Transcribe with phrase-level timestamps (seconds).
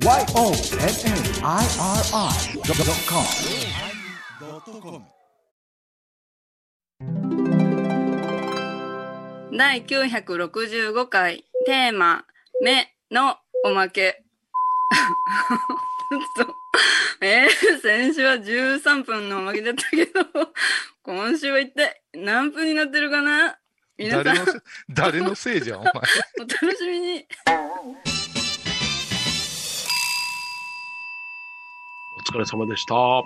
[0.00, 0.16] YONNIRI.com
[9.56, 12.24] 第965回テーマ
[12.62, 14.22] 「目」のおまけ。
[17.20, 20.24] えー、先週は13分のおまけだったけど
[21.02, 23.58] 今週は一体何分になってるかな？
[23.98, 24.34] 皆さん。
[24.34, 25.90] 誰のせ、誰のせいじゃん、お前。
[25.92, 25.98] お
[26.42, 27.26] 楽しみに
[32.28, 32.94] 疲れ様でした。
[32.94, 33.24] お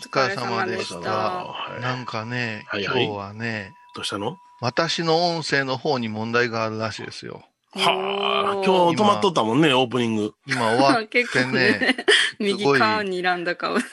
[0.00, 1.10] 疲れ様でした。
[1.10, 1.82] はい。
[1.82, 3.04] なんかね、はいはい。
[3.04, 4.38] 今日はね、どうしたの？
[4.62, 7.42] 私の音声の方に問題があるらしいですよ。
[7.76, 10.34] はあ、今日止まっとったもんね、オープニング。
[10.46, 11.96] 今終わっ結構てね、 ね
[12.38, 13.84] 右側にらんだ顔で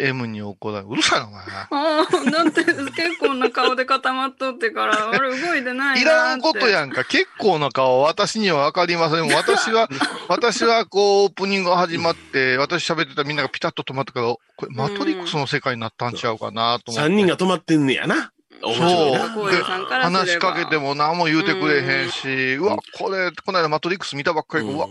[0.00, 1.42] M に怒られ、うるさいな、お前。
[1.42, 6.00] ああ、なんて結構な顔で固まっとってから、あれ動いてない。
[6.00, 7.04] いらんことやんか。
[7.04, 9.28] 結構な顔、私にはわかりません。
[9.28, 9.88] 私は、
[10.28, 17.08] 私はこう、オープニングが始まって、私喋ってたらみんながピタッと止まったから、これ、マトリックスの世界になったんちゃうかなと思って。
[17.10, 18.32] 三人が止まってんねやな。
[18.62, 18.92] 面白い
[19.32, 24.88] そう話しかけても何も言うてくれへんし、うわ、これ、この間マトリックス見たばっかりうわ、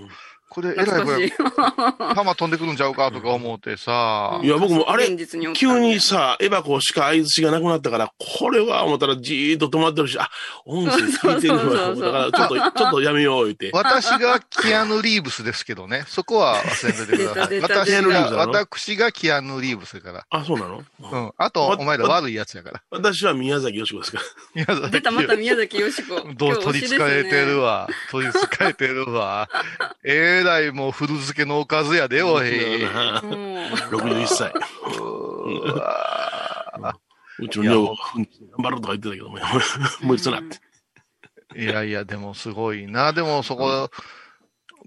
[0.50, 1.30] これ、えらいこれ。
[2.16, 5.08] 弾飛んでくるんちゃうかとか思ってさい、や、僕もあれ
[5.54, 10.30] 急にさ、エバコしか相槌がなくなったから、これは思ったらじーっと止まってるし、あ、
[10.66, 11.96] 音声聞いてるわ。
[11.96, 13.70] だから、ちょっと、 ちょっとやめよう、言って。
[13.74, 17.60] 私がキアヌ・リーブスですけどね、そこは忘れててください。
[17.62, 20.26] 私が、私がキアヌ・リーブスだから。
[20.30, 20.84] あ、そうなの？
[21.00, 21.32] うん。
[21.38, 22.82] あと、わお前ら悪いやつやから。
[22.90, 24.24] 私は宮崎よしこですから。
[24.54, 26.22] 宮崎出たまた宮崎よしこ。
[26.36, 27.70] どう取り憑かれてるわ。
[27.70, 27.90] わ。
[28.12, 29.50] 取り憑かれてるわ。
[30.04, 32.52] えらいもう古漬けのおかずやで、おい。
[32.52, 34.54] もう61歳。
[37.40, 39.38] うちの女房、頑張るとか言ってたけども、
[40.02, 40.60] もういつなって。
[41.60, 43.14] いやいや、でもすごいな。
[43.14, 43.90] でもそこ、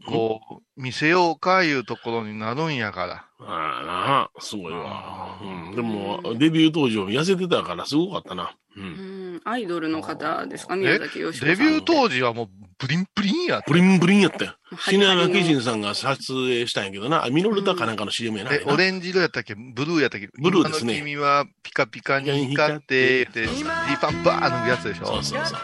[0.07, 0.41] こ
[0.77, 3.27] う、見せようかいうところになるんやから。
[3.41, 5.39] ああなあ、すごいわ。
[5.43, 8.55] うん、でも、デビュー当時は痩せてたからすごかったな。
[8.77, 8.81] う。
[8.81, 10.75] うんんアイドルの方ですか？
[10.75, 11.33] え宮崎よ。
[11.33, 14.51] デビュー当時はもうブリンブリンやったブリンブリンやったよ。
[14.71, 17.25] はい篠山紀信さんが撮影したんやけどな。
[17.25, 18.55] あミノルタかなんかの CM やな。
[18.55, 19.55] え、オレンジ色やったっけ？
[19.55, 20.29] ブルーやったっけ？
[20.41, 25.07] ブルーですね君はピカピカに光って、で、ジーパンバー脱ぐやつでしょ？
[25.07, 25.59] そうそうそう。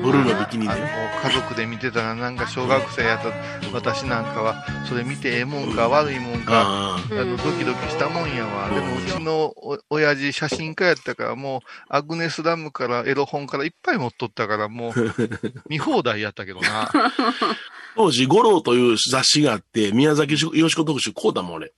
[0.00, 0.74] うんブルーのビキニで。
[1.22, 3.30] 家族で見てたら、なんか小学生やった
[3.74, 8.70] 私なんかは、それ見てええもんか悪いもんか、ああの、ドキドキしたもんやわ。
[8.70, 14.92] でも、うちのお親父写真家やったから、もう、アグネスラムからエロ本からいっぱい持っとったから、もう、
[15.68, 16.82] 見放題やったけどな。
[16.84, 16.90] あ
[17.96, 21.66] 当時、五郎という雑誌があって、宮崎よしこ特集こうだもん、俺。
[21.66, 21.70] へ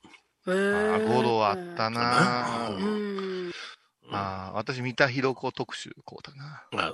[0.45, 3.32] あーゴロあったなううん
[4.13, 6.63] ああ、私、三田寛子特集、こうだな。
[6.85, 6.93] あ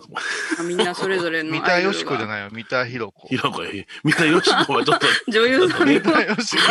[0.60, 2.28] あみんなそれぞれの三田よしこじゃい。
[2.30, 3.28] ないよ、三田寛子。
[3.28, 3.72] ひろこや、
[4.04, 6.22] 三田よしこはちょっと、 女優さん三田が。
[6.24, 6.62] よしこ、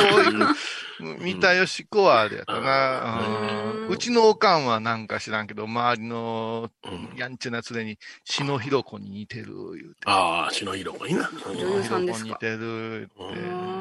[1.21, 3.19] 三田よしこはあれやったな。
[3.21, 10.01] うんうんうちのおかんはなんか知らんけど、周りのうんやんちゃな連れに、篠ひろ子に似てる、言うて。
[10.05, 11.31] ああ、篠ひろこいいな。
[11.47, 12.29] 女優さんですか？
[12.29, 13.78] 似てるってうん。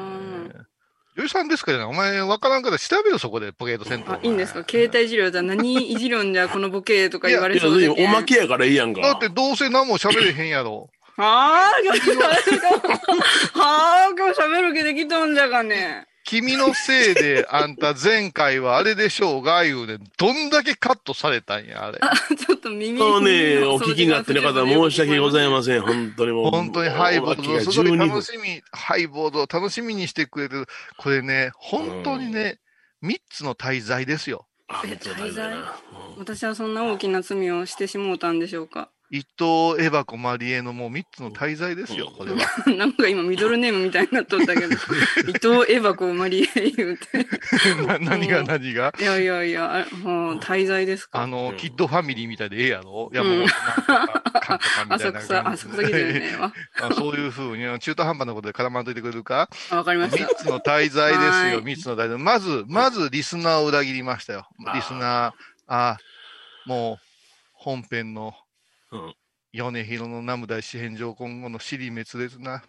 [1.18, 4.14] 女優さんですかじゃないお前わからんから調べろ、そこで、ポケットセンター。
[4.14, 4.62] あ、いいんですか？
[4.68, 9.00] 携帯いじりはじゃあ何いじるんじゃこのボケとか言われそうで、おまけやからいいやんか。
[9.00, 10.88] だってどうせ何も喋れへんやろ。
[11.18, 12.30] はあ、今日は
[13.58, 16.06] あ、今日喋る気できとんじゃがね。
[16.28, 21.98] 君のせいで、あんた前回はあれでしょうが、言うで、どんだけカットされたんや、あれ。
[22.36, 25.48] ちょっと耳そうね、お聞きになってる方申し訳ござい。
[25.48, 25.80] ません。
[25.80, 26.50] 本当にもう。
[26.50, 30.66] 本当にハイボード、おまけがすごい12分楽しみ、ハイボードを楽しみにしてくれてる。
[30.98, 32.58] これね、本当にね、
[33.00, 34.46] 三つの滞在ですよ。
[34.68, 35.76] あ、めっちゃ大事だな。
[36.18, 38.90] 私はそんな大きな罪をしてしもうたんでしょうか？
[39.10, 42.38] 伊藤エバコマリエのもう三つの滞在ですよ、これは。
[42.76, 44.66] なんか今ミドルネームみたいになっとったけど、
[45.26, 45.32] 伊
[45.62, 47.26] 藤エバコマリエ言うて。
[47.86, 48.92] な何が何が？
[49.00, 51.22] いやいやいや、あもう滞在ですか？
[51.22, 53.10] あの、うんキッドファミリーみたいでええやろ？
[53.12, 53.52] いや、うんもう、なんと
[54.40, 54.60] か、
[54.94, 56.36] 浅草、浅草来てるね。
[56.36, 56.52] わ
[56.82, 59.48] あそういうふうに、中途半端なことで絡まんといてくれるか？
[59.70, 60.18] あわかりました。
[60.18, 62.18] 三つの滞在ですよ、はい三つの滞在。
[62.18, 64.46] まず、まずリスナーを裏切りましたよ。
[64.74, 65.32] リスナー、
[65.66, 65.96] あ
[66.66, 67.04] もう、
[67.54, 68.47] 本編のうん。
[69.52, 72.62] 米広の南無大四辺上今後の尻滅裂な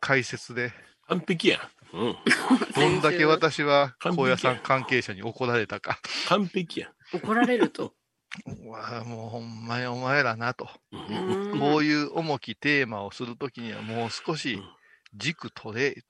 [0.00, 0.72] 解説で、
[1.08, 1.96] 完璧やん。
[1.96, 2.16] うん。
[2.74, 5.98] どんだけ私は高野山関係者に怒られたか。
[6.28, 7.16] 完璧やん。
[7.16, 7.94] 怒られると。
[8.46, 10.70] うわもうほんまにお前らなと。
[10.90, 14.62] うんこういう重きテーマをするときにはもう少し
[15.14, 16.02] 軸取れ。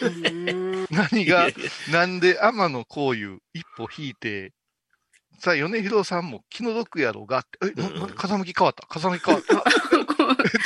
[0.00, 1.48] うん 何が、
[1.90, 4.52] なんで天野幸雄一歩引いて、
[5.42, 8.86] さあ、米広さんも気の毒やろうがって、え、なな風向き変わった。
[8.86, 9.64] 風向き変わった。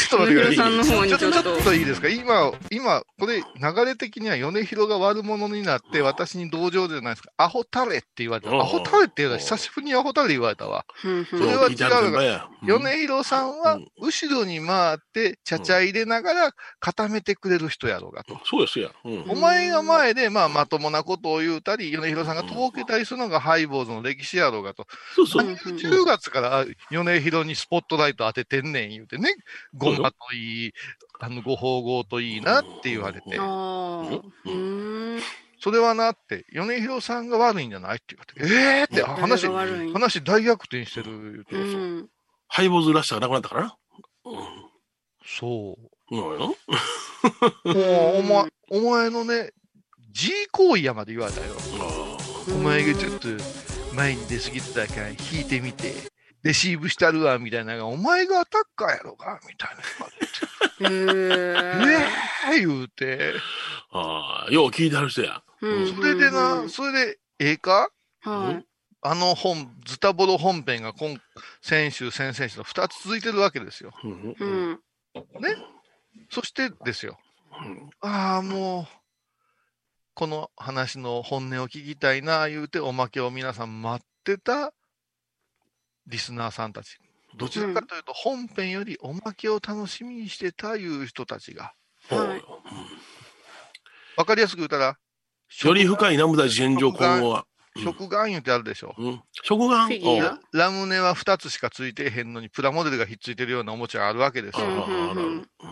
[0.06, 0.72] っと待ってください。
[0.72, 2.08] 米広さんの方にちょっと、ちちょっといいですか？
[2.08, 7.30] 今、今、これ、流れ的には米広が悪者になって、私に同情じゃないですか。
[7.36, 8.50] アホタレって言われた。
[8.50, 10.84] うんアホタレって言うのは久しぶりにアホタレ言われたわ。
[11.04, 12.48] うんそれは違う聞いてある先輩や。
[12.62, 18.38] うん米広さんはうん、後ろに回って、ちゃちゃ入れながら固めてくれる人やろうがと。
[18.44, 18.90] そうですや。
[19.04, 24.86] うんお前が前で、まあ、まともなことを言うたり、米広さんがとぼけたりするのがハイボーズの歴史やろうがと。
[25.14, 25.46] そうそう。
[25.46, 29.34] うん10月から米広にスポットライト当ててんねん言うてね、
[29.74, 30.72] ごまといい、
[31.20, 34.22] あの、ご宝号といいなって言われてあ、あ。
[34.44, 35.20] うん。
[35.58, 39.46] それはなって、米広さんが悪いんじゃないって言われて、ええー、って話
[39.92, 42.08] 話大逆転してる言うて、うん。
[42.48, 43.62] ハイボーズらしさがなくなったから？
[43.62, 43.76] な。
[45.24, 45.76] そ
[46.10, 46.16] う。
[46.16, 46.28] うん。
[46.28, 46.46] うんやな。
[46.46, 46.56] もう、
[48.18, 49.50] お前、お前のね、
[50.12, 51.54] G 行為やまで言われたよ。
[51.80, 52.16] あ
[52.48, 53.28] お前がちょっと
[53.94, 55.94] 前に出過ぎてたから引いてみて、
[56.46, 59.76] レシーブしたるわ、みたいなのが、お前がアタッカーやろか、みたい
[60.80, 60.90] な。
[60.90, 62.08] へえ。
[62.52, 63.34] ええ言うて。
[63.90, 65.42] あああ、よう聞いてはる人や。
[65.60, 67.88] うんそれでな、それで、ええか？
[68.22, 68.66] はい。
[69.02, 71.20] あの本、ズタボロ本編が今、
[71.62, 73.92] 先週、先々週と2つ続いてるわけですよ。
[74.02, 74.80] うんううんん。
[76.30, 77.18] そしてですよ。
[77.60, 78.86] うんああ、もう、
[80.14, 84.72] この話の本音を聞きたいな、言うて、おまけを皆さん待ってた
[86.06, 86.98] リスナーさんたち。
[87.36, 91.72] どちらかというと、本編よりおまけを楽しみにしてたいう人たちが。
[92.08, 92.42] はい
[94.16, 94.96] わかりやすく言うたら、
[95.64, 97.44] より深い南部大自然上今後は。
[97.76, 98.94] 食玩言うてあるでしょ。
[98.96, 99.22] うん。
[99.32, 104.66] 食玩ラムネは2つしかついてへんのに、プラモデルがひっついてるようなおもちゃがあるわけですよ。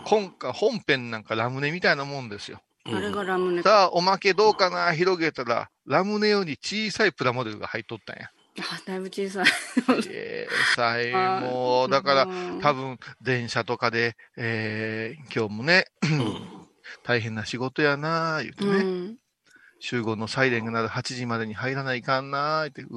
[0.05, 2.61] 今回、本編なんかラムネみたいなもんですよ。
[2.85, 3.69] あれがラムネか。
[3.69, 4.93] さあ、おまけどうかな？
[4.93, 8.29] 広げたら、ラムネより小さいプラモデルが入っとったんや。
[8.59, 9.45] あ、だいぶ小さい。
[10.09, 15.85] えー、さえ、あもう、だから、うん多分、電車とかで、えー、今日もね、
[17.03, 19.17] 大変な仕事やなー言うてね、うん。
[19.79, 22.87] 集合のサイレンが鳴る8時までに入らないかんなー言って、う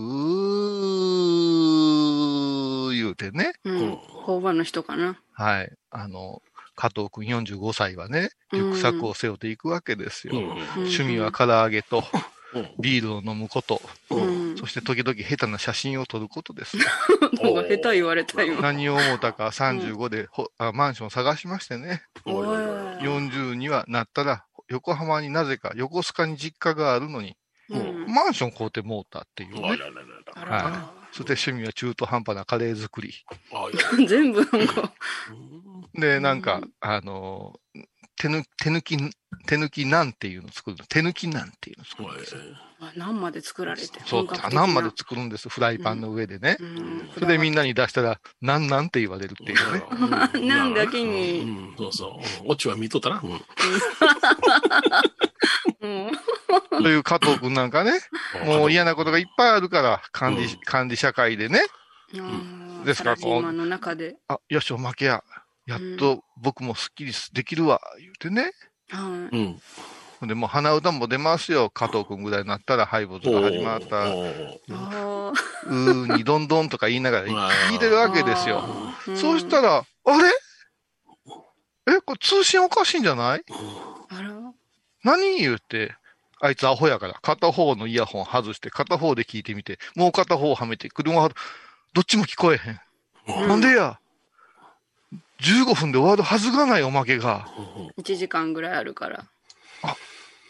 [2.91, 3.99] ー言うてね、うん。
[4.25, 5.21] 工場の人かな。
[5.33, 5.73] はい。
[5.91, 6.41] あの、
[6.77, 10.39] 加藤くん45歳はね、リュックサックを背負っていくわけですよ。
[10.39, 12.03] うん趣味は唐揚げとうん
[12.79, 13.81] ビールを飲むこと、
[14.11, 14.57] うん。
[14.57, 16.85] そして時々下手な写真を撮ることですよ。
[17.43, 18.61] なんか下手言われた今。
[18.61, 22.47] 何を思ったか35で、ほあマンションを探しましてね、おい。
[22.47, 27.37] 40にはなったら、横浜になぜか横須賀に実家があるのに、
[27.71, 28.07] うん。
[28.07, 29.69] マンション買うてもうたっていうね。
[29.69, 30.01] あららら
[30.35, 30.99] あらら。
[31.13, 33.15] そして趣味は中途半端なカレー作り。
[34.07, 34.93] 全部なんか。
[35.95, 37.88] で、なんかうん、あの、手抜
[38.19, 38.43] 手抜
[38.83, 38.97] き、
[39.47, 40.85] 手抜きなんていうのを作るの？
[40.87, 42.41] 手抜きなんていうのを作るんですよ。
[42.81, 43.89] あ何まで作られて。
[44.07, 45.49] そう、何まで作るんです？
[45.49, 46.57] フライパンの上でね。
[46.61, 47.11] うん。
[47.15, 49.83] それでみんなに出したら、なんなんって言われるっていうね。
[50.35, 52.45] うんなんだけにうん、そうそう。
[52.45, 53.23] うんオチは見とったな。
[53.23, 53.33] うん
[55.81, 56.83] うん。
[56.83, 58.01] という加藤くんなんかね、
[58.45, 61.61] もう嫌なことがいっぱいあるから、管理、うん管理社会でね。
[62.15, 64.17] うんですからサラリーマンの中で。
[64.29, 65.23] あ、よし、おまけや。
[65.69, 68.53] やっと僕もスッキリできるわ、言うてね。
[68.89, 69.61] はうん。
[70.19, 71.69] ほんで、もう鼻歌も出ますよ。
[71.69, 74.07] 加藤くんぐらいになったら、ハイボーズが始まった。
[74.07, 77.29] うーにどんどんとか言いながら
[77.71, 78.63] 聞いてるわけですよ。
[78.65, 78.95] あ。
[79.15, 80.31] そうしたら、あれ？
[81.95, 83.45] え、これ通信おかしいんじゃない？
[84.09, 84.31] あら。
[85.05, 85.95] 何言うて、
[86.41, 91.29] あいつアホやから、片方のイヤホン外して、片方で聞いてみて、もう片方はめて、車は、
[91.93, 92.71] どっちも聞こえへ
[93.45, 94.01] んなんでや？
[95.43, 97.49] ?15 分で終わるはずがないおまけが、
[97.99, 99.25] 1時間ぐらいあるから。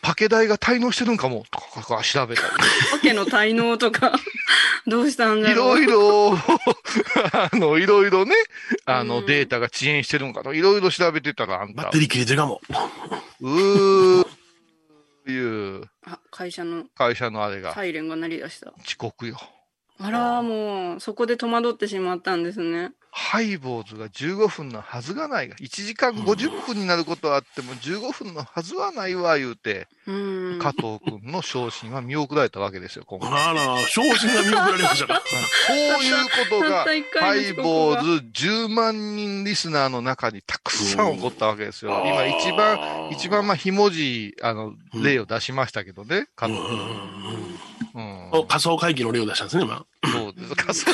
[0.01, 2.49] パケ代が滞納してるんかも、とかか調べたり。
[2.93, 4.13] わけの滞納とか、
[4.87, 5.77] どうしたんだいろう。
[5.77, 6.39] ろいろ、
[7.33, 8.35] あの、いろいろね、
[8.87, 12.61] あの、うんデータが遅延してるんかと、いろいろ調べてたら、あんたバッテ、リー切れてるかも。
[13.41, 14.27] うー、
[15.27, 18.73] いうあ、会社の会社のあれがサイレンが鳴り出した。
[18.87, 19.39] 遅刻よ。
[20.01, 22.93] あら、もう、そこで戸惑ってしまったんですね。
[23.11, 30.13] ハイボーズが15分のはずがないが、1時間50分になることはあっても15分のはずはないわ、言うて、う
[30.57, 30.59] ん。
[30.61, 33.31] 加藤君の昇進は見送られたわけですよ、今回。
[33.31, 35.21] あら、昇進が見送られましたか。
[35.21, 35.23] こ
[35.73, 36.85] ういうことが
[37.21, 41.93] ハイボがーズ10万人リスナーの中にたくさん起こったわけですよ。
[42.03, 47.68] うん今一番、一番まあ、ひもじい、あの、例を出しましたけどね、加藤君。
[47.95, 48.31] うん。
[48.33, 49.85] お仮想会議の例を出したんですね、今。
[50.13, 50.55] そうです。
[50.57, 50.93] 仮想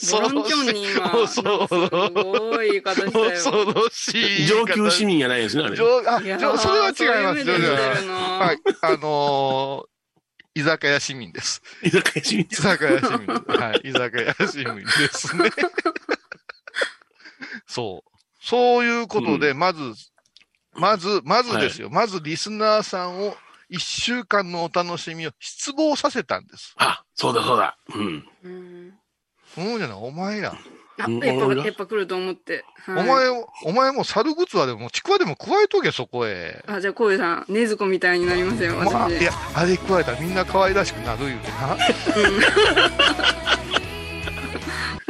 [0.00, 0.22] そう。
[0.22, 1.74] ボロンチョンに今、恐ろす
[2.12, 3.30] ごい言い方したよ。
[3.30, 4.46] 恐ろしい。
[4.46, 5.76] 上級市民やないですね、あれ。
[5.76, 6.20] 上あ、
[6.58, 7.44] それは違います。
[7.44, 8.58] そういうはい。
[8.82, 11.62] あのー、居酒屋市民です。
[11.82, 13.58] 居酒屋市民居酒屋市民です。
[13.58, 13.80] はい。
[13.84, 15.50] 居酒屋市民ですね。
[17.66, 18.12] そう。
[18.40, 19.80] そういうことで、まず、
[20.74, 21.90] まず、まずですよ。
[21.90, 23.36] まずリスナーさんを
[23.72, 26.74] 一週間のお楽しみを失望させたんです。
[26.76, 27.78] あ、そうだそうだ。
[27.94, 28.28] うん。
[28.44, 28.92] うん。
[29.56, 30.54] うんじゃない、お前や。
[30.98, 32.66] あ、うんやっぱ、やっぱ来ると思って。
[32.84, 36.62] はいお前を、お前も猿グツワでも、ちくわでも加えとけ、そこへ。
[36.66, 39.22] あ、じゃあ、こういうさん、ねずこみたいになりますよ、まあ、私。
[39.22, 41.78] いや、あれ加えたらみんな可愛らしくなる言うてな。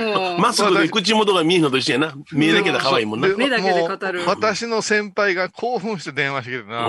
[0.03, 2.15] もう、マスクで口元が見えんのと一緒やな。
[2.33, 3.29] 見えなきゃ可愛いもんな。
[3.29, 6.89] で目だけで語る私の先輩が興奮して電話してきてな、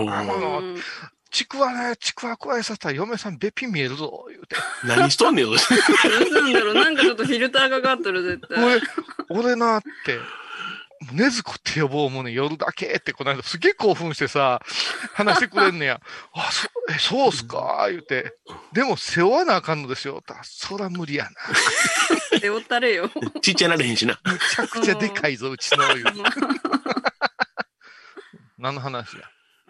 [1.34, 4.56] ちくわね、ちくわ加えさせたら嫁さんべっぴん見えるぞ、言うて。
[4.86, 8.64] 何しとんねん、それどうするんだろうなんかちょっとフィルターがかかってる、絶対。
[9.30, 10.20] 俺、俺なって、
[11.12, 14.62] ねずこって呼ぼうもんね、夜だけって、この間すげえ興奮してさ、
[15.16, 16.00] 話してくれんねや。
[16.34, 17.88] あ、そ、え、そうっすか？
[17.90, 18.36] 言うて。
[18.72, 20.22] でも、背負わなあかんのですよ。
[20.26, 21.26] たそら無理や
[22.32, 22.40] な。
[22.40, 23.10] 背負ったれよ。
[23.42, 24.20] ちっちゃなれへんしな。
[24.24, 26.12] むちゃくちゃでかいぞ、うちの言うて。
[28.60, 29.24] 何の話や？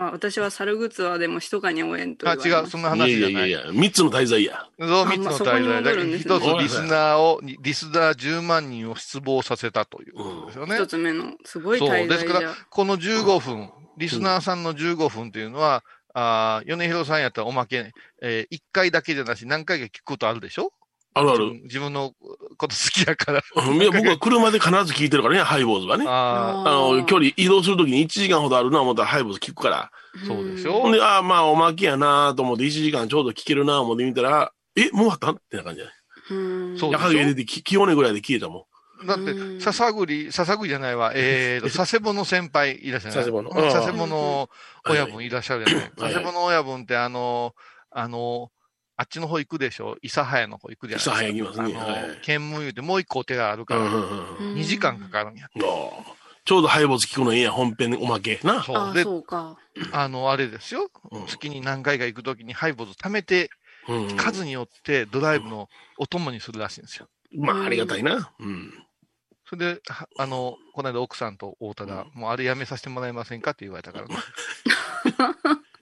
[0.08, 3.32] あ私は猿グツアーでも密かに応援とあ、違う、そんな話じゃない。
[3.32, 4.68] いやいやいや、三つの滞在や。
[4.80, 10.76] そう、三つの滞在で、戻るんですね一つリスナーを、リスナー10万人を失望させたということですよね。
[10.76, 11.90] 一つ目の、すごいそう。
[11.90, 15.84] 滞ですからこの15分、リスナーさんの15分っていうのは、
[16.14, 17.92] あー米広さんやったらおまけ、
[18.22, 20.72] え1回だけじゃなし、何回か聞くことあるでしょ？
[21.16, 21.52] あるある。
[21.64, 22.14] 自分の
[22.58, 23.42] こと好きやから。
[23.56, 26.06] うんいや、僕は車で必ず聞いてるからね、ハイボーズはね。
[26.08, 29.92] ああの、距離移動するときに1時間ほどあるな思ったらハイボーズ聞くから。
[30.28, 30.74] そうでしょ？
[30.82, 35.96] ほんで、ああ、まあ、おまけやなと思って1時間ちょうど聞けるな思って見たら、え、もうあったってな感じじゃない
[36.32, 36.78] うん。
[36.80, 38.68] そう夜影入れて、き清根ぐらいで消えたも
[39.04, 39.06] あ。
[39.06, 43.14] だってう、ん笹栗、笹栗じゃないわ、えーと、佐世保の先輩いらっしゃる。
[43.16, 44.50] 佐世保のうん佐世保の
[44.88, 47.54] 親分いらっしゃるじゃない佐世保の親分って、あの、
[47.92, 48.50] あの、
[48.96, 49.98] あっちの方行くでしょ？
[50.04, 51.16] 諫早の方行くじゃないですか。
[51.16, 53.66] 諫早行きますねあのはい県務言うてもう一個お寺あるん。
[53.66, 54.56] から、うんうんうん。
[54.56, 55.48] 2時間かかるんや。
[56.46, 58.40] ちょうどハイボーズ聞くのええやん、本編おまけ。
[58.44, 58.62] な。
[58.64, 58.78] そう。
[58.78, 59.58] あ、で、そうか。
[59.94, 60.90] あの、あれですよ。
[61.12, 63.50] うん月に何回か行くときにハイボーズ貯めて、
[63.88, 64.18] うん。
[64.18, 67.08] 数によってドライブのお供にするらしいんですよ。
[67.36, 68.32] まあ、ありがたいな。
[68.40, 68.74] うん。
[69.50, 74.16] それで、はあの、この間奥さんと会うたら、もうあれやめさせてもらえませんかって言われたからね。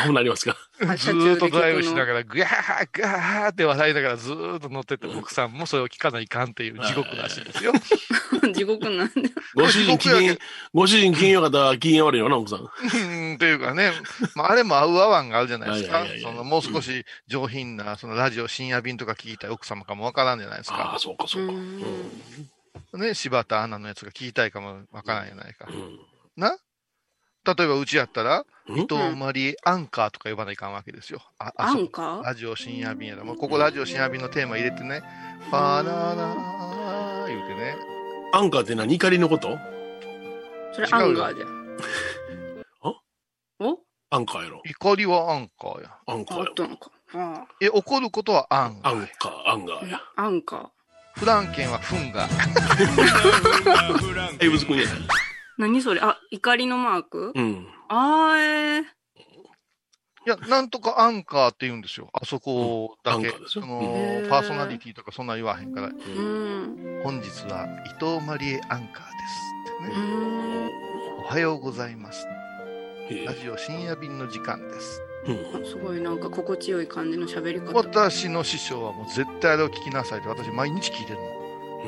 [0.00, 0.56] アホなりますか？
[0.82, 7.72] あずーっとドライブしながら、ぐわー、ぐわーって笑いながらずーっと乗ってて、奥さんもそれを聞かないかんっていう地獄らしいですよ。
[8.54, 9.30] 地獄なんで。
[9.54, 10.36] ご主人機嫌、
[10.72, 12.60] ご主人機嫌よかったら機嫌悪いよな、奥さん。
[12.60, 13.92] うんというかね、
[14.34, 20.98] まあ、あれも合う合わんがあるじゃないですかそのもう少し上品な、そのラジオ深夜便とか聞いたい奥様かもわからんじゃないですあかあ、。
[20.98, 21.52] そうか、そうか。
[21.52, 23.00] うん。
[23.00, 25.66] ね、柴田アナのやつが聞きたいかもわからんじゃないか。
[25.68, 25.98] うん
[26.36, 26.56] な？
[27.46, 28.78] 例えばうちやったら、うん？
[28.80, 31.20] 伊藤マリーアンカーとか呼ばないかんわけですよ。
[31.38, 32.22] あ、あアそうンカー？
[32.22, 33.24] ラジオ深夜便やら。
[33.24, 35.02] もうここラジオ深夜便のテーマ入れてね、
[35.52, 37.76] バナナー言うてね。
[38.32, 38.94] アンカーって何？
[38.94, 39.58] 怒りのこと？
[40.72, 41.76] それアンガーじゃん。
[42.82, 42.94] あ？
[43.60, 43.78] お？
[44.10, 44.62] アンカーやろ。
[44.64, 45.90] 怒りはアンカーや。
[46.06, 46.50] あアンカーやろ。
[46.52, 46.90] ったのか。
[47.16, 48.80] あえ、怒ることはアン。
[48.82, 50.00] アンカー、アンガーや。
[50.16, 50.68] あアンカー。
[51.20, 52.26] フランケンはフンガ。
[54.40, 54.84] エイブズ君や。
[55.58, 56.00] 何それ？
[56.00, 57.32] あ、怒りのマーク？
[57.34, 57.66] うん。
[57.88, 58.82] あーえー。
[58.82, 58.86] い
[60.26, 62.08] や、なんとかアンカーって言うんですよ。
[62.12, 63.18] あそこだけ。
[63.18, 65.88] うんアンカーですよそのへーパーソナリティとかそんな言わへんから。
[65.88, 67.00] うん。
[67.04, 69.34] 本日は伊藤マリエアンカーです
[69.84, 70.66] ってうね。
[70.66, 70.70] ん。
[71.20, 72.26] おはようございます。
[73.10, 75.02] ええラジオ深夜便の時間です。
[75.26, 75.66] うん。
[75.66, 77.72] すごいなんか心地よい感じの喋り方。
[77.74, 81.18] 私の師匠はもう絶対あれを聞きなさいって私毎日聞いてる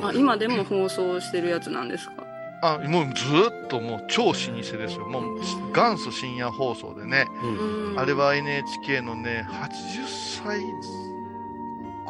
[0.01, 0.09] の。
[0.09, 2.26] あ、今でも放送してるやつなんですか？
[2.63, 5.07] あ、もうずーっともう超老舗ですよ。
[5.07, 5.39] もう
[5.75, 7.27] 元祖深夜放送でね。
[7.43, 7.91] うん。
[7.91, 10.61] うんあれは NHK のね、80歳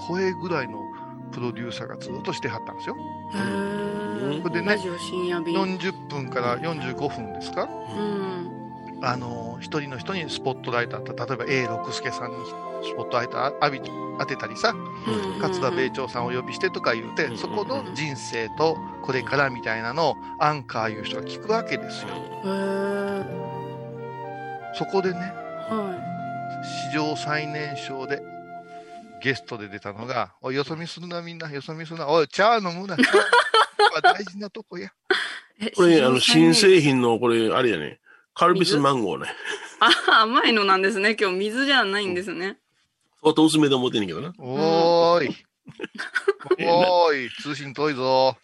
[0.09, 0.81] 超えぐらいの
[1.33, 2.97] プロデューサーがずっとしてはったんですよ。
[4.43, 5.57] それでねラジオ深夜便。
[5.57, 7.65] 40分から45分ですか？
[7.65, 7.67] う
[8.01, 8.56] ん。
[9.03, 12.37] あの、一人の人にスポットライト当た例えば A 六輔さんに
[12.83, 13.53] スポットライト
[14.19, 22.09] 当てたりさ、うん勝田米朝さんをお呼びしてとか言うて、うんそこの人生とこれからみたいなのをアンカーいう人が聞くわけですよ。
[22.09, 23.47] へー
[24.75, 25.19] そこでね、
[25.71, 25.99] は
[26.91, 28.21] 史上最年少で
[29.23, 32.09] ゲストで出たのが、おい、よそ見するなみんな、よそ見するな。
[32.09, 32.97] おい、茶飲むな。
[34.03, 34.91] 大事なとこや。
[35.75, 36.77] これ、あの、新生。
[36.77, 38.01] 製品の、これ、あれやね。
[38.39, 39.29] カルピスマンゴーね。
[39.81, 41.17] あ、甘いのなんですね。
[41.19, 42.59] 今日水じゃないんですね。
[43.23, 44.35] 相当薄めで思ってんねんけどな。
[44.39, 45.37] おーい。
[46.69, 48.37] おーい、通信遠いぞ。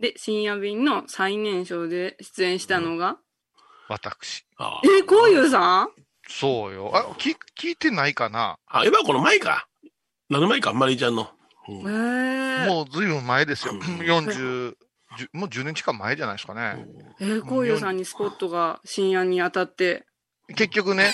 [0.00, 3.18] で、深夜便の最年少で出演したのが、
[3.88, 4.46] 私。
[4.56, 5.88] あえ、こういうさん？
[6.26, 6.90] そうよ。
[6.94, 8.58] あ、聞聞いてないかな？
[8.66, 8.80] あ。
[8.80, 9.68] あ、エヴァこの前か。
[10.30, 11.30] 何の前か、マリーちゃんの。
[11.68, 13.74] うんええもうずいぶん前ですよ。
[13.74, 14.78] うん40、じゅ
[15.32, 16.86] もう10年近く前じゃないですかね。
[17.20, 20.06] えー、こういうさんにスポットが深夜に当たって。
[20.48, 21.10] 結局ね、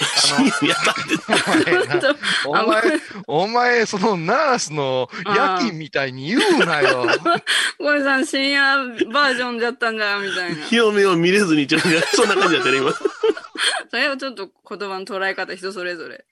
[1.28, 2.82] あの、お前、
[3.28, 7.06] お前、そのナースの夜勤みたいに言うなよ。
[7.78, 10.62] こういうさん深夜バージョンだったんだ、みたいな。
[10.62, 12.90] 表面を見れずに、ちょっと、そんな感じだったね、今。
[13.90, 16.24] それはちょっと言葉の捉え方人それぞれ。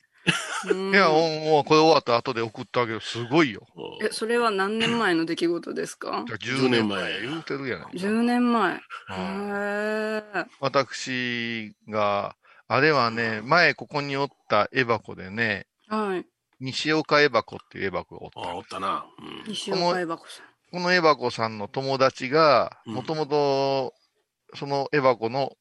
[0.67, 3.01] うんいや、もうこれ終わった後で送ってあげる。
[3.01, 3.67] すごいよ。
[4.03, 7.93] え、それは何年前の出来事ですか？10年前言うてるやない。
[7.95, 8.75] ?10 年前。
[8.75, 8.79] へ
[9.11, 10.47] うんえ。
[10.61, 12.37] 私が、
[12.67, 16.27] あれはね、前ここにおったエバコでね、はい。
[16.61, 18.51] 西岡エバコっていうエバコがおった。
[18.51, 19.07] あ、おったな。
[19.19, 20.47] うん西岡恵子さん。
[20.71, 23.95] このエバコさんの友達が、うんもともと、
[24.55, 25.53] そのエバコの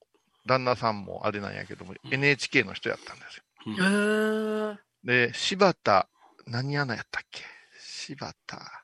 [0.47, 3.43] 旦那さんもあれなんやけども、うん NHK の人やったんですよ。
[3.67, 4.87] へえ。
[5.07, 6.09] で、柴田、
[6.47, 7.41] 何アナやったっけ？
[7.79, 8.83] 柴田、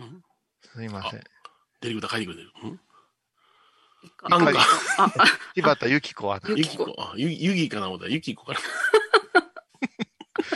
[0.00, 0.22] うん？
[0.74, 1.20] すいません。
[1.80, 2.50] 出てくれた、書いてくる？
[2.64, 2.80] うん？
[4.24, 4.60] あ、なんか。
[4.98, 6.50] あ、あ、 柴田由紀子アナ。
[6.58, 8.58] ゆきこゆゆ、ゆぎかな思っゆきこかな。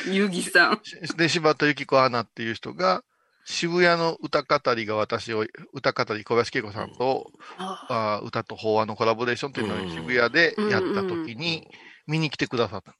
[0.07, 0.83] ゆぎ さん。
[1.17, 3.05] で、柴田由紀子アナっていう人が、
[3.45, 11.69] 渋谷の歌語りが私を、歌語り小林恵子さんと、ああー歌と法話のコラボレーションっていうのを渋谷でやった時に
[12.09, 12.97] 見に来てくださった。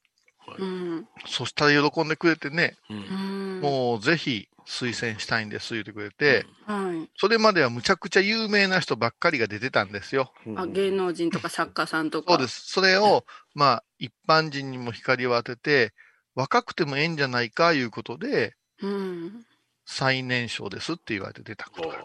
[0.57, 1.07] うん。
[1.25, 2.93] そしたら喜んでくれてね、う。
[2.93, 3.61] うんん。
[3.61, 7.09] もうぜひ推薦したいんです言ってくれて、はい。
[7.17, 10.33] それまではむちゃくちゃ有名な人ばっかりが出てたんですよ。
[10.45, 12.33] うんあ、芸能人とか作家さんとか。
[12.33, 12.71] そうです。
[12.71, 15.93] それを、まあ、一般人にも光を当てて、
[16.35, 19.45] 若くてもええんじゃないかいうことで、うん。
[19.85, 22.03] 最年少ですって言われて出たことがある。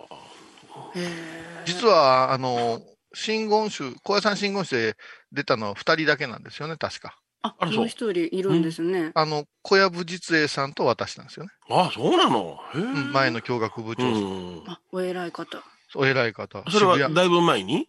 [0.95, 1.63] へえ。
[1.65, 2.81] 実は、あの、
[3.15, 4.97] 真言宗、小屋さん真言宗で
[5.33, 7.19] 出たのは二人だけなんですよね、確か。
[7.43, 9.13] あ、あ一人いるんですね。
[9.15, 11.53] あの、小籔実栄さんと私なんですよね。
[11.71, 12.59] あ、そうなの？
[13.13, 14.65] 前の教学部長うさん。
[14.65, 14.71] ん。
[14.71, 15.63] あ、お偉い方。
[15.95, 16.65] お偉い方。
[16.71, 17.89] それは渋谷だいぶ前に？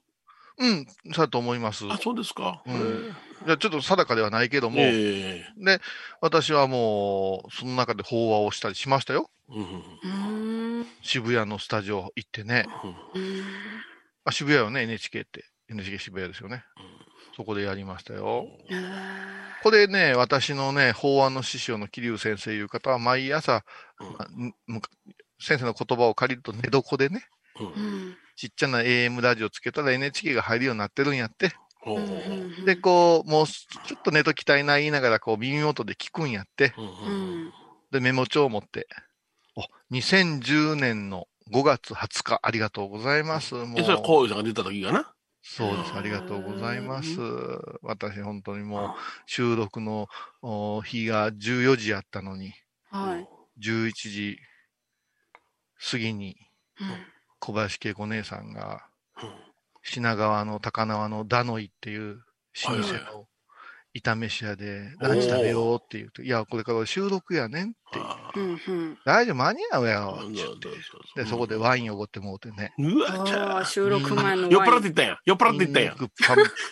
[0.60, 1.86] うん、そうだと思います。
[1.90, 2.62] あ、そうですか。
[2.66, 2.78] うんへ
[3.08, 3.12] え
[3.46, 5.80] いやちょっと定かではないけども、ええで、
[6.20, 9.30] 私はもう、その中で法話をしたりしましたよ。
[9.48, 10.86] うんうんうーん。
[11.02, 12.66] 渋谷のスタジオ行ってね。
[13.16, 13.44] うん。
[14.26, 15.46] あ、渋谷よね、NHK って。
[15.70, 16.66] NHK 渋谷ですよね。
[17.40, 18.48] そこでやりましたよ。
[19.64, 23.64] これね、私のね、法案の師匠の桐生先生いう方は、毎朝、
[24.02, 24.54] うん
[25.42, 27.24] 先生の言葉を借りると寝床でね、
[27.62, 28.18] うん。
[28.36, 31.54] ちっちゃな AM ラジオつけたら NHK が入るようになってるんやって。
[31.80, 36.74] ほうんで、こう、もうちょっと寝ときたいな言いながら、こう耳元で聞くんやって。
[37.90, 38.86] で、メモ帳を持って。
[39.56, 39.62] お、
[39.96, 43.56] 2010年の5月20日、ありがとうございます。
[43.56, 45.14] もうえ、それはこういうのが出た時がな。
[45.42, 45.94] そうです。
[45.96, 47.20] ありがとうございます。
[47.82, 48.92] 私、本当にもう、
[49.26, 50.08] 収録の
[50.42, 52.54] お日が14時やったのに、
[52.90, 53.28] はい。
[53.60, 54.40] 11時
[55.92, 56.38] 過ぎに
[56.80, 56.88] うん
[57.40, 58.86] 小林恵子姉さんが、
[59.22, 59.50] うん
[59.82, 62.22] 品川の高輪のダノイっていう
[62.68, 63.28] 老舗の
[63.96, 68.00] 炒飯屋でランチ食べようって言うと、いや、これから収録やねんって。
[68.00, 68.98] あう。
[69.04, 70.70] 大丈夫、間に合うやあろって言って。
[71.16, 72.74] でで、そこでワインおごってもうてね。
[72.78, 74.80] うわ、ちゃ収録前の酔っ払ワイン。
[74.80, 75.20] っていったんや。
[75.26, 75.90] 酔っ払っていったんや。
[75.90, 76.14] ニンニク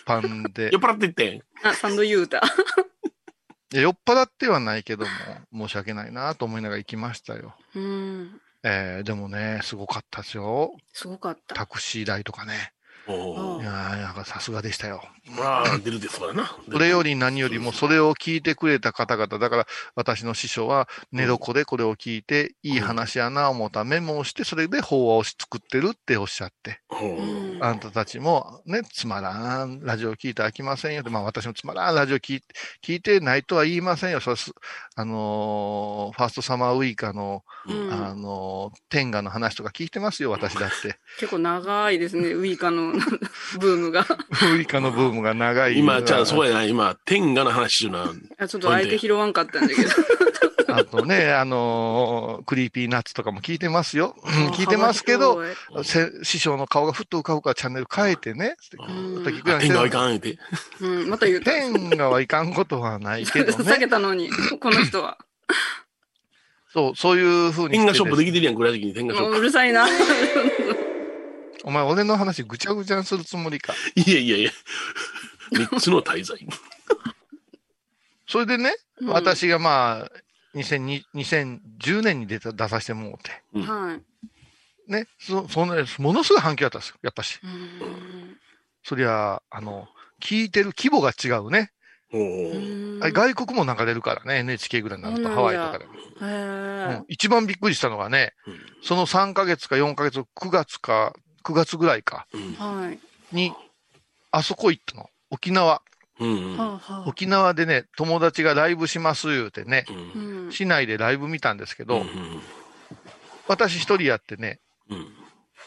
[0.06, 0.80] パンパンで酔っ。
[0.80, 1.42] 払っていったんや。
[1.64, 2.42] あ、サンドユータ。
[3.72, 5.04] 酔っ払ってはないけど
[5.52, 7.54] も、申し訳ないなと思いながら行きましたよ。
[7.74, 8.40] うん。
[8.62, 10.74] えー、でもね、すごかったですよ。
[10.92, 11.54] すごかった。
[11.54, 12.72] タクシー代とかね。
[13.14, 13.64] い。
[13.64, 15.02] やー、なんかさすがでしたよ。
[15.36, 16.56] まあ、出るですからな。
[16.70, 26.80] それより何よりもそれを聞いてくれた方々、だから私の師匠は寝床でこれを聞いて、いい話やな思ったメモをして、それで法話を作ってるっておっしゃって、
[27.60, 32.42] あんたたちもね、つまらんラジオ聞いて飽きませんよって、まあ私もつまらんラジオ聞い
[32.82, 34.20] 聞いてないとは言いませんよ。
[34.20, 34.34] そ
[34.96, 40.98] あのーファーストサマーウイカの、うんあのー天下の話とか聞いてますよ、私だって。
[41.20, 42.97] 結構長いですね、ウイカの
[43.58, 44.06] ブームが。
[44.54, 45.78] ウイカのブームが長い。
[45.78, 48.12] 今、じゃあ、そうやな、今、天下の話中な。
[48.38, 49.90] あちょっと相手拾わんかったんだけど。
[50.70, 54.14] あとね、あのークリーピーナッツとかも聞いてますよ。
[54.22, 55.42] うん 聞いてますけど、
[56.22, 60.38] 師匠の顔がふっと浮かぶからチャンネル変えてね、うん聞くやん天下はいかん言うて。
[60.80, 61.50] うん、また言うた。
[61.52, 63.88] 天下はいかんことはないけど避けね。
[63.88, 64.30] たのに、
[64.60, 65.18] この人は。
[66.70, 69.86] そう、そういう風に天下ショップでききてるやん、倉敷に天下ショもうッうるさいな。
[71.64, 73.74] お前俺の話ぐちゃぐちゃにするつもりか？
[73.94, 74.00] プ。
[74.10, 74.50] いやいやいや。
[75.70, 76.38] 三つの滞在。
[78.26, 80.10] それでね、うん私がまあ、
[80.54, 84.02] 2002 2010年に出た出させてもらって、うんはい。
[84.92, 87.40] ね、そ、そんな、ものすごい反響あったんですよ、やっぱし。
[87.42, 88.36] うん
[88.82, 89.86] そりゃ、あの、
[90.22, 91.72] 聞いてる規模が違うね。
[92.10, 95.92] おーあれ外国も流れるからね、NHK ぐらいになると、ハワイとかでも。
[95.94, 97.04] へうんえ。
[97.08, 101.12] 一番びっくりしたのがね、うんその3ヶ月か4ヶ月、9月か、
[101.44, 102.26] 9月ぐらいか。
[103.32, 103.52] に、
[104.30, 105.08] あそこ行ったの。
[105.30, 105.82] 沖縄。
[107.06, 109.86] 沖縄でね、友達がライブします言うてね。
[110.50, 112.42] 市内でライブ見たんですけど、うん
[113.50, 115.08] 私一人やってね、うん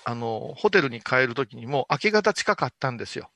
[0.04, 3.30] あの、ホテルに帰るときにもう明け方近かったんですよ。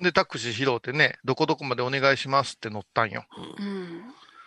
[0.00, 3.24] で、タクシー拾うてね、どこどこまでお願いしますって乗ったんよ。
[3.58, 4.02] うん。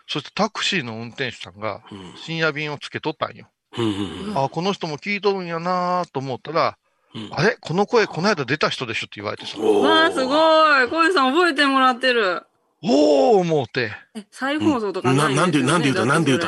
[0.08, 1.84] そしてタクシーの運転手さんが
[2.18, 3.48] 深夜便をつけとったんよ。
[3.78, 6.78] うんあ、この人も聞いとるんやなと思ったら、
[7.14, 7.30] うん。
[7.32, 7.58] あれ？
[7.60, 10.88] この声この間出た人でしょって言われてさ、わあ、すごい。
[10.90, 12.44] 小西さん覚えてもらってる。
[12.84, 15.32] おー思うて、え、再放送とかない？
[15.32, 15.36] うん。
[15.36, 16.06] ななんてなんて言うた？
[16.06, 16.48] なんて言うた？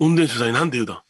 [0.00, 1.04] 運転手さんに何て言うた？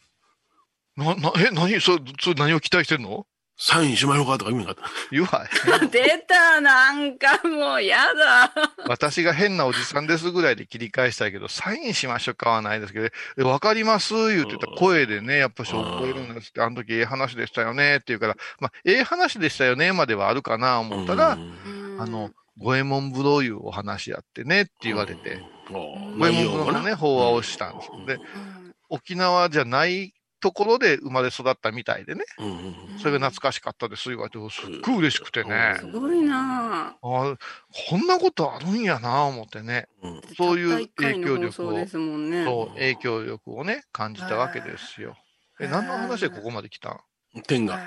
[0.97, 1.79] な、な、え、何？
[1.81, 3.25] それ、それ何を期待してんの？
[3.55, 4.37] サインしましょうか？
[4.37, 4.81] とか意味なか？
[4.81, 4.91] った。
[5.11, 5.55] 言わい。
[5.55, 8.51] それ出た、なんかもう、やだ。
[8.87, 14.13] 私が変なおじさんですぐらいで切り返したいけど、サインしましょうかはないですけど、えわかります？
[14.13, 16.33] 言ってた声でね、やっぱし覚えるん。
[16.33, 21.97] ですって、あの時ええ話でしたよねって言うから、まあ、ええ話でしたよねまではあるかな思ったら、うん。
[22.01, 26.19] あの、、五右衛門風呂いうお話やってねって言われて、、うん。
[26.19, 27.87] 五右衛門風呂のね、法話をしたんです。
[27.87, 28.05] よ。
[28.07, 28.21] で、うん。
[28.89, 30.13] 沖縄じゃない
[30.43, 34.09] ところで生まれ育ったみたいでね、うんうんそれが懐かしかったです。
[34.09, 35.77] 言われて、すっごい嬉しくてね。
[35.79, 36.89] す、ごいな。
[36.89, 37.37] あこ
[37.97, 40.17] んなことあるんやな思ってね、うん。
[40.19, 40.35] ぁ。
[40.35, 41.71] そういう影響力を。
[41.71, 41.87] ね。
[41.87, 45.15] そう、影響力をね、感じたわけですよ。
[45.61, 47.41] え、何の話でここまで来たん？
[47.47, 47.79] 天が。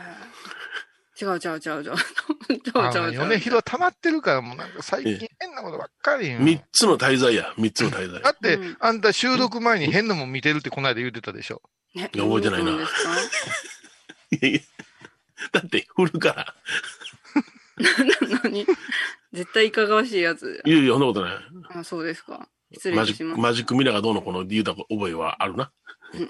[1.21, 1.91] 違う違う違う違う。
[1.91, 1.95] 違う
[2.53, 3.21] 違う違う違う。
[3.21, 6.39] 米広溜まってるから、もうなんか最近変なことばっかりよ。
[6.41, 8.31] 三つの滞在や、三つの滞在だ。
[8.31, 11.63] ってうん、あんた収録前に変なもん見てるってこの間言ってたでしょ。
[11.95, 13.11] ねいや覚えてないなどうですか？
[14.33, 14.61] いやいや
[15.53, 16.55] だって、振るから。
[18.45, 18.67] 何？
[19.33, 20.63] 絶対いかがわしいやつ。
[20.65, 21.39] いやいや、そんなことない。
[21.75, 22.49] あ、そうですか。
[22.73, 23.41] 失礼マジック、いたします。
[23.41, 25.73] マジックミラーがどうのこの言うた覚えはあるな。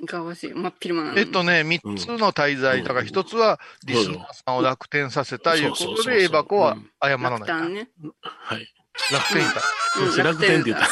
[0.07, 0.53] がわしい。
[0.53, 1.19] 真っ昼間なの。
[1.19, 7.49] えっとね、三つの滞在、だから一つはリスナーさんを楽天させたいうことで、エバコは謝らない。
[7.49, 7.89] 楽天ね。
[8.21, 8.73] はい。
[9.13, 9.61] 楽天いた。
[9.61, 10.89] うんそう楽天って言ったう、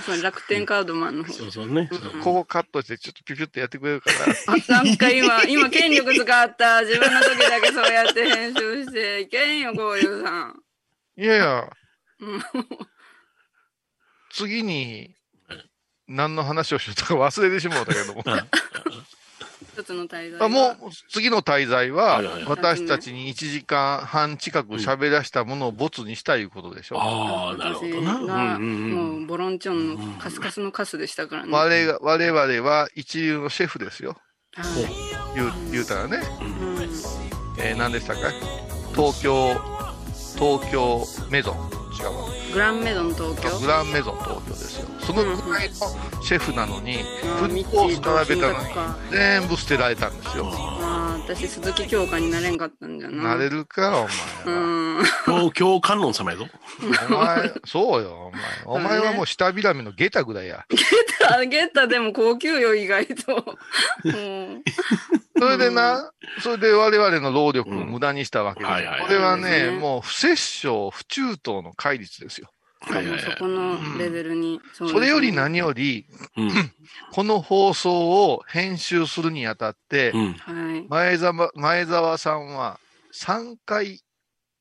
[0.00, 1.32] そ楽天カードマンの方。
[1.32, 1.90] そうそうね。
[2.22, 4.34] ここカットしてちょっとピュピュってやってくれるから。
[4.54, 6.80] あ、なんか今、今権力使った。
[6.82, 9.20] 自分の時だけそうやって編集して。
[9.22, 10.62] いけんよ、こういうさん。
[11.18, 11.70] いやいや、
[14.30, 15.15] 次に、
[16.08, 18.22] 何の話をしようとか忘れてしまったけども。
[19.72, 20.40] 一つの滞在。
[20.40, 20.74] あもう、
[21.10, 26.98] 次の滞在は私たちに1時間半近く喋らしたものをボツにしたいうことでしょ。
[26.98, 28.58] ああ、なるほどな。
[28.58, 31.52] もうボロンチョンのカスカスのカスでしたからね。
[31.52, 34.16] 我々は一流のシェフですよ。
[34.54, 34.62] は
[35.34, 36.16] 言う言うたらね。
[36.16, 36.20] い。
[36.20, 36.82] うん。
[37.58, 38.30] えー何でしたか？
[38.94, 39.54] 東京、
[40.38, 41.75] 東京メゾン。
[41.98, 42.28] 違うわ。
[42.52, 43.58] グランメゾン東京？
[43.60, 44.88] グランメゾン東京ですよ。
[45.00, 45.74] そのぐらいの
[46.22, 46.98] シェフなのに、
[47.38, 50.50] フミッチッコースーと並べたのに全部捨てられたんですよ。
[50.52, 53.34] ああ、私、鈴木京香になれんかったんじゃな。
[53.34, 54.08] なれるか、おう
[54.46, 54.62] 前は。
[55.02, 55.04] ん。
[55.26, 56.46] 今日、今日観音様やぞ。
[57.10, 58.42] お前、そうよ、お前。
[58.66, 60.64] お前はもう下びらみの下駄ぐらいや。
[61.30, 63.56] あげた、でも高級よ、意外と。
[64.04, 64.62] うん。
[65.38, 68.68] それでな、それで我々の労力を無駄にしたわけです。
[68.68, 72.50] うんはいはいこれはね、もう不殺生、不中等の戒律ですよ。
[72.80, 73.20] はいはいはい。
[73.20, 74.60] そこのレベルに。
[74.72, 76.50] それより何より、うん。
[77.12, 80.12] この放送を編集するにあたって。
[80.88, 82.78] 前澤、前澤さんは
[83.14, 84.00] 3回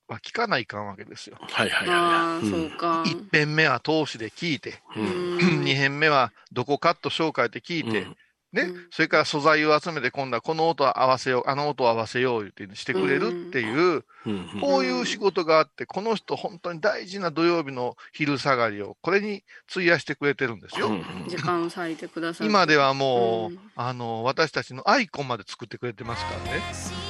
[0.07, 1.37] は聞かないかんわけですよ。
[1.39, 2.49] はいはいああ、はい。
[2.49, 3.03] そうか。
[3.03, 5.01] 1編目は通しで聞いて、う。
[5.01, 8.17] うんん2編目はどこカット紹介で聞いて、うん
[8.55, 14.61] ね、うんそれから素材を集めて今度はこの音を合わせよう、あの音を合わせようってしてくれるっていう、うん。
[14.61, 20.89] こういう仕事があって、この人本当に大事な土曜日の昼下がりをこれに費やしてくれてるんですよ。
[21.27, 22.49] 時間割いてくださって。
[22.49, 26.63] 今ではもう、うんあの、私たちのアイコンまで作ってくれてますからね。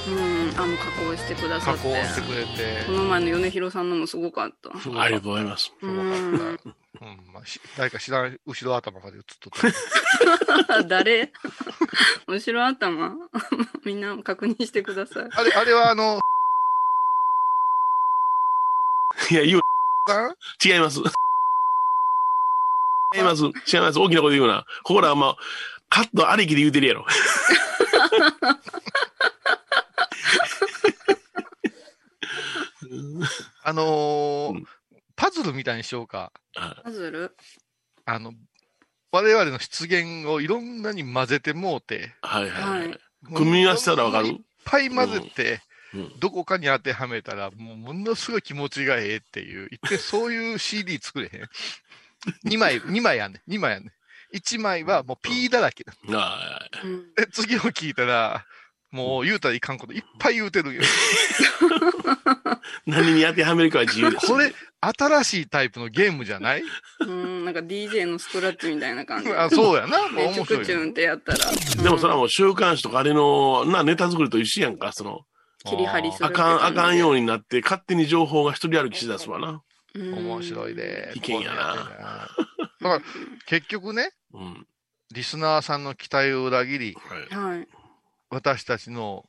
[0.08, 0.60] うん。
[0.60, 1.82] あの、加工してくださ加って。
[1.82, 2.84] 工してくれて。
[2.86, 4.76] この前の米広さんのもすごかった。
[4.80, 5.64] すごかったありがとうございます。
[5.64, 6.85] すごかった。
[7.00, 9.52] うん、まあ、し誰か知らない後ろ頭まで映っとっ
[10.68, 10.82] た。
[10.84, 11.32] 誰？
[12.26, 13.14] 後ろ頭？
[13.84, 15.28] みんな確認してください。
[15.30, 16.20] あれ、あれはあの、
[19.30, 19.60] いや、言う、
[20.64, 21.00] 違います。
[23.14, 23.42] 違います。
[23.44, 23.98] 違います。
[23.98, 24.64] 大きなこと言うな。
[24.82, 25.36] ここらはまあ、
[25.88, 27.06] カットありきで言うてるやろ。
[33.64, 34.66] あのーうん
[35.16, 36.32] パズルみたいにしようか。
[36.84, 37.36] パズル？
[38.04, 38.32] あの、
[39.12, 42.98] 我々の出現をいろんなに混ぜてもうて、はいはい。
[43.34, 44.28] 組み合わせたらわかる？
[44.28, 51.48] いっぱい混ぜて、うんどこかに当てはめたら、もうものすごい気持ちがええっていう、一回そういう CD 作れへん。
[52.50, 53.50] 2枚、 2枚やんねん。
[53.50, 53.92] 2枚やんね
[54.32, 54.36] ん。
[54.36, 55.94] 1枚はもう P だらけだ。
[56.12, 58.44] ああうんで、次を聞いたら、
[58.96, 60.82] もう言うたらいかんこといっぱい言うてるよ。
[62.86, 64.26] 何に当てはめるかは自由です。
[64.26, 66.62] これ、新しいタイプのゲームじゃない？
[67.00, 69.30] うん、なんか DJ のスクラッチみたいな感じ。
[69.32, 69.98] あそうやな。
[70.08, 71.38] 面白いチュンってやったら。
[71.82, 75.20] でもそれはもう週刊誌とかあれの、な、ネタ作りと一緒やんか、その、
[75.68, 77.20] 切り張りするあかん、あかんように。
[77.22, 79.62] になって、勝手に情報が一人歩きしだすわな。
[79.94, 80.74] うん面白い。
[80.74, 81.10] で。
[81.14, 82.28] 危険やなだか
[82.80, 83.00] ら、
[83.46, 84.66] 結局ね、うん。
[85.14, 86.96] リスナーさんの期待を裏切り、
[87.30, 87.66] はい。
[88.30, 88.42] はい。
[88.42, 89.24] 私たちの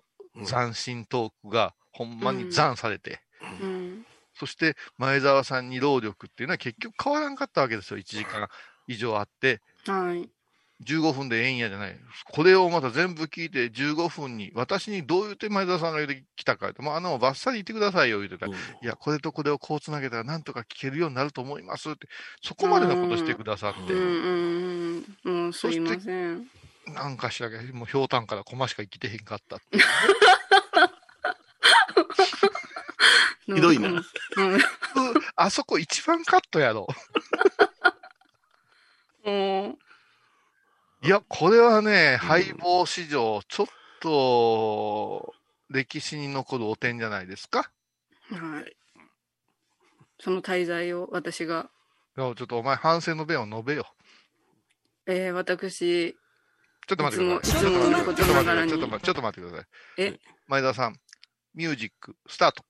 [0.45, 3.19] 斬新トークがほんまに残されて、
[3.62, 4.05] うん。
[4.33, 7.99] そして前澤さんに労力っていうのは結局変わらんかったわけですよ。
[7.99, 8.47] 1時間
[8.88, 10.29] 以上あって、はい。
[10.86, 11.99] 15分でええんやじゃない。
[12.31, 22.07] これをまた全部聞いて15分に、私にどう言って前澤さんが言ってきたかって、もうあの、バッサリ言ってくださいよ、言ってたら、いや、これとこれをこうつなげたらなんとか聞けるようになると思いますって、
[22.43, 25.43] そこまでのことしてくださって、うんうんうん。
[25.43, 26.47] もうすいません。
[26.93, 29.65] なんかしらけ、もうひょうたんからコマしか生きてへんかったって。
[33.45, 34.04] ひどいなうんうん
[35.36, 36.88] あそこ一番カットやろ。
[39.23, 39.78] も
[41.04, 43.67] いや、これはね、敗北史上、ちょっ
[44.02, 45.34] と、
[45.69, 47.71] 歴史に残るお点じゃないですか。
[48.32, 48.76] う、はい。
[50.19, 51.69] その滞在を私が、
[52.17, 53.88] いやちょっとお前反省の弁を述べよ。
[55.06, 56.17] えー、私、
[56.88, 57.69] ちょっと待ってください。
[57.69, 59.67] いつもいつものことながらにちょっと待って、ちょっと待ってください。
[59.97, 60.19] え？
[60.47, 60.95] 前田さん、
[61.54, 62.63] ミュージック、スタート。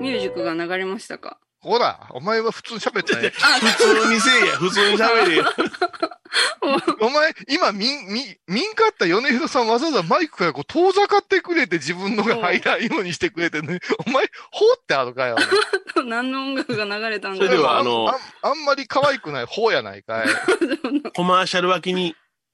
[0.00, 1.38] ミュージックが流れましたか？
[1.60, 3.30] ほら、お前は普通に喋ってない。
[3.34, 5.44] 普通にせえや、普通に喋れよ。
[7.00, 13.80] お前、今、みん、み、みんかった米広さんわざわざマイクからこう遠ざかってくれて自分のが入らんようにしてくれてね。
[14.06, 15.36] お前、ほうってあるかよ。
[16.04, 18.08] 何の音楽が流れたんそれでだろうはあの
[18.44, 20.26] あんあんまり可愛くないほうやないかい。
[21.16, 22.14] コマーシャル脇に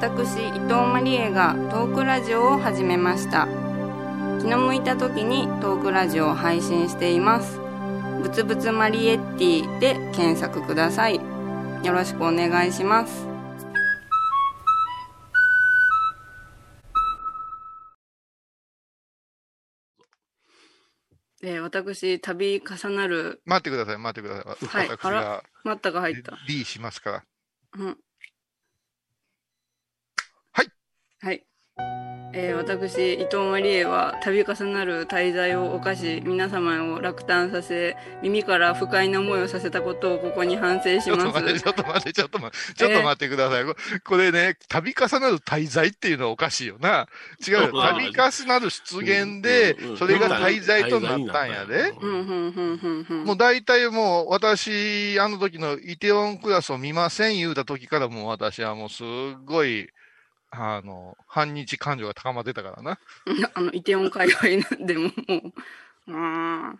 [0.00, 3.46] 私伊藤マリエがトークラジオを始めました。
[4.40, 7.58] 気の向いた時にトークラジオを配信しています。
[8.22, 11.16] ぶつぶつマリエッティで検索ください。
[11.16, 13.26] よろしくお願いします。
[21.42, 23.40] えー私旅重なる。
[23.46, 24.66] 待ってください、待ってください。
[24.66, 26.38] はい私あらがマッタが入った。
[26.46, 27.24] D しますから。
[27.78, 27.98] うん
[30.52, 30.68] はい。
[31.22, 31.44] はい。
[32.32, 41.34] えー私、伊藤マリエは度重なる滞在を犯し、皆様を落胆させ、耳から不快な思いをさせたことをここに反省しちょっとます。
[41.42, 43.64] 待って、ちょっと待って、ちょっと待って、ちょっと待ってください。
[43.66, 47.06] ここれね、度重なる滞在っていうのはおかしいよな。
[47.46, 47.70] 違うよ。
[47.74, 51.92] まあ度重なる出現でそれが滞在となったんやで。
[52.00, 53.24] うん、うん、うん、うん、うん。
[53.24, 59.06] もう大体もう私、あの時のイテオンクラスを見ません言うた時からもう私はもうすっ
[59.44, 59.90] ごい、
[60.50, 62.98] あの、反日感情が高まってたからな。
[63.54, 65.52] あの、イテオン界隈でもも
[66.08, 66.74] う、あ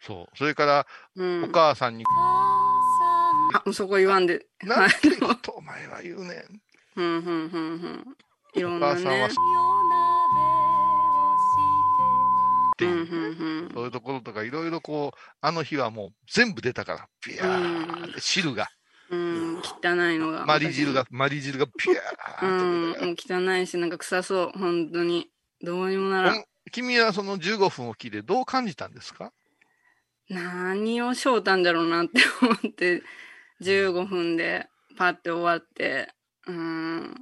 [0.00, 0.36] そう。
[0.36, 1.44] それから、ーうん。
[1.44, 4.46] お母さんに、あ、そこ言わんで。
[4.60, 4.78] はい。
[4.78, 6.62] なんてことお前は言うねん。
[6.96, 8.16] うん、うん、うん、うん。
[8.54, 9.30] いろおんなね母さんは、っ。
[12.76, 18.68] てうん、いうう、ん、そういうところとかいろいろこう、あの日はもう全部出たから、ビヤーって汁が、
[19.10, 19.54] うん。
[19.54, 19.62] うん、汚
[20.10, 20.46] いのが。
[20.46, 22.02] マリ汁が、マリ汁がビヤ
[22.42, 25.28] うん、ーっと出たもう汚いし、なんか臭そう、本当に。
[25.60, 26.44] どうにもならん。
[26.70, 29.32] 君はその15分を聞いてどう感じたんですか？
[30.28, 33.02] 何をしょうたんだろうなって思って、
[33.62, 36.12] 15分でパッて終わって、
[36.46, 37.14] うん、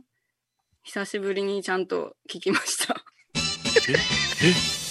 [0.83, 2.95] 久しぶりにちゃんと聞きました。
[2.95, 3.03] ちょっ
[3.75, 4.86] とずっと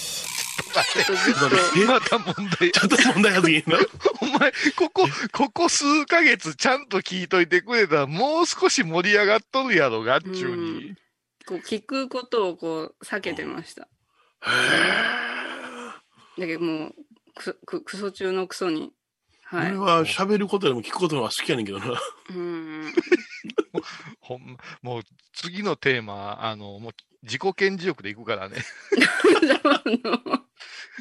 [1.88, 2.72] また問題。
[2.72, 3.78] ちょっと問題発言な。
[4.22, 10.96] お前、ここ、ここ数ヶ月ちゃんと聞いといてくれたら、もう少し盛り上がっとるやろがっちゅうに。
[11.46, 13.84] こう聞くことをこう避けてました。
[13.84, 13.88] へ
[16.42, 16.96] だけどもう
[17.36, 18.92] クソククソ中のクソに。
[19.54, 19.56] え。
[19.56, 19.68] はい。
[19.70, 21.86] 俺は喋ることよりも聞くことの方が好きやねんけどな。
[22.32, 22.94] うん。
[24.20, 28.58] ほんま、もう次のテーマ、あの、もう自己顕示欲でいくからね。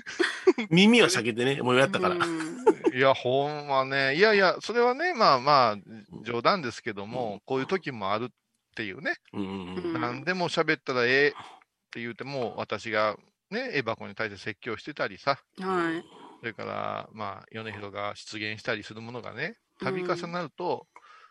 [0.71, 2.17] 耳は避けてね、もうやったから。
[2.17, 4.15] うんいや、ほんまね。
[4.15, 5.77] いやいや、それはね、まあまあ、
[6.23, 8.29] 冗談ですけども、こういう時もあるっ
[8.77, 9.17] ていうね。
[9.33, 11.33] うんうんうん何でも喋ったらええっ
[11.91, 13.17] て言うても、私が
[13.51, 16.05] ね、エバコに対して説教してたりさ、はい。
[16.39, 20.87] それから、まあ、米広が出現したりするものがね、度重なると、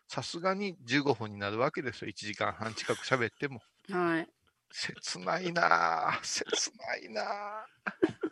[0.09, 2.11] さすがに15分になるわけですよ。
[2.11, 3.61] 1時間半近く喋っても。
[3.89, 4.27] はい。
[4.69, 6.19] 切ないなぁ。
[6.23, 6.43] 切
[6.77, 8.22] ないなぁ。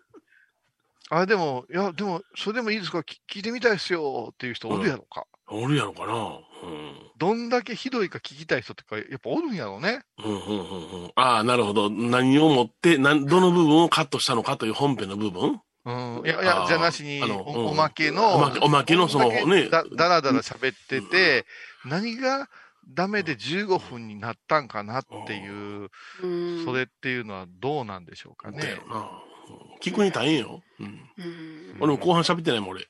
[1.13, 2.99] あ、でも、いや、でも、それでもいいですか？
[2.99, 5.25] 聞聞いてみたいですよっていう人おるやろか？
[5.49, 6.13] おるやろかな。
[6.63, 6.95] うん。
[7.17, 10.03] どんだけひどいか聞きたい人ってか、やっぱおるんやろうね。
[10.23, 11.11] うんうんうんうん。
[11.15, 11.89] ああ、なるほど。
[11.89, 15.59] 何をもって、なんどの部分をカットしたのかという本編の部分？
[15.83, 16.21] うん。
[16.25, 21.45] いや、いやじゃなしに、おおまけの、おまけおまけのそのねだだらだら喋ってて、
[21.83, 22.47] 何が
[22.87, 25.89] ダメで15分になったんかなっていう、
[26.23, 28.61] うんそれっていうのはどうなんでしょうかね
[29.81, 30.61] 聞くに大変よ。
[30.79, 30.85] うん。
[30.85, 32.87] うん俺も後半喋ってないもん、俺。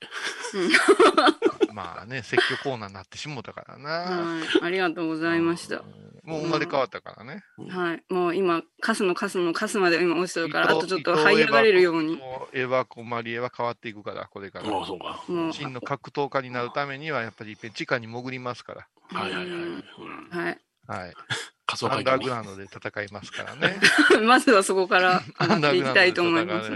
[1.72, 3.90] まあね、説教コーナーになってしもうたからな。
[3.90, 4.64] はい。
[4.64, 5.82] ありがとうございました。
[6.24, 7.42] もう生まれ変わったからね。
[7.70, 8.02] はい。
[8.12, 12.16] もう今、カスのカスのカスまで今落ちてるから、あとちょっと這い上がれるように。
[12.16, 14.66] もうエヴァコマリエは変わっていくから、これから。
[14.66, 15.24] ああ、そうか。
[15.52, 18.88] 真の格闘家になるためには、やっぱりいっぺん地下に潜りますから。
[19.18, 19.46] はいはいはい。
[19.46, 19.84] うん
[20.30, 20.60] はい。
[20.86, 21.14] はい。
[21.72, 23.76] 仮想アンダーグラウンドで戦いますからね。
[24.24, 26.70] まずはそこから上がっていきたいと思います。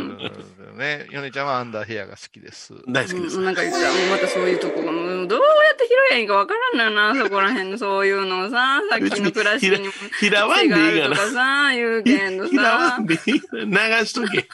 [0.74, 1.06] ね。
[1.10, 2.72] ヨネちゃんはアンダーヘアが好きです。
[2.88, 3.44] 大好きですうん、。
[3.44, 9.92] なんか言ったら、もうまたそういうとこが、もうどうやって拾えばいいかわからんのよな、そこら辺のそういうのをさ、さっきの暮らしにも。
[10.18, 11.16] ひらわんでいいがながあるとか。
[11.30, 13.06] さ、言うけんどひらわさん。
[13.06, 13.20] でいい。
[13.52, 14.48] 流しとけ。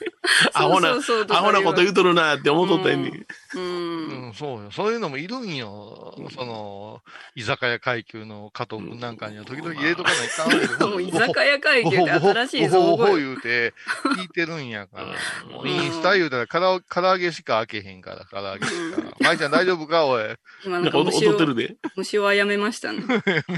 [0.54, 3.58] アホな、そうそうそうとかアホなこと言うとるなって思っとったやんう。
[3.58, 4.70] うんん、そうよ。
[4.70, 6.14] そういうのもいるんよ。
[6.34, 7.00] その、
[7.34, 13.16] 居酒屋階級の加藤君なんかには時々入れとかないかんわけで もう居酒屋階級って新しい造ほほほ。
[13.16, 13.74] 言うて、
[14.16, 15.70] 聞いてるんやから。
[15.70, 19.16] インスタ言うたら唐揚唐揚げしか開けへんから、唐揚げしか。
[19.20, 20.24] 舞ちゃん大丈夫かおい。
[20.64, 21.76] 今なんか虫を、踊ってるで。
[21.96, 23.02] 虫はやめましたね。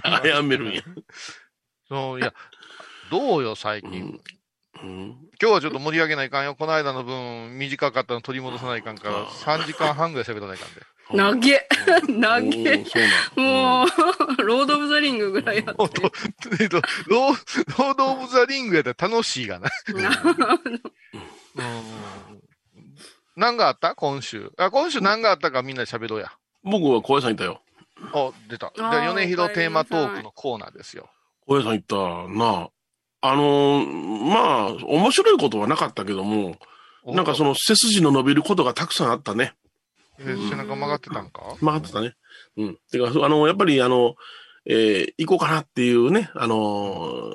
[0.02, 0.82] あ、やめるんや。
[1.88, 2.32] そう、いや、
[3.10, 4.20] どうよ、最近。
[4.82, 5.06] うん。
[5.40, 6.54] 今日はちょっと盛り上げないかんよ。
[6.54, 10.82] この間の分、短かったの取り戻さないかんから、3時間半ぐらい喋らないかんで。
[11.10, 11.68] 投げ
[12.22, 12.78] 投おげ。
[13.36, 16.10] もう、ロード・オブ・ザ・リングぐらいやって ほんと。
[16.60, 19.68] えっと、ローロード・オブ・ザ・リングやったら楽しいがな。
[21.54, 22.42] うん。
[23.36, 23.94] 何があった？
[23.94, 24.52] 今週。
[24.56, 26.32] あ、今週何があったかみんなで喋ろうや。
[26.62, 27.60] 僕は小屋さんいたよ。
[28.12, 28.72] あ、出た。
[28.74, 31.10] じゃあ米広テーマトークのコーナーですよ。
[31.46, 31.96] 小屋さん行った
[32.32, 32.46] な。
[32.62, 32.70] あ
[33.34, 36.56] のーまあ、面白いことはなかったけども、
[37.06, 39.54] なんかその、の背筋の伸びることがたくさんあったね。
[40.18, 41.56] え背中曲がってたんか？
[41.60, 42.14] 曲がってたね。
[42.56, 42.78] うん。
[42.90, 44.14] てか、あの、やっぱりあの、
[44.66, 47.30] えー行こうかなっていうね、あの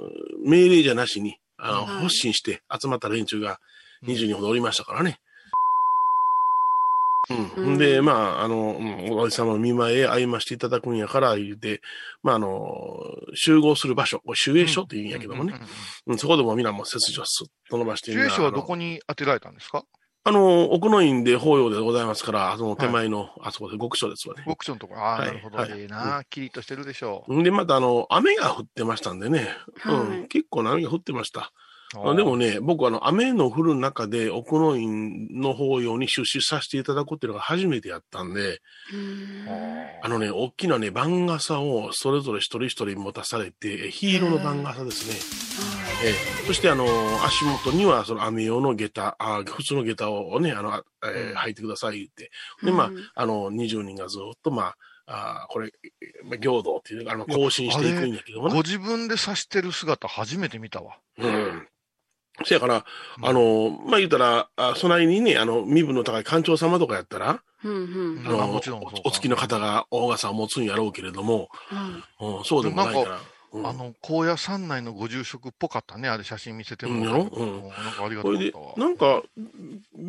[0.46, 3.60] ー命令じゃなしに、あの、はい発信して集まった連中が
[4.06, 5.20] 20人ほどおりましたからね。
[7.30, 7.64] うん。
[7.64, 11.82] うんで、まあ、あの、うんおじ様の見舞いへ会いましていただくんやから言うて、
[12.24, 13.00] まあ、あの、
[13.36, 15.54] 集合する場所、これ集英所って言うんやけどもね。
[16.18, 19.84] そこでもみんなもう背筋をスッと伸ばしてシチュエーションはどにこに当てられたんですか？
[20.26, 24.44] あの、奥の院で法要でございますから、あの手前の、あそこで極所ですわね。
[24.46, 25.00] 極地のところ。
[25.02, 25.58] ああ、はいなるほど。
[25.58, 26.24] はいええな。
[26.30, 29.48] キリッとしてるでしょんで、またあの、雨が降ってましたんでね。
[29.86, 30.10] うん。
[30.10, 31.54] はい結構な雨が降ってました。
[31.96, 32.10] う。
[32.10, 38.62] あでもね、僕あの、雨の降る中で奥の院の法要に出資させていただくっていうのが初めてやったんで、
[40.02, 45.16] あのね、大きなね、番傘をそれぞれ一人一人持たされて、え黄色の番傘ですね。
[46.04, 46.86] ええそしてあの、
[47.26, 52.32] 足元にはその雨用の下駄、あ普通の下駄をね、あの、あえー履いてください言って。
[52.64, 54.76] で、まあうん、あの、20人がずっと、まあ、
[55.10, 55.72] あこれ、
[56.24, 58.54] まあ行道っていう、あの、更新していくんやけどもね。
[58.54, 60.98] ご自分で指してる姿初めて見たわ。
[61.18, 61.68] うん。
[62.46, 62.86] せやから、
[63.22, 68.28] あの、まあ、言うたら、あ備えにね、あの、身分の高い館長様とかやったら、うんうん。
[68.28, 68.56] あの、お
[69.08, 73.20] お付きの方が大傘を持つんやろうけれども、はいうん、そうでもないから。
[73.52, 73.68] うん。
[73.68, 76.08] あの、荒野山内のご住職っぽかったね。
[76.08, 77.58] あれ写真見せてもらったけどうんやろ？
[77.58, 77.70] うん。
[77.70, 78.80] なんかありがことう。
[78.80, 79.24] なんか、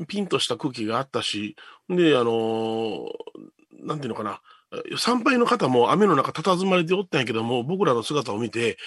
[0.07, 1.57] ピンとした空気があったし、
[1.89, 3.09] で、あのー
[3.83, 4.43] なんていうのかな、
[4.97, 8.79] 参拝の方も雨の中佇まれておったんやけども、僕らの姿を見て、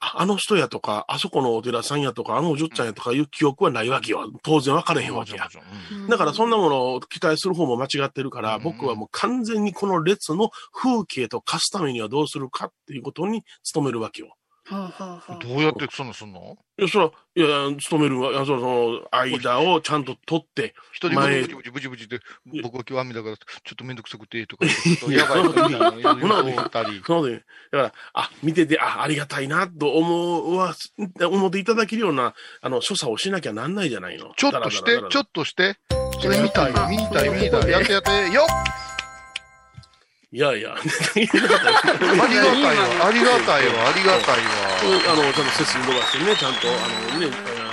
[0.00, 4.30] ああの人やとか、あそこのお寺さんやとか、あのお嬢ちゃんやとかいう記憶はないわけよ。
[4.42, 5.48] 当然分かれへんわけや。
[6.08, 14.37] だからそんなものを期待する方も間違ってるから、うん僕はもう完全にこの列の風景と化すためにはどうするかっていうことに努めるわけよ。
[14.70, 16.58] はあはあはあどうやってそんなすんの？
[16.78, 17.46] いや、そら、いや、
[17.90, 18.30] 努めるわ。
[18.32, 22.20] いや、そらその、間をちゃんと取って、一人前ブチブチブチブチって、
[22.62, 24.66] 僕は今日雨だから、ちょっとめんどくさくて、とか
[25.10, 27.00] やばいとか言ったそんなこと言ったり。
[27.00, 30.74] なので、だから、あ、見てて、あ、ありがたいな、と思うわ、
[31.20, 34.32] 思っていただけるような、あの、所作をしなきゃなんないじゃないの。
[34.36, 35.78] ちょっとして、ちょっっとして。
[36.20, 37.70] それ見たい、見たい、見たい。
[37.70, 38.46] やってやって、よっ
[40.30, 44.52] いやいや、 ありがたいわ、ありがたいわ、ありがたいわ。
[45.12, 47.64] あの、ちゃんと背筋伸ばしてね、ちゃんと、あのね、あ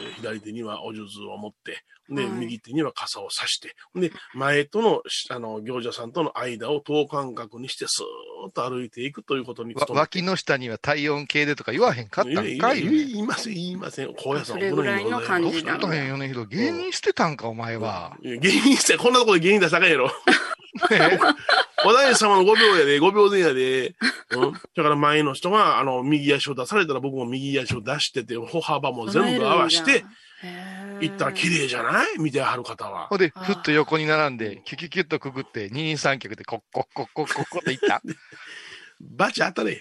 [0.00, 2.32] ー左手にはお数珠を持って、で、はい。
[2.32, 12.42] 右手には傘を差して、で、前との、しあの、行者さんとの間を等間隔にして、スーッと歩いていくということに脇の下には体温計でとか言わへんかったんか。
[12.42, 14.14] いいやいや言いません、言いません。
[14.14, 16.48] 高野さん、それぐらいの感どうじしたんや、米広。
[16.48, 18.16] 芸人してたんか、お前は。
[18.22, 20.10] 芸人して、こんなところで芸人出したかんやろ。
[21.84, 23.94] お大師様の5秒やで、5秒前やで。
[24.30, 24.52] うん。
[24.52, 30.04] だから前の人が、あの、右足を出されたら僕も右足を出してて、歩幅も全部合わして、
[31.00, 33.16] 行ったら綺麗じゃない見てはる方はほ。
[33.16, 38.02] んで、ふっと横に並んで、キュキュキュッとくぐって、二人三脚でコッコッコッコッコッコって行った。
[39.02, 39.80] バチ当たれ。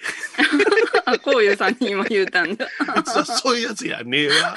[1.06, 2.68] あ、 こういうさんに今言うたんだ。
[2.98, 4.56] 実はそういうやつやねえわ。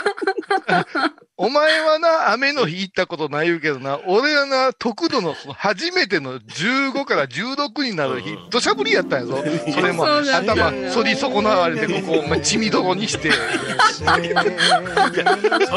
[1.37, 9.45] お前はな、雨の日行ったことない言うけどな、俺はな、特度の初めての15から16になる日、土砂降りやったんやぞ。
[9.73, 13.33] それも、頭、反り損なわれて、ここ、お前血みどろにして。
[13.33, 14.05] そ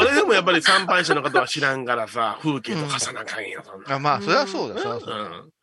[0.04, 3.96] れでもやっぱり参拝者の方は知らんからさ、風景と重なかんよ、そんな。
[3.96, 5.16] あまあ、そりゃそうだ、そりゃそうだ。
[5.16, 5.57] うん。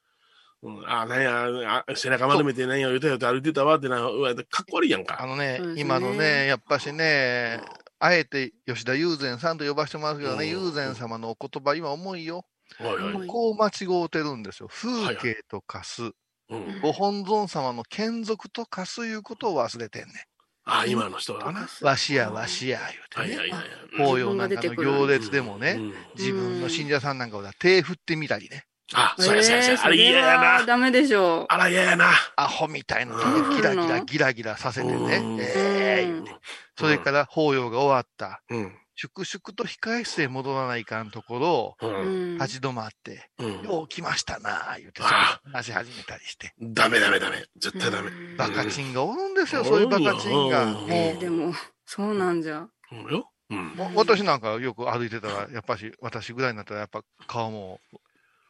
[0.65, 5.25] うん、あ、なんや、あ背中丸めてなんや、ゆたゆた歩いてたわってな、うわ、かっこ悪いやんあか。
[5.27, 7.61] のね今のね、やっぱしね、
[7.99, 12.45] あえて吉田友禅さんと呼ばせてもらうけどね、うん友禅様のお言葉、今重いよ。
[12.79, 13.13] おい。
[13.13, 14.69] はいこう間違うてるんですよ。
[14.69, 16.03] 風景と化す、
[16.49, 16.79] うん。
[16.81, 20.25] ご本尊様の眷属と化すいうことを忘れてんね
[20.65, 21.61] あ、今の人はな。
[21.61, 21.67] ん。
[21.81, 23.39] わしやわしやはい言うてね。
[23.39, 24.07] はいはい。
[24.07, 28.63] 法要なんかの行列でもね、うん自分の信者さんなんかを手振ってみたりね。
[28.95, 29.81] あ、そうやそうやそうや。
[29.83, 30.65] あれそ嫌やな。
[30.65, 32.11] ダメでしょあら嫌やな。
[32.35, 33.15] アホみたいな
[33.55, 35.39] ギラギラギラギラさせてねうん。
[35.39, 35.53] え
[36.01, 36.31] え言うて
[36.77, 38.41] それから法要が終わった。
[38.49, 38.75] うん。
[38.97, 42.37] 粛々と控え室へ戻らないかんところを。
[42.39, 43.61] 立ち止まって、うん。
[43.63, 46.53] よう来ましたなあ言うて、あ話し始めたりして。
[46.61, 47.43] ダメダメダメ。
[47.57, 48.09] 絶対ダメ。
[48.09, 50.61] うんバカチンがおるんですよ、そういうバカチンが。
[50.87, 51.53] えーでも、
[51.85, 52.67] そうなんじゃ。
[52.91, 53.29] うんよ。
[53.49, 57.79] うんう、もう私なんかよく歩いてたら、やっぱし、私ぐらいになったら、やっぱ顔も、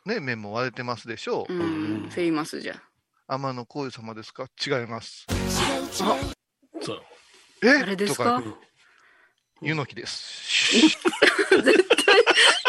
[0.06, 1.54] ね、面も割れてますでしょう。
[1.54, 2.10] うん。
[2.10, 2.80] フェイマスじゃ。
[3.28, 4.48] 天野幸雄様ですか？
[4.66, 5.26] 違います。
[5.92, 6.18] そう。
[7.64, 7.70] え？
[7.70, 8.44] あれですか？
[9.62, 10.98] 湯の木です。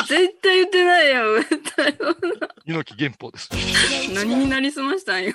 [0.09, 1.99] 絶対言ってないやん、絶対。
[2.65, 3.51] 湯の木原宝です。
[4.15, 5.35] 何になりすましたんよ。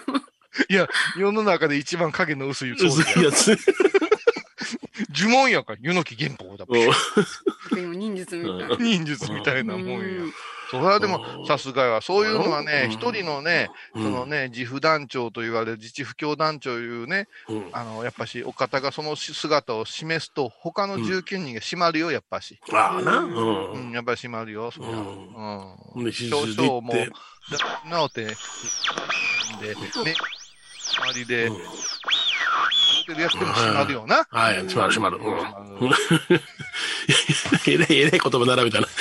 [0.70, 0.88] いや、
[1.18, 2.76] 世の中で一番影の薄いや
[3.32, 3.58] つ。
[5.14, 6.66] 呪文やから、湯の木原宝だ。
[7.72, 8.76] 今忍術みたいな。
[8.78, 9.98] 忍術みたいなもんや。
[9.98, 10.34] うん
[10.72, 12.02] それはでも、さすがや。
[12.02, 22.58] そういうのはね、うん一人のね、うんそのね、自負団長と言われる自治不協団長いうね、うんあの、やっぱし、お方がその姿を示すと、他の19人が閉まるよ、やっぱし。
[22.72, 23.18] ああな。
[23.18, 23.92] う、うんん。
[23.92, 24.92] やっぱり閉まるよ、そりゃ。
[24.92, 24.94] う
[25.98, 26.14] うん。
[26.14, 26.94] 少々も
[27.90, 28.36] なおて、で、ね、
[31.04, 31.52] 周りで、
[33.12, 34.28] うんてるやつでも閉まるよな。
[34.30, 35.20] はい、閉まる閉まる。
[37.68, 38.88] え、え言葉並べたな。
[38.88, 38.92] こ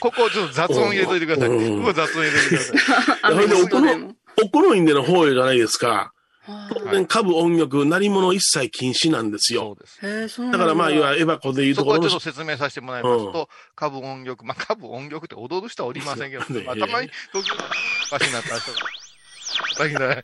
[0.00, 1.48] こ、ここ、ちょっと雑音入れといてください。
[1.48, 1.54] こ
[1.84, 3.18] こ雑音入れといてください。
[3.22, 4.14] 雨の音でも。
[4.42, 6.12] お好みでの法要じゃないですか。
[6.44, 9.76] 当然、株音楽、鳴り物一切禁止なんですよ。
[9.86, 10.50] そうです。
[10.50, 18.78] だからまあ、いわゆるエバコでいうところのそこはちょっと説明させてもらいますと、株音曲、まあ、株音曲って踊る人はおりませんけど、まあ、たまに東京おかしになった人が。
[19.78, 20.22] だけど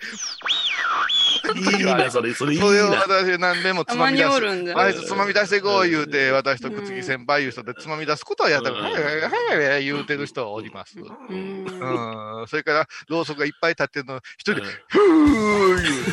[1.55, 2.99] いいな、それ、それいいそれをな。
[2.99, 4.29] 私何でもつまみ出す。
[4.77, 10.99] あいつつまみ出してこい言うて、私とくつき先輩いう人でつまみ出すことはやったら、うんはいはいはいはいはい言うてる人はおります。
[10.99, 11.03] う
[11.35, 11.65] ん。
[11.65, 12.47] うん。
[12.49, 16.11] それから、ろうそくがいっぱい立ってるの、一人で、うんふー言うて、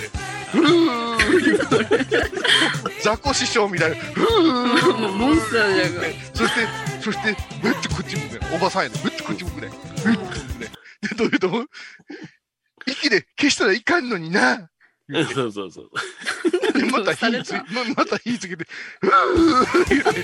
[0.52, 2.06] ふー言うて、
[3.02, 6.14] 雑魚師匠みたいな、ふーもうモンスターじゃん。
[6.34, 6.68] そして、
[7.02, 8.48] そして、ぶってこっち向くね。
[8.56, 9.70] おばさんやで、ぶってこっち向くね。
[10.04, 10.72] ぶってこっち向くね。
[11.10, 11.66] で、どういうと思う
[12.88, 14.70] 息で消したらいかんのにな。
[15.34, 15.92] そうそうそう。
[16.74, 17.64] で また火つ、された
[17.96, 18.66] また火つけて、
[19.02, 20.20] うー言って、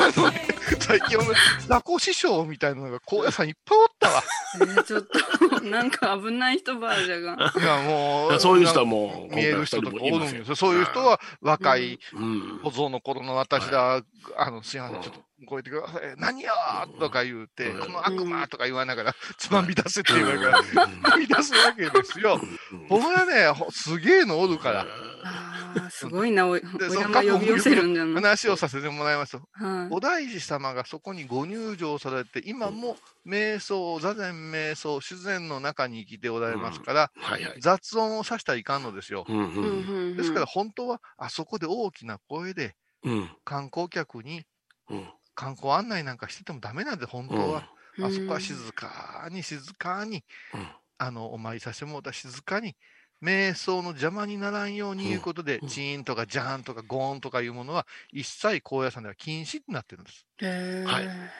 [0.00, 0.48] あのね、
[0.80, 1.26] 最近俺、
[1.66, 4.22] ザコ師匠みたいなのが高野山いっぱいおったわ。
[4.60, 7.52] えーちょっと、なんか危ない人バージャが。
[7.56, 10.56] いや、もう、そういう人はもう、見える人とかおるんですよ。
[10.56, 12.60] そういう人は若い、うん。
[12.64, 14.02] 小僧の頃の私だ、
[14.36, 16.14] あの、すいません、ちょっと超えてください。
[16.18, 22.40] 何よーとか言うて、うんこの悪魔とか言わながら、つまみ出せって言うから、つまみ出すわけですよ。
[22.88, 24.86] ほんまね、ほすげえのおるから。
[25.24, 28.14] ああ、すごいな、おおでその山呼び寄せるんじゃない？
[28.22, 37.60] 話をさせてもらいますと、はいお大師様がそこにご入場されて、今も瞑想、座禅瞑想、自然の中に生きておられますから、はいはい。
[37.60, 39.24] 雑音をさしたらいかんのですよ。
[39.28, 42.74] うんうんうんうんですから本当は、あそこで大きな声で
[43.04, 43.30] うん。
[43.44, 44.44] 観光客に
[44.90, 45.08] うん。
[45.34, 47.64] 観光案内なんかしててもダメなんで、本当は。
[47.98, 48.06] うん。
[48.06, 50.68] あそこは静かに静かに、うん。
[50.98, 52.76] あの、お参りさせてもらったら静かに、
[53.22, 55.68] 瞑想の邪魔にならんようにいうことで、うん。
[55.68, 60.26] チーンとかジャーンとかゴーンとかいうものは、一切高野山では禁止になってるんです。
[60.38, 60.86] へー。
[60.86, 61.32] はい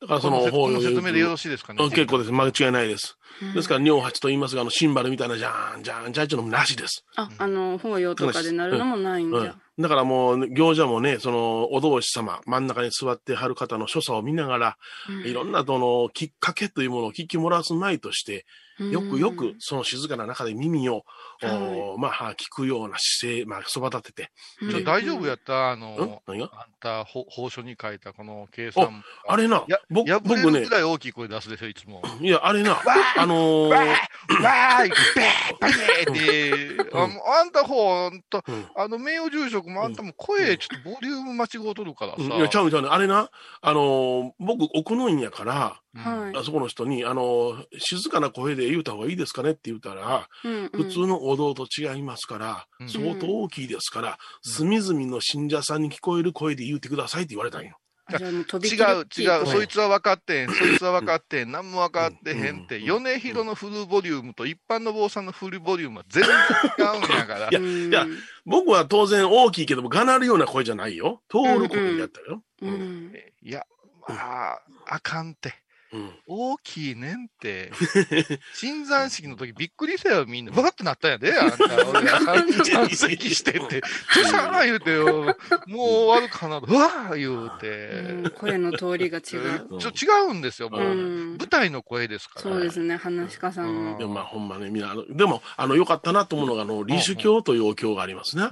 [0.00, 1.84] だからそこのせこの法要の説明でよろしいですかね？
[1.84, 2.32] うん結構です。
[2.32, 3.16] 間違いないです。
[3.42, 7.04] うんですから、尿八と言いますが、あの、シンバルみたいな、じゃーん、じゃーん、じゃーんっていうのもなしです。
[7.16, 9.44] あ、あの、法要とかでなるのもないんじゃう
[9.80, 9.82] ん。。
[9.82, 14.76] だからもう、行者もね、その、お同士様、真ん中に座ってはる方の所作を見ながら、
[15.08, 18.44] うんいろんな、その、きっかけというものを聞きもらわすまいとして、
[18.90, 21.04] よくよく、その静かな中で耳を、
[21.42, 24.30] おまあ、聞くような姿勢、まあ、そば立て
[24.62, 24.82] て。
[24.84, 25.70] 大丈夫やった？
[25.70, 25.80] あうん？
[25.80, 26.50] の、何が？
[26.52, 29.02] あんた、ほ法書に書いたこの計算。
[29.26, 29.64] あれな。
[29.68, 30.60] や、、ぼ破れ僕ね。
[30.60, 32.02] るぐ、らい大きい声出すでしょ、いつも。
[32.20, 32.78] いや、あれな、
[33.16, 38.66] あのーわーわーいべーばーって、ああんたほんと、うん。
[38.76, 42.18] あの、名誉住職もあんたも声、ちょっとボリューム間違うとるからさ。
[42.18, 42.32] うん。
[42.32, 42.88] いや、ちゃうちゃうね。
[42.90, 46.36] あれな、あのー僕、奥の院やから、うんはい。
[46.36, 50.70] あそこの人に、あのー静かな声で言うた方がいいですかねって言ったら、うんうん。
[50.70, 52.88] 普通のお堂と違いますから、うん。
[52.88, 57.76] 相当大きいですから、隅々の信者さんに聞こえる声で言うてくださいって言われたんよ。
[58.12, 67.48] 違う、違う、そいつは分かってん、そいつは分かってん、何も分かってへんって、うん米広のフルボリュームと一般の坊さんのフルボリュームは全然違うんやから。
[67.50, 67.52] い。
[67.54, 67.90] やうん。
[67.90, 68.06] いや
[68.44, 71.22] 僕は当然大きいけども、がなるような声じゃないよ。
[71.28, 72.42] 通る声でやったよ。
[72.62, 73.12] ううん。
[73.12, 73.14] ん。
[73.42, 73.64] いや、
[74.08, 74.16] ま
[74.54, 75.54] あ、あかんって。
[75.92, 77.72] うん大きいねんって。
[78.54, 80.52] 新山式の時びっくりしたよ、みんな。
[80.52, 81.88] バカってなったんやで、あんた。
[81.88, 82.20] 俺が
[82.64, 83.80] 山積してって。
[83.80, 83.86] ど
[84.22, 85.24] うしたかな言うてよ。
[85.66, 86.58] もう終わるかな。
[86.58, 88.12] うわー言ううて。
[88.28, 89.78] ん声の通りが違う。
[89.80, 90.80] ちょ違うんですよ、もう。
[90.80, 92.42] うん舞台の声ですから。
[92.42, 93.98] そうですね、話し家さんうんの。
[93.98, 98.48] でもまあほんまね、みんな、あのでも、あの、良かったなと思うのが、あの、李主教というお経がありますね。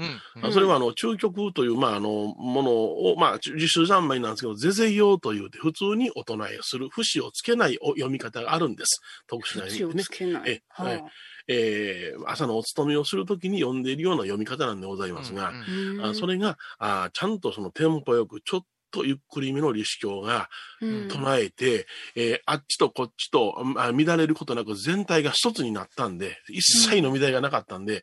[0.52, 9.00] それはあの中極という、まあ、あのものを、まあ、自主三昧なんですけど、ぜぜ用というて、普通にお唱えをする、節をつけないお読み方があるんです。
[9.26, 10.08] 特殊な意口を味でねつ。
[10.08, 10.62] けないえ。
[10.68, 11.04] ははい
[11.50, 18.60] えー朝のお勤めをするときに読んでいるような読み方なんでございますが、うんああそれがあちゃんとそのテンポよく、ちょっ
[18.90, 20.50] とゆっくりめの李主教が
[20.82, 26.60] うん唱えて、えーあっちとこっちとあ乱れることなく全体が一つになったんで、一
[26.90, 28.02] 切の乱れがなかったんで、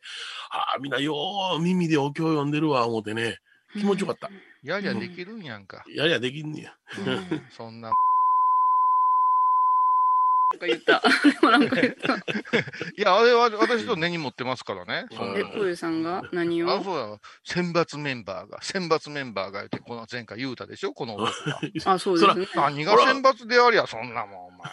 [0.50, 1.14] ああ、みんなよ
[1.56, 3.38] う耳でお経を読んでるわ、思ってね、
[3.74, 4.28] 気持ちよかった。
[4.64, 5.84] やりゃできるんやんか。
[5.88, 6.74] ややできんねや。
[7.06, 7.92] うん そんな。
[10.52, 11.02] なんか言った。
[11.28, 12.14] でもなんか言った。
[12.14, 12.18] い
[12.98, 15.06] や、あれは私と根に持ってますからね。
[15.10, 16.22] え、プーさんが？
[16.32, 16.70] 何を？
[16.72, 17.18] あ、そうだ。
[17.44, 20.92] 選抜メンバーが、選抜メンバーがいて、この前回言うたでしょ？
[20.92, 21.60] この男が。
[21.92, 22.46] あ、そうですね。
[22.54, 24.70] 何が選抜でありゃ、そんなもん、お前。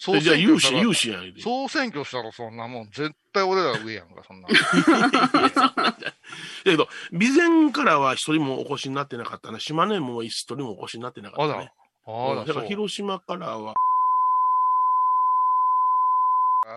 [0.00, 1.34] 総じゃあ、有志、有志やん。
[1.40, 4.48] 総選挙したらそんなもん、絶対俺らが上やんか、そんな。
[4.48, 5.96] だ
[6.62, 9.58] けど、備前からは一人もお越しになってなかったな。
[9.58, 11.72] 島根も一人もお越しになってなかったね。
[12.06, 12.46] あうんら、そう。
[12.46, 13.74] だから広島からは、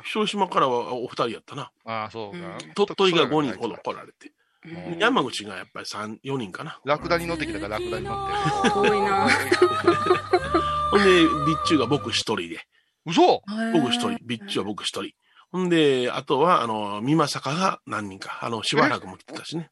[0.04, 1.72] 広島からはお二人やったな。
[1.86, 2.58] あそうか。
[2.76, 4.28] 鳥取が5人ほど来られて。
[4.28, 6.80] うん山口がやっぱり3、4人かな。
[6.86, 8.70] ラクダに乗ってきたからラクダに乗って。
[8.70, 9.28] 遠いな。
[10.92, 12.64] ほんで、備中が僕一人で。
[13.08, 13.42] 嘘
[13.74, 14.20] 僕一人。
[14.20, 15.14] 備中は僕一人。
[15.52, 18.38] ほんで、あとは、あの、美作が何人か。
[18.42, 19.72] あの、しばらくも来てたしね。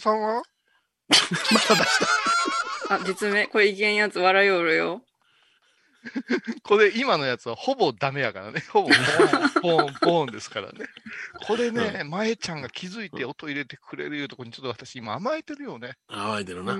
[0.00, 0.42] さんは？
[1.10, 1.98] また出し
[2.88, 2.94] た。
[2.94, 5.02] あ、実名、これいけんやつ笑いよるよ。
[6.62, 8.60] これ今のやつはほぼダメやからね。
[8.72, 10.86] ほぼポーン、ポーン、ポーンですからね。
[11.46, 15.94] これね、前ちゃんが気づいて音入れてくれるいうとこにちょっと私今甘えてるよね。
[16.08, 16.78] 甘えてるな。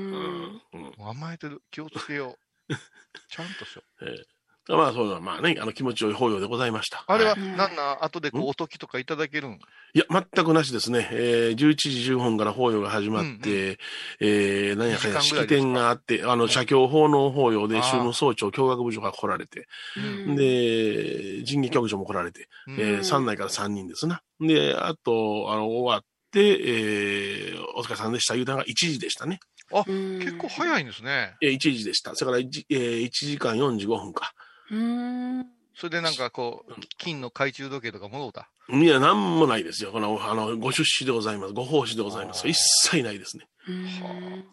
[0.98, 1.62] 甘えてる。
[1.70, 2.74] 気をつけよう。
[3.28, 4.04] ちゃんとしよう。
[4.08, 7.04] ええまあ、そういうのは、まあね、あの、気持ちよい法要でございました。
[7.06, 9.58] あれはなんなん後でこう、おときとかいただけるん？
[9.94, 11.08] いや、全くなしですね。
[11.12, 13.78] えー、11時10分から法要が始まって、
[14.20, 15.46] えー、何やかんや2時間ぐらいですか？
[15.46, 20.00] 式典があって、あの、写経奉納法要で、あー宗務総長、教学部長が来られて、う
[20.32, 24.22] んで、人技局長も来られて、うんえー、3内から3人ですな。
[24.40, 28.34] で、あと、あの、終わって、えー、お疲れさんでした。
[28.34, 29.40] 言うたのが1時でしたね。
[29.72, 31.34] あ、うん結構早いんですね。
[31.40, 32.14] えー、1時でした。
[32.14, 34.32] それから 1,、えー、1時間45分か。
[34.70, 35.46] うん。
[35.74, 38.50] それでなんかこう、金の懐中時計とかもろうた？
[38.68, 39.92] いや、なんもないですよ。
[39.92, 41.52] この、あの、ご出資でございます。
[41.52, 42.46] ご奉仕でございます。
[42.48, 42.56] 一
[42.88, 43.46] 切ないですね。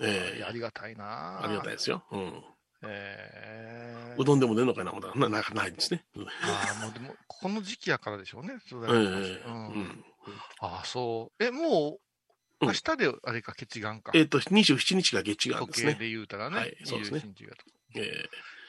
[0.02, 2.04] ええいやありがたいなありがたいですよ。
[2.12, 2.44] うん。
[2.84, 4.92] えうどんでも出んのかな？
[4.92, 6.06] 思ったら、な、なないですね。
[6.16, 6.30] うんあ
[6.80, 8.58] あ、もうでも、この時期やからでしょうね。
[8.68, 10.04] それええはうんうん
[10.62, 11.44] ああ、そう。
[11.44, 12.00] え、もう、
[12.62, 14.12] うん明日で、あれか、決願か。
[14.16, 15.92] えっ、と、27日が月がですね。
[15.94, 16.58] 時計で言うたらね。
[16.58, 17.64] はいそうですね27日がと。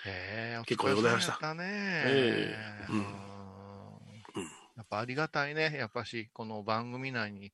[0.06, 1.64] えへえ、結構でございましたね。
[1.64, 2.56] え
[2.88, 3.28] えうんうん
[4.78, 5.74] やっぱありがたいね。
[5.76, 7.52] やっぱし、この番組内に、はい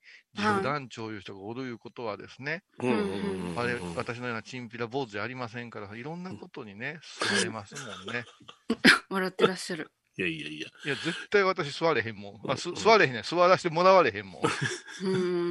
[0.59, 7.01] 銃団長いう人がおるいうことはですね、えうんうんうんうんあれ、私のようなチンピラ坊主じゃありませんから、いろんなことにね、
[7.39, 8.25] 座れますもんね。
[9.09, 9.91] 笑ってらっしゃる。
[10.17, 10.69] いやいやいや。
[10.85, 12.51] いや、絶対私座れへんもん。
[12.51, 13.23] あ、す座れへんねん。
[13.25, 14.43] 座らせてもらわれへんもん。
[15.05, 15.09] う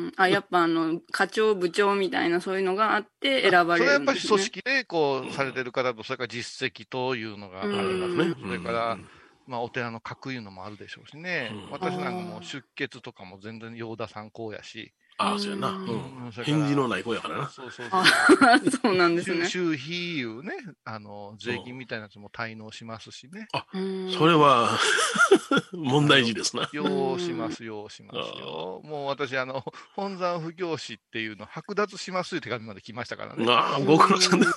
[0.07, 0.13] ん。
[0.15, 4.21] あ、やっぱあの、課長、部長みたいなそういうのがあって選ばれそれはやっぱり。
[4.21, 8.29] 組織でこうされてる方と、それから実績というのがありますね。
[8.29, 8.35] ね。
[8.41, 9.07] それからうん、
[9.47, 11.51] まあ、お寺の格いうのもあるでしょうしね。
[11.51, 14.93] うん私なんかもう出血とかも全然陽田さんこうやし。
[15.17, 15.69] ああ、そうやな。
[15.69, 17.49] ううん返事のない子やからな。
[17.49, 18.71] そうそうあそう。
[18.83, 19.47] そうなんですね。
[19.47, 20.53] 収費いうね、
[20.83, 23.47] あの、税金みたいなやつも滞納しますしね。
[23.73, 24.77] うんそれは、
[25.73, 26.69] 問題児ですな。
[26.73, 28.81] ようします、ようしますよ。
[28.83, 29.63] もう私、あの、
[29.95, 33.45] 本山不教師っていうの、剥奪しますという手紙まで来ましたからね。
[33.47, 34.53] ああ、ご苦労さんです。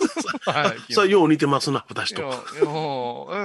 [0.50, 0.92] はい。
[0.92, 2.22] さあ、よう似てますな、私と。
[2.22, 2.64] いや、いや、え、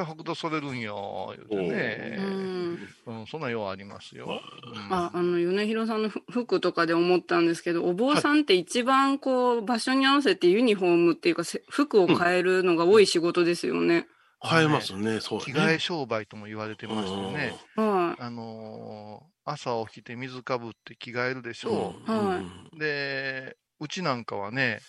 [0.03, 2.60] 剥奪されるんよ、言うてね。
[3.05, 4.41] うんうん、そんなようありますよ。
[4.63, 14.07] うんあ、あの、米広さんのふ服とかで思ったんですけど、お坊さんって一番こう、場所に合わせてユニフォームっていうか、せ服を変えるのが多い仕事ですよね。
[14.43, 15.45] 生えますね、そうね。
[15.45, 17.53] 替え商売とも言われてましてね。
[17.75, 22.39] はあのー朝起きて水かぶって着替えるでしょは
[22.73, 22.79] いう。
[22.79, 24.79] で、うちなんかはね、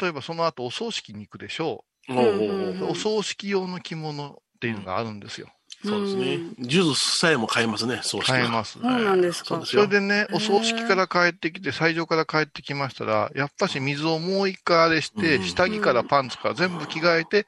[0.00, 2.84] 例えばその後お葬式に行くでしょう。
[2.90, 5.48] お葬式用の着物っていうのがあるんですよ。
[5.86, 5.88] い。
[5.88, 6.40] そうですね。
[6.60, 8.32] ジュースさえも買えますね、そうして。
[8.32, 8.74] 買えます。
[8.74, 9.86] そうなんですかそれ。
[9.86, 17.46] でね、お葬式から帰ってきて、斎場から帰ってきましたら、やっぱし水をもう一回あれして、うん下着からパンツから全部着替えて、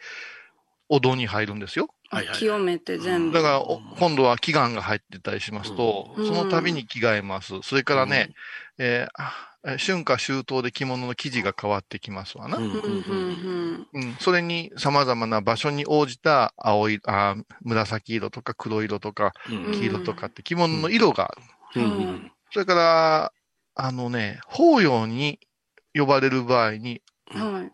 [0.89, 1.91] お堂に入るんですよ。
[2.11, 2.39] はいはい。
[2.39, 3.37] 清めて全部。
[3.37, 7.61] だから、お今度は祈願が入ってたりしますと、うんその度に着替えます。
[7.63, 8.31] それからね、
[8.79, 12.59] えーあえー春夏秋冬で着物の生地が変わってきますわな。
[12.59, 21.35] うんうんうんうん、それに様々な場所に応じた青い、あー紫色とか黒色とかうん黄色とかって着物の色があ
[21.75, 21.83] る。
[21.83, 23.33] うんうんそれから、
[23.75, 25.39] あのね、法要に
[25.95, 27.03] 呼ばれる場合に、
[27.35, 27.53] うん。
[27.55, 27.73] はい。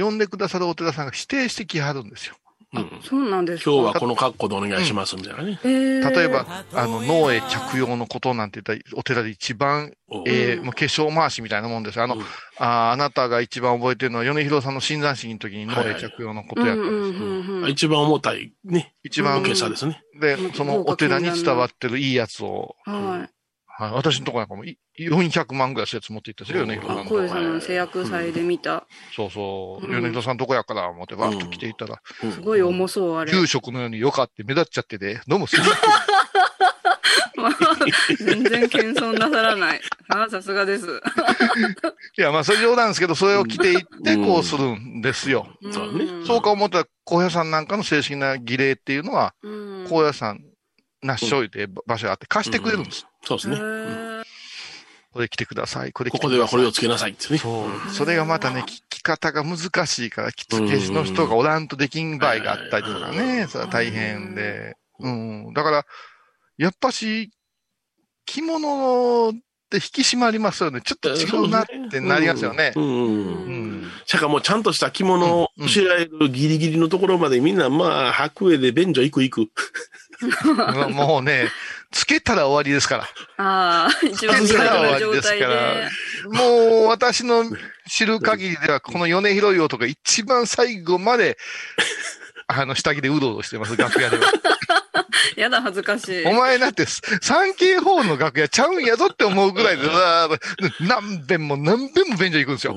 [0.00, 2.36] 呼んでくださるお寺さんが指定してきはるんですよ。
[2.74, 3.70] うんそうなんですか。
[3.70, 5.58] 今日はこの格好でお願いしますみたいなね。
[5.64, 9.94] えー例えば、あの、脳へ着用のことなんて言ったら、お寺で一番、
[10.26, 12.04] えーうんもう化粧回しみたいなもんですよ。
[12.04, 12.22] あの、うん
[12.58, 18.94] あーあなたが一番覚えてるのは、米広さんの診断式の時に脳へ着用のことやったんです一番重たいね。
[19.02, 20.02] 一番大きさですね。
[20.20, 23.30] で、そのお寺に伝わってるいいやつを、はい。
[23.78, 28.88] はい、私のとこなんかもい400万ぐらいするやつ持って行ったんですよ、米広さあ、ん小江さんの製薬祭で見た。
[29.14, 29.86] そうそう。
[29.86, 33.30] うん米広さんどこやから思ってバーッと来ていったら、うんすごい重そう、あれ。
[33.30, 35.74] 住職のようによかって目立っちゃってて、どうもすいません。
[37.36, 37.52] まあ
[38.18, 39.80] 全然謙遜なさらない。
[40.08, 40.86] ああ、さすがです。
[42.18, 45.46] いや、まあ、それ冗談ですけど、それを着ていって、うんこうするんですよ。
[45.70, 50.40] そうねんそうか思ったら、高野山なんかの正式な儀礼っていうのは、うん高野山、
[51.02, 53.06] なっしょいて場所があって貸してくれるんです。
[53.24, 53.56] そうですね。
[55.12, 55.92] これ着てください。
[55.92, 56.36] これ着こてください。
[56.36, 57.38] こではこれをつけなさいってね。
[57.38, 57.90] そう。
[57.90, 64.76] それがまたね、着着方が難しいから、着付け師の人がおらんとできん場合があったりとかうね、んそれは大変で。
[65.00, 65.52] うん。
[65.54, 65.86] だから、
[66.58, 67.30] やっぱし、
[68.26, 69.32] 着物っ
[69.70, 70.82] て引き締まりますよね。
[70.82, 72.80] ちょっと違うなってなりますよねう。
[72.80, 73.82] んうんううん。
[73.82, 73.90] ん。
[74.04, 79.50] しかもちゃんとした着物を教えられるギリギリのところまでみんなまあ、白衣で便所行く行く。
[80.90, 81.48] もうね、
[81.90, 83.08] つけたら終わりですから。
[83.44, 85.46] ああ、一番最後の状態で。
[86.24, 87.44] もう私の
[87.88, 91.38] 知る限りでは、この米広い男が一番最後まで、
[92.48, 94.32] あの、下着でうろうろしてます、楽屋では。
[95.36, 96.24] やだ、恥ずかしい。
[96.24, 100.28] お前だって、三景法の楽屋ちゃうんやぞって思うぐらいで、さ
[100.80, 102.76] 何遍も何遍も便所行くんですよ。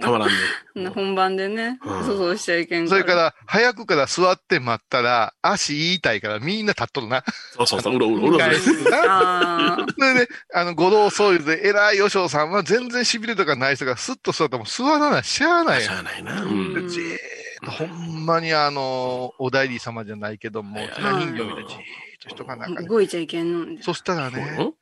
[0.00, 0.88] たまらんね。
[0.94, 2.04] 本番でね、うん。
[2.04, 7.24] そうそうしちゃいけんそれから、早くから座って待ったら、足痛いからみんな立っとるな。
[7.56, 8.54] そうそうそう、うろうろうろうろ。
[8.54, 15.88] それで、あの、五道総理で偉い和尚さんは全然痺れとかない人がスッと座ったらもう座らない、しゃあないやん。
[15.88, 16.42] しゃあないな。
[16.42, 16.74] うん。
[16.74, 17.18] でじーっ
[17.64, 21.78] と、ほんまにあの、お代理様じゃないけども、人形みたいにじーっ
[22.22, 22.88] と人が中に。
[22.88, 23.82] 動いちゃいけんのんで。
[23.82, 24.72] そしたらね、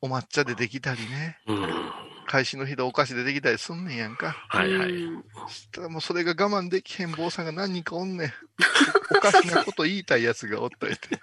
[0.00, 1.92] お抹茶出てきたりね、うん。
[2.26, 4.36] 開始の日でお菓子出てきたりすんねんやんか。
[4.48, 4.90] はいはい。
[4.90, 8.32] うんそしたらもうそれが我慢できへん坊さんが何人かおんねん。
[9.16, 11.20] おかしなこと言いたいやつがおったりて。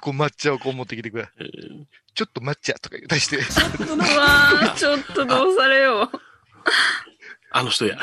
[0.00, 1.28] こう抹茶をこう持ってきてくれ。
[1.38, 1.84] えー
[2.18, 3.36] ちょっと抹茶とか言ったりして。
[3.38, 3.40] う
[3.96, 6.10] わー、ちょっとどうされよう。
[7.50, 7.96] あの人や。
[7.96, 8.02] こ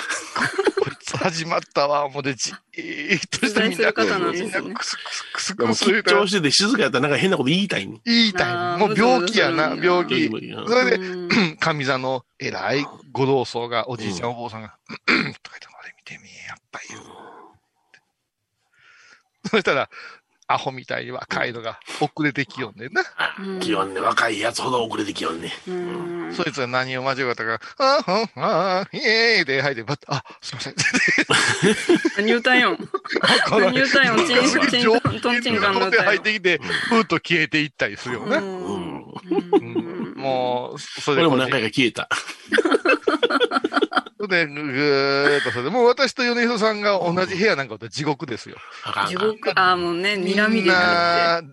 [0.92, 8.02] いつ始まったわ、もうでじーっとしてみんな、取材する方なんですねみんなクスクスクスでもクス緊張してて静かやったらなんか変なこと言いたいね。
[8.06, 8.88] 言いたあーい。
[8.88, 10.26] もう病気やな、病気。
[10.26, 15.42] うんそれで、うん上座の偉いご同窓が、おじいちゃん、お坊さんが、とか言って、
[15.82, 16.88] 俺見てみ、やっぱり。
[19.50, 19.90] そしたら、
[20.48, 23.02] アホみたいに若いのが遅れてきよんねんな。
[23.18, 25.52] あうん気温ね、若いやつほど遅れてきよんね。
[25.68, 30.76] うんそいつが何を間違ったか、あーあー、イエーイで入って、あ、すいません。
[32.18, 32.78] 何言うたんよ。
[33.50, 34.16] 何言うたんよ。
[34.28, 36.04] チン、チン、トンチンカンので歌よ。
[36.04, 38.38] 入ってきて、ふーっと消えていったりするよね。
[38.38, 42.10] うんうんもう、それで俺も何回か消えた。
[44.18, 48.58] それで、ぐーっとそれで、もう私と米広さんが同じ部屋なんかだったら地獄ですよ。
[49.08, 51.44] 地獄、ああ、もうね、み睨みでんなな、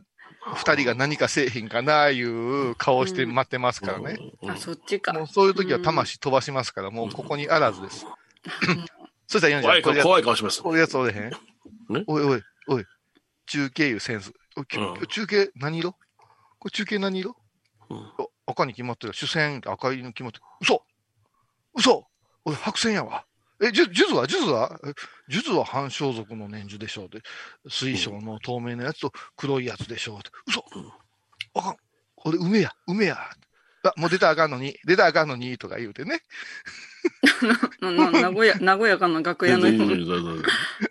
[0.55, 4.19] 二人が何か製品かな、いう顔をして待ってますからね。
[4.43, 5.13] うんあ、そっちか。
[5.13, 8.07] もうそういう時は魂飛ばしますから、もうここにあらずです。
[9.29, 10.63] そしたら米広さん、これや怖い顔します。
[10.63, 11.31] こういうやつおれへん
[11.91, 12.05] ね？
[12.07, 12.85] おいおい、おい、
[13.47, 14.33] 中継いうセンス。
[15.09, 15.93] 中継何色？
[16.59, 17.37] これ中継何色？
[18.53, 19.13] 赤に決まってる。
[19.13, 20.45] 主戦赤いに決まってる。
[20.61, 20.83] 嘘
[21.75, 22.07] 嘘
[22.45, 23.25] 俺白線やわ。
[23.63, 24.27] え、ジュジュズは？
[24.27, 24.81] ジュズは？
[24.85, 24.93] え
[25.29, 27.21] ジュズは半装束の年中でしょうって。
[27.69, 30.31] 水晶の透明なやつと黒いやつでしょうって。
[30.49, 30.65] 嘘
[31.55, 31.77] あかん。
[32.17, 33.19] これ梅や、梅や。
[33.85, 36.23] あ、もう出たらあかんのに、出たらあかんのに、とか言うてね。
[37.81, 39.95] な、な、名古屋、和やかな楽屋のような。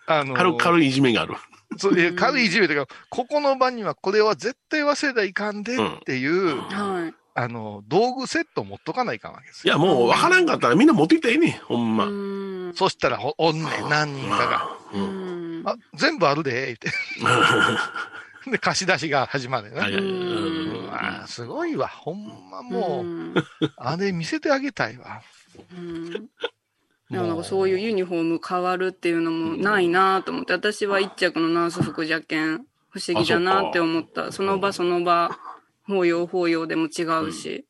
[0.08, 1.36] あのー軽軽いいじめがある。
[1.78, 7.14] そういう軽いいじめというか、ここの場にはこれは絶対忘れたらいかんでっていう、はい。
[7.34, 9.74] あの、道具セット持っとかないかんわけですよ。
[9.74, 12.06] いや、もう分からんかったらみんな持ってきたらええねんほんま。
[12.06, 12.74] うん。
[12.76, 14.70] そしたらほ、おんねん、何人かが。
[14.94, 15.68] ううんん。
[15.68, 16.90] あ、全部あるで、言って。
[18.52, 19.84] で、貸し出しが始まるねんな。
[19.84, 21.88] はいはいうんうわすごいわ。
[21.88, 23.34] ほんまもう、ん
[23.78, 25.22] あれ見せてあげたいわ。
[25.74, 26.12] うん
[27.12, 34.32] でもなんかそういうユニフォーム変わるっていうのもないなと思って、私は一着のナース服じゃけん、不思議だなって思った。
[34.32, 35.38] その場その場、
[35.92, 37.66] 法要法要でも違うし。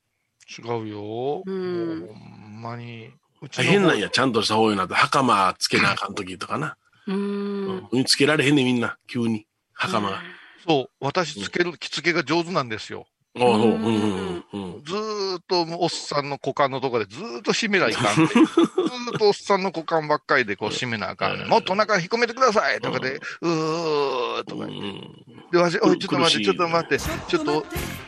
[0.60, 1.44] 違うよ。
[1.46, 3.12] うんもうほんまに。
[3.42, 6.78] うちの変なんや、ちゃんとした方になって、袴つけなあかん時とかな。
[7.08, 7.14] う。
[7.14, 8.06] うんん。
[8.06, 9.48] つけられへんねんみんな、急に。
[9.74, 10.22] 袴が。
[10.68, 13.06] そう、私つける、着付けが上手なんですよ。
[13.34, 13.72] ああ、そう。
[13.72, 14.84] うんうんうん。
[14.84, 18.16] ずーっともうおっさんの股間のとこでずーっと締めないかん。
[18.16, 21.48] ずーっとおっさんの股間ばっかりでこう締めなあかんねん。
[21.48, 25.32] もっとお腹引っ込めてくださいとかで、うーとか言って。
[25.52, 27.66] で、わし、おい、ちょっと待って、ちょっと待って、ちょっと、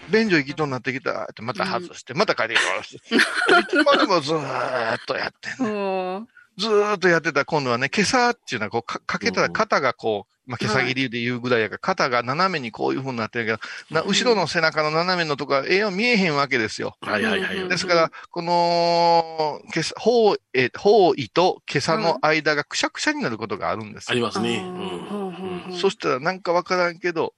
[0.10, 3.60] 便所行きとになってきたって、また外して、また帰ってきた。
[3.60, 6.28] いつまでもずーっとやってんの。
[6.58, 13.52] ずーっとやってたら今度はね、今朝っていうのはこうか、かけたら肩がこう、まあ、毛さ切りで言うぐらいやから、肩が斜めにこういう風になってるけ
[13.94, 16.98] ど、な後ろの背中の斜めのとこは栄養見えへんわけですよ。
[17.02, 17.70] はいはいはい。
[17.70, 24.12] ですから、この、けさ、方え、方位と毛さの間がくしゃくしゃになることがあるんですよ。
[24.12, 24.58] ありますね。
[24.58, 27.34] うほうほうそしたらなんかわからんけど、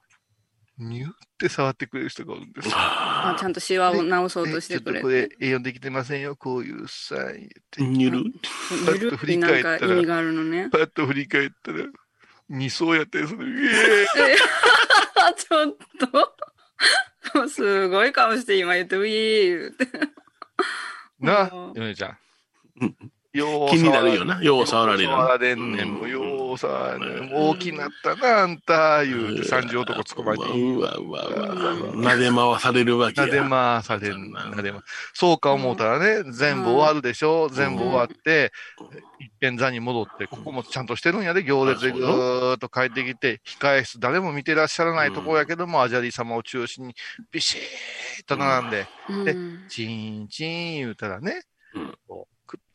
[0.77, 2.73] ニュって触ってくれる人がおるんですよ。
[2.75, 7.81] あ、ちゃんとシワを直そうとしてくれえちょっとこれ栄養できてませんよ、こういうさ、言って。
[7.81, 8.23] にゅる？
[8.93, 10.69] ゆるってなんか意味があるのね。
[10.69, 11.85] パッと振り返ったら、
[12.49, 13.45] 二層やったりする。
[15.37, 15.75] ちょっ
[16.11, 16.35] と。
[17.49, 19.87] すごい顔して今言って、ウィー言って。
[21.19, 21.49] な？
[21.51, 22.17] うん、ヨネちゃん。
[23.35, 24.41] よう気になるよな。
[24.41, 25.05] よう触られる。
[25.05, 25.93] 触られんねん。
[25.93, 30.43] もうよう触られん大きなったな、あんた、言うて、三十男捕まえて。
[30.43, 31.55] うわうわうわ。
[31.93, 33.27] 撫で回されるわけや。
[33.27, 34.81] なで回されんなでま
[35.13, 37.49] そうか思うたらね、全部終わるでしょ。
[37.49, 38.53] 全部終わって、
[39.19, 46.95] 一遍座に戻って、ここもちゃんとしてるんやで、行列でぐーっと帰ってきて、控え室、誰も見てらっしゃらないところやけども、アジャリ様を中心に、
[47.31, 48.87] ビシーッと並んで、
[49.25, 49.65] でうん。
[49.67, 51.41] チーンチーン言うたらね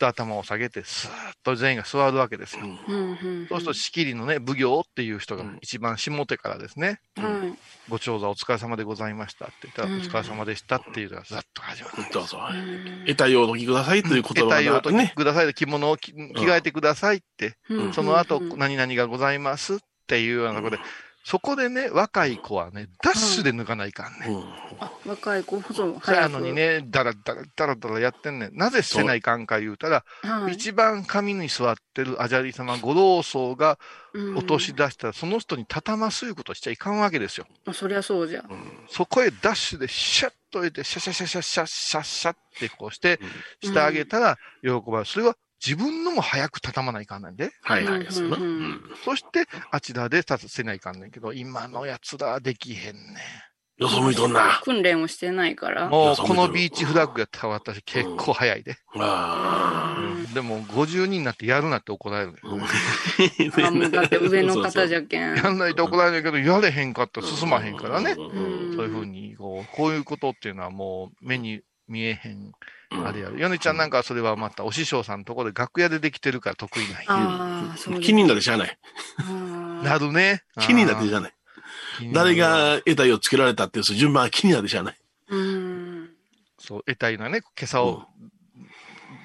[0.01, 1.12] と頭を下げて、スーッ
[1.44, 2.64] と全員が座るわけですよ。
[2.64, 3.12] うんう
[3.44, 7.59] んそうすると、仕切りのね、奉行っていう人がうん一番下手からですね、はい。
[7.88, 11.96] ご長座お疲れ様でございましたって言ったら、うんお疲れ様でしたっていうのがざっと始まる。
[12.12, 12.38] どうぞ。
[12.51, 15.12] うん得たようお聞きくださいという言得葉たようとがね。
[15.14, 20.78] くださいで着物を着着替えてくださいって、うんその後うん何々がございますっていうようなところで、
[21.31, 24.26] そこでね、若い子はね、ダッシュで抜かないかんね。
[24.26, 24.45] うん。
[24.81, 26.33] あ、若い子、そう、そや早く。
[26.33, 28.57] のにね、だらだらだらだらやってんねん。
[28.57, 30.55] なぜせないかんか言うたら、はい。
[30.55, 33.78] 一番上に座ってるアジャリ様、五老僧が
[34.12, 37.47] うん落とし出したら、その人に畳ますいうことしちゃいかんわけですよ。
[37.64, 38.43] あそりゃそうじゃ。
[38.89, 43.20] そこへダッシュでシャッと入れて、シャシャシャシャシャシャシャってこうして、
[43.62, 45.05] してあげたら喜ばれる。
[45.05, 47.50] それは自分のも早く畳まないかんなんで。
[47.62, 48.06] はいはい。
[48.11, 53.00] そうんうんうんそして、あちらで立たせないかんねんけど、今のやつらはできへんね
[53.80, 54.61] よそ向いとんな。
[54.62, 55.88] 訓練をしてないから。
[55.88, 55.90] ん。
[55.90, 58.76] もう、このビーチフラッグやったら私結構早いで。
[58.96, 59.96] あ
[60.34, 62.34] でも、50人になってやるなって怒られる。
[62.42, 62.48] あ。
[63.66, 65.36] あもうだって上の方じゃゃけん。
[65.36, 68.12] やんないと怒られるけど、やれへんかったら進まへんからね。
[68.12, 72.52] うんそういうふうに、こう、こういうことっていうのはもう目に見えへん、うん
[72.91, 73.38] あれやる。
[73.38, 78.78] ヨネちゃんなんかはそれはまたお師匠さんのところで楽屋でできてるから得意なんやああ、そうです気になってしゃあない。
[79.84, 80.43] なるね。
[80.61, 81.32] 気になってしゃあない。
[82.12, 84.97] 誰が得体をつけられたっていう順番は気になってしゃあない。
[85.28, 86.11] うん。
[86.59, 88.03] そう、得たいのはね、今朝を、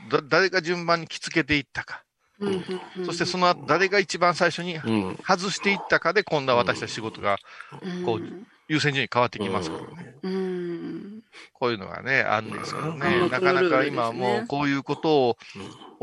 [0.09, 2.03] だ誰が順番に着付けていったか。
[2.39, 5.20] うんうんうんそしてその後、誰が一番最初にうん。
[5.26, 7.38] 外していったかで、今度は私たち仕事が
[8.05, 8.22] こう
[8.68, 10.16] 優先順位変わってきますからね。
[11.36, 11.49] うん。
[11.53, 13.27] こういうのがね、あるんですけどうね。
[13.27, 15.38] んなかなか今はもうこういうことを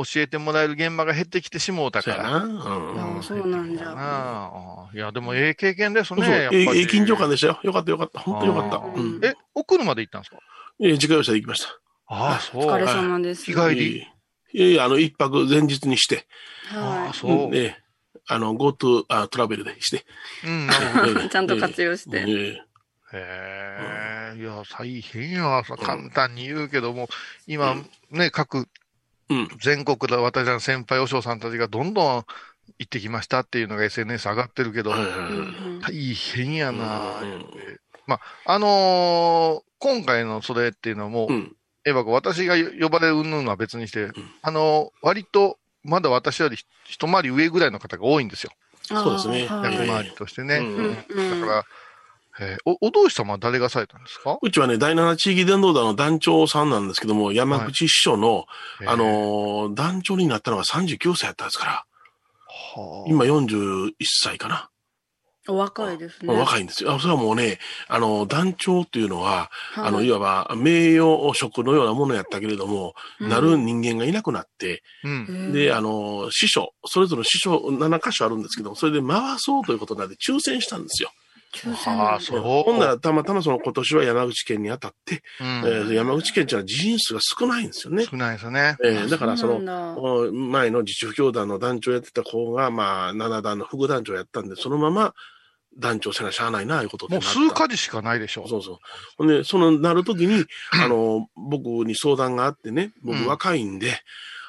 [0.04, 2.40] 教えてもらえる現場が減ってきてしもうたから。
[2.40, 2.64] そうやな。
[2.64, 3.18] うん。
[3.18, 4.88] あそうなんじゃ。
[4.94, 6.26] いや、でもええ経験ですね。
[6.26, 7.60] やっぱええ、りええ緊張感でしたよ。
[7.62, 8.20] よかったよかった。
[8.20, 8.70] 本当よかっ
[9.22, 9.26] た。
[9.28, 10.38] え、送るまで行ったんですか？
[10.80, 11.68] ええ、自家用車で行きました。
[12.08, 12.66] ああ、そう。
[12.66, 13.44] お疲れ様です。
[13.44, 14.06] 日帰り？
[14.54, 16.26] いやいや、あの、一泊前日にして、
[16.72, 17.50] あはあ、そう。
[17.50, 17.76] んええ、
[18.28, 20.04] あの、GoTo あトラベルでして。
[20.44, 20.68] うん、
[21.30, 22.62] ちゃんと活用してええへ
[23.14, 27.08] え、いや、大変や、さ簡単に言うけども、
[27.46, 27.76] 今、
[28.10, 28.68] ね、各
[29.28, 29.48] うん。
[29.60, 32.24] 全国で私らの先輩、お嬢さんたちがどんどん
[32.78, 37.28] 行ってきましたっていうのが SNS 上がってるけど、大変やな、うん。
[37.28, 37.80] 言うて。
[38.06, 38.20] まあ、
[38.52, 41.56] あのー今回のそれっていうのはもう、うん。
[41.84, 44.10] エヴァ子、私が呼ばれる云々は別にして、
[44.42, 48.52] あのー割と、まだ私より一回り上ぐらいの方が多いんですよ。
[48.84, 49.40] そうですね。
[49.44, 50.60] 役回りとしてね。
[50.60, 51.64] だから、
[52.40, 54.38] えーお、お同士様は誰がされたんですか？
[54.40, 58.46] うちはね、第七地域伝道団の団長さんなんですけども、山口師匠の、
[58.86, 64.68] あの、ー団長になったのが39歳やったんですから、はあ今41歳かな。
[65.48, 66.32] お若いですね。
[66.32, 66.92] 若いんですよ。
[66.94, 67.58] あそれはもうね、
[67.88, 75.52] あの、団長っていうのは、はいあの、いわば名誉職のようなものやったけれども、うんなる人間がいなくなって、うん。
[75.52, 81.10] で、あの、師匠、それぞれ師匠7箇所あるんですけども、それで回そうということになって抽選したんですよ。
[81.54, 82.40] 抽選ああ、なんだそう。
[82.40, 88.04] ほんならたまたまその今年は山口県に当たって、うんえー山口県っていうのは人員数が少ないんですよね。
[88.04, 88.76] 少ないですよね。
[88.84, 95.14] えーだからその、前の自主教団の団長やってた子が、まあ、7団の副団長やったんで、そのまま
[95.78, 98.46] 団長せなしゃあないな、いうことでもう数か時しかないでしょ。
[98.48, 98.78] そうそう。
[99.16, 104.00] ほんで、その、なるときに、あの、僕に相談があってね、僕うん若いんで、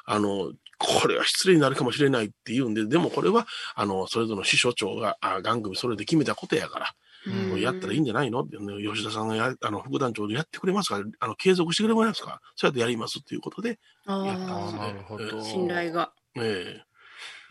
[0.04, 0.52] あの、
[0.86, 6.94] これは失礼になるかもしれないって言うんで、でもこれは、あの、それぞれの師匠長が、あ、番組それで決めたことやから、
[7.26, 8.42] うんやったらいいんじゃないの？
[8.42, 10.98] って、ね、吉田さんがや、あの、副団長でやってくれますか？
[10.98, 12.40] ら、あの、継続してくれますか？
[12.54, 15.42] そうやってやりますっていうことで、ああーなるほど。
[15.42, 16.12] 信頼が。
[16.36, 16.82] え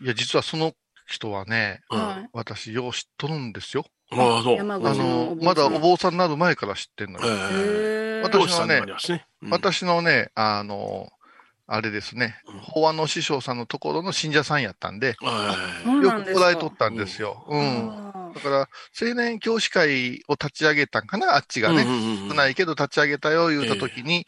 [0.00, 0.74] いや、実はその
[1.06, 1.80] 人はね。
[2.32, 3.84] 私、よう知っとるんですよ。
[4.12, 4.56] ああ、そう。
[4.58, 7.26] 山あ口のお坊さんの、まだお坊さんになる前から知ってんのよ。
[7.26, 8.80] えー私はね
[9.50, 11.10] 私のね、あの、
[11.66, 15.24] あれですね、法案の師匠さんのところの信者さんやったんで、よく
[16.06, 17.44] なんですか来られとったんですよ。
[17.48, 17.90] うん。
[17.90, 18.68] あだから、
[19.00, 21.86] 青年教師会を立ち上げたんかな、あっちがね。
[22.28, 24.24] 少ないけど立ち上げたよ、言うたときに、え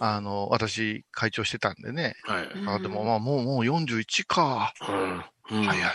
[0.00, 2.16] あの、私、会長してたんでね。
[2.24, 2.82] はい。
[2.82, 4.72] でもまあ、もう、もう41か。
[4.88, 5.24] うん
[5.58, 5.92] うん早いわ。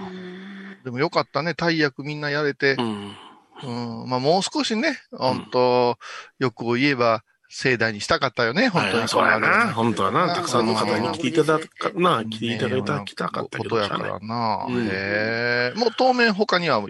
[0.00, 2.82] ーうんでもよかったね、大役みんなやれてう。
[2.82, 3.16] ん。
[3.62, 4.08] うん。
[4.08, 5.98] まあ、もう少しね、本当
[6.38, 7.22] 欲を言えば、
[7.52, 8.98] 盛大にしたかったよね、本当に。
[9.00, 9.72] はいそうやな。
[9.74, 10.24] 本当はな。
[10.26, 13.70] うんたくさんの方に来ていただか、な、来ていただいた、来たかったけど。
[13.70, 14.66] ことやからな。
[14.68, 15.72] うんへえ。
[15.76, 16.80] もう当面他には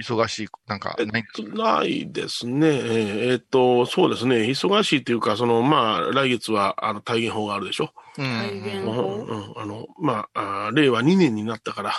[0.00, 2.68] 忙しい、なんか、ないんですかないですね。
[3.30, 4.36] えっと、そうですね。
[4.36, 7.92] 忙しいっていうか、その、まあ、来月は、あの、体現法があるでしょ。
[8.16, 11.92] うん体現うん法うん、あの、まあ、令和2年になったから、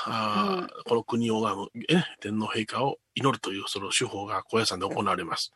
[0.59, 5.53] うんこの国を拝む、え天皇陛下を祈るという、その手法が高野山で行われます。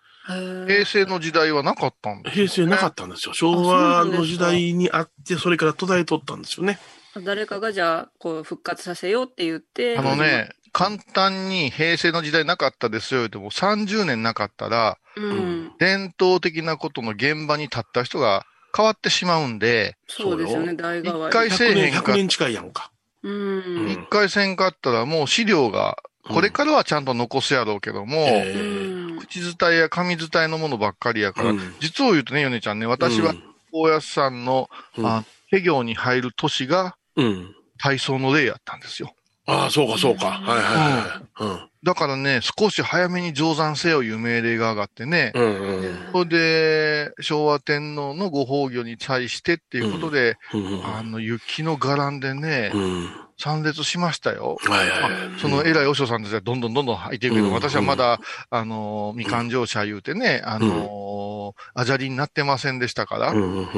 [0.67, 2.31] 平成の時代はなかったんだ。
[2.31, 3.33] 平成なかったんですよ。
[3.33, 6.79] 昭和の時代にあって、それから途絶えとったんですよね。
[7.23, 9.97] 誰かがじゃあ、こう、復活させようって言って。
[9.97, 15.71] あのね、簡単に平成の時代なかったですよ、でも30年なかったら、うん。
[15.79, 18.45] 伝統的なことの現場に立った人が
[18.75, 21.31] 変わってしまうんで、そうですよね、代替わり。
[21.31, 22.91] 一回せえ100年、へんか100年近いやんか。
[23.23, 31.75] 一回せんかったらもう資料がこれからはちゃんと残すやろうけども、えうん口伝えや紙伝えのものばっかりやから、うん。
[31.79, 35.05] 実を言うとね、ヨネちゃんね、私はうん、大安さんの、うん。
[35.05, 37.55] あ、手業に入る年がうん。
[37.77, 39.13] 体操の例やったんですよ。
[39.49, 40.27] ああ、そうか、そうか。
[40.27, 41.69] はいはいはい。
[41.81, 45.43] だからね、少し早めに上山せよいう命令が上がってね、うん。
[45.43, 50.85] うんうんそれで、昭和天皇のご崩御に対してっていうことで、うん。
[50.85, 53.09] あの、雪の伽藍でね、うん。
[53.37, 54.57] 参列しましたよ。
[54.65, 55.39] はいはいはい。
[55.39, 58.19] その偉い和尚さんたちはどんどんどんどん入っていくけど、うん私はまだ、
[58.49, 63.69] あの、みかん乗車言うてね、あの、あじゃりになってませんでしたから、うんうん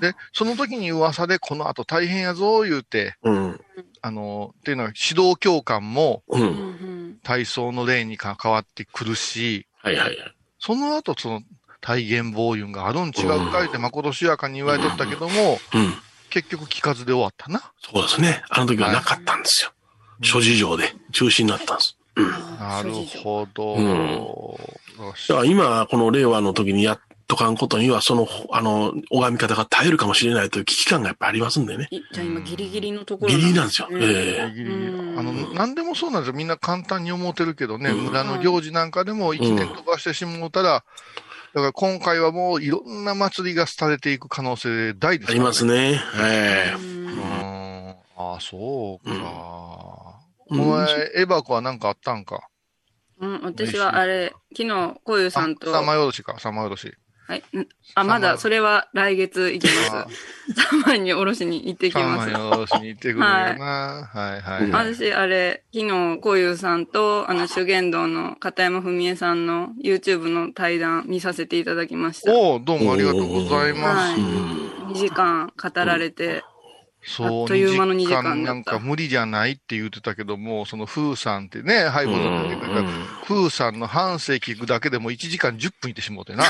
[0.00, 3.60] で、その時に噂でこの後大変やぞ言うて、うん。
[4.06, 6.38] あの、っていうのは指導教官もう。
[6.38, 10.34] うんん体操の例に関わってくるし、はいはいはい。
[10.60, 11.42] その後その
[11.80, 15.94] 体言暴言があるん違うかいってまことしやかに言われとったけども、うん。
[16.30, 17.72] 結局聞かずで終わったな。
[17.82, 18.44] そうですね。
[18.48, 19.72] あの時はなかったんですよ。
[20.22, 21.96] 諸事情で中止になったんです。
[22.60, 22.92] なる
[23.24, 23.74] ほど。
[23.74, 31.88] うん今、この令和の時にやっとかんことには、その、あの、拝み方が耐えるかもしれないという危機感がやっぱありますんでね。
[31.90, 33.88] いじゃあ今ギリギリのところギリギリなんですよ。
[33.90, 36.34] ねええギリギリうんあの、なんでもそうなんですよ。
[36.34, 40.84] みんな簡単に思ってるけどね、うん村の行事なんかでも一年飛ばしてしもうたら、
[41.54, 45.92] だから今回はもういろんな祭りが廃れていく可能性大ですありますね。
[45.92, 46.00] ね。
[46.20, 47.96] ええうん。
[48.16, 49.12] ああ、そうか。
[50.48, 52.46] うんお前、エバコは何かあったんか？
[53.18, 56.94] うん、私はあれ、昨日、こういうさんと、あ三枚おろしか、三枚おろし。
[57.26, 57.42] はい。
[57.56, 57.66] ん
[57.96, 60.62] あ、まだ、それは来月行きあます。
[60.70, 62.52] 三枚におろしに行ってきます三枚。
[62.52, 63.26] おろしに行ってくるよな。
[63.26, 64.94] はいはいうんはい。
[64.94, 72.32] 私、あれ、昨日、こういうさんと、あの、修験道の片山文江さんの YouTube の対談見させていただきました。
[72.32, 74.20] おおどうもありがとうございます。
[74.20, 74.60] は
[74.90, 74.92] い。
[74.92, 76.44] 2時間語られて、
[77.06, 82.84] そう、あっという間の2 2時時間なんか無理じゃないって言ってたけども、その風さんってね、ハイボードの時から、
[83.26, 86.44] 風さんの半生聞くだけでも1時間10分いってしもうてな。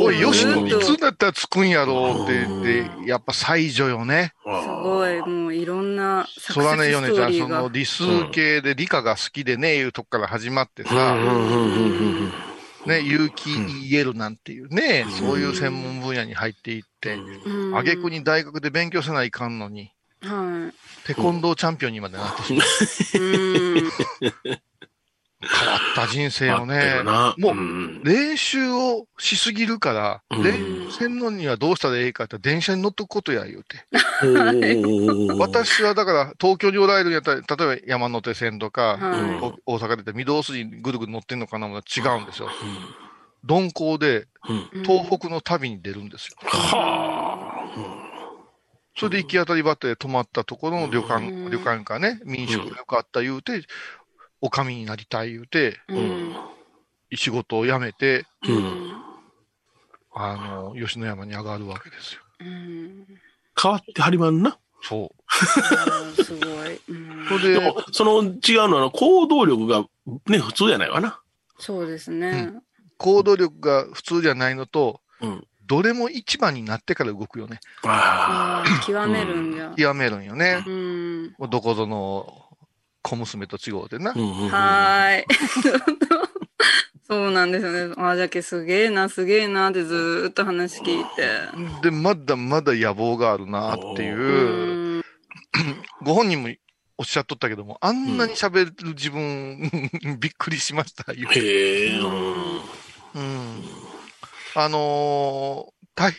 [0.00, 4.32] おい、よしと、いつだったら着くんやろうって言って、やっぱ最女よね。
[4.42, 7.68] すごい、もういろんなサそらね、ヨネちゃん、その。
[7.68, 10.88] 理数系で理科が好きでね、いうとこから始まってうん。
[10.88, 11.16] さ、
[12.86, 17.76] ね、有機 EL なんていうね、そういう専門分野に入っていって、うん。
[17.76, 20.70] あげくに大学で勉強せないかんのに、は
[21.06, 22.66] テコンドーチャンピオンにまでなってしまう。
[25.44, 27.34] 変わった人生をねな。
[27.38, 30.42] もう、ん練習をしすぎるから、うん。
[30.42, 33.84] 練習せんのにはどうしたらええかって電車に乗っとくことや言うて。
[35.38, 39.64] 私はだから東京におられるんやったら、例えば山手線とか、はい。
[39.66, 42.48] お大阪で御堂筋にぐるぐる乗ってんのかなも違うんですよ。
[43.42, 44.82] 鈍行でうん。
[44.84, 46.36] 東北の旅に出るんですよ。
[46.42, 47.64] は
[48.96, 51.50] それで行き当たりばったりで泊まったところの旅館、うん。
[51.50, 53.62] 旅館かね、民宿がよかった言うて、
[54.44, 56.36] お上になりたい言うて、うん。
[57.14, 58.48] 仕事を辞めて、あ。
[58.50, 58.92] うん。
[60.14, 62.20] あの、吉野山に上がるわけですよ。
[62.40, 63.06] うん。
[63.60, 64.58] 変わってはりまんな？
[64.82, 65.14] そ
[66.18, 66.22] う。
[66.22, 66.78] すごい。
[66.88, 69.86] うんそれで、その違うのは、行動力が
[70.26, 71.22] ね、普通じゃないわな。
[71.58, 72.52] そうですね。
[72.98, 75.46] 行動力が普通じゃないのと、うん。
[75.66, 77.60] どれも一番になってから動くよね。
[77.84, 79.72] あああ、極めるんじゃ。
[79.74, 80.62] 極めるんよね。
[80.66, 81.34] うん。
[81.38, 82.43] もうどこぞの
[83.04, 84.12] 小娘と違うてな。
[84.12, 85.24] はーい。
[87.06, 87.94] そうなんですよね。
[87.98, 91.82] あ、じゃけすげえな、すげえなってずーっと話聞いて。
[91.82, 95.02] で、まだまだ野望があるなっていうう、ん。
[96.02, 96.48] ご本人も
[96.96, 99.70] おっしゃっとったけども、あんなに喋る自分、
[100.18, 101.98] びっくりしました、言うてへえ。
[101.98, 102.56] うん
[103.16, 103.62] うん。
[104.54, 106.12] あのー対、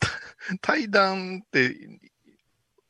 [0.60, 1.74] 対談って、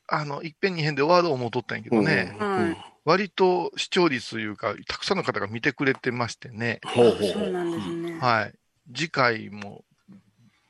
[0.09, 8.19] あの、一遍二遍で終わる思うとったんやけどね、はい割と視聴率というか、たくさんの方が見てくれてましてね、ほうほうほそうなんですね。
[8.21, 8.55] はい。
[8.95, 9.85] 次回も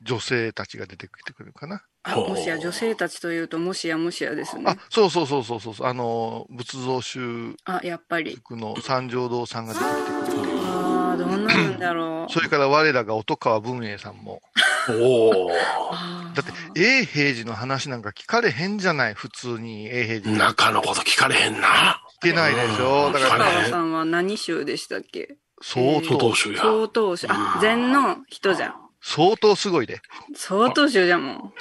[0.02, 1.82] 女性たちが出てきてくれるかな。
[2.02, 8.32] あ、もしや女性たちというと、もしやもしやですあね。、そうそうそうそうそう、あの、仏像宗あ、やっぱり。
[8.34, 10.58] 塾の三条堂さんが出てきてくれる。
[10.60, 12.32] ああ、どうなるんだろう。
[12.32, 14.42] それから我らが音川文英さんも。
[14.90, 14.92] う。
[14.92, 15.50] お
[15.90, 20.20] あーだって、永平寺の話なんか聞かれへんじゃない、普通に永平お。
[20.20, 20.36] 寺。
[20.36, 22.02] 中のこと聞かれへんな。
[22.22, 23.12] 聞けないでしょ？
[23.12, 25.36] だから、聞かれへん川さんは何州でしたっけ？
[25.62, 26.60] 相外当、州や。
[26.60, 27.26] 相当州。
[27.30, 28.74] あ、禅の人じゃん。
[29.02, 30.00] 相当すごいで。
[30.34, 31.52] 相当州じゃもん。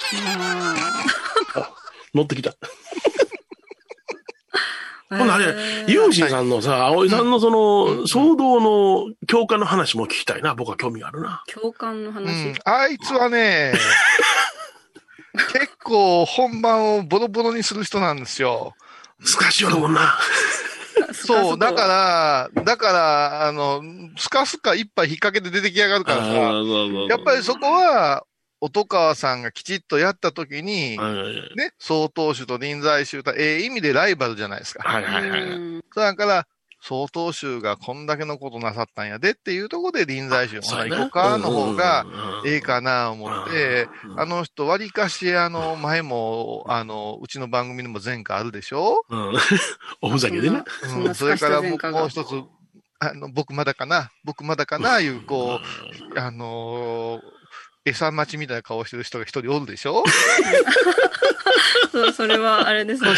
[2.14, 2.50] 乗ってきた。
[5.10, 5.44] うんほんならあれ、
[5.86, 10.56] ユージンさんのさ、葵さんのその、騒動の教科の話も聞きたいな。
[10.56, 11.44] 僕は興味があるな。
[11.46, 12.54] 共感のう話ん。。
[12.64, 13.72] あいつはね、
[15.52, 18.74] 結構本番をボロボロにする人なんですよ。
[19.22, 20.18] スカシもんな。
[21.12, 23.82] そう、だから、だから、あの、
[24.16, 26.32] スカスカ一杯引っ掛けて出てきやがるからさ、
[27.08, 28.24] やっぱりそこは、
[28.60, 34.82] 音川さんがきちっとやったときに、はいね、総統州と臨済宗と、ええ意味でライバルじゃないですか。
[34.82, 35.82] はいはいはい。
[35.94, 36.46] だから、
[36.86, 42.06] 総統州がこんだけのことなさったんやでっていうところで臨済宗の行こうかの方が、
[42.46, 49.04] ええかな思って、あの人、割かし、あの、前も、あの、うちの番組にも前回あるでしょ？
[49.08, 49.32] うん、
[50.00, 50.62] おふざけでね。
[50.84, 51.04] うん、そん。
[51.04, 52.42] なそれからもすかした前科がもう一つ、
[53.00, 54.12] あの、僕まだかな？
[54.24, 55.00] 僕まだかな？
[55.00, 55.60] いう、こ
[56.14, 57.35] う、あのー
[57.86, 60.04] 餌待ちみたいな顔してる人が一人おるでしょ？
[61.92, 63.10] そう、それはあれですね。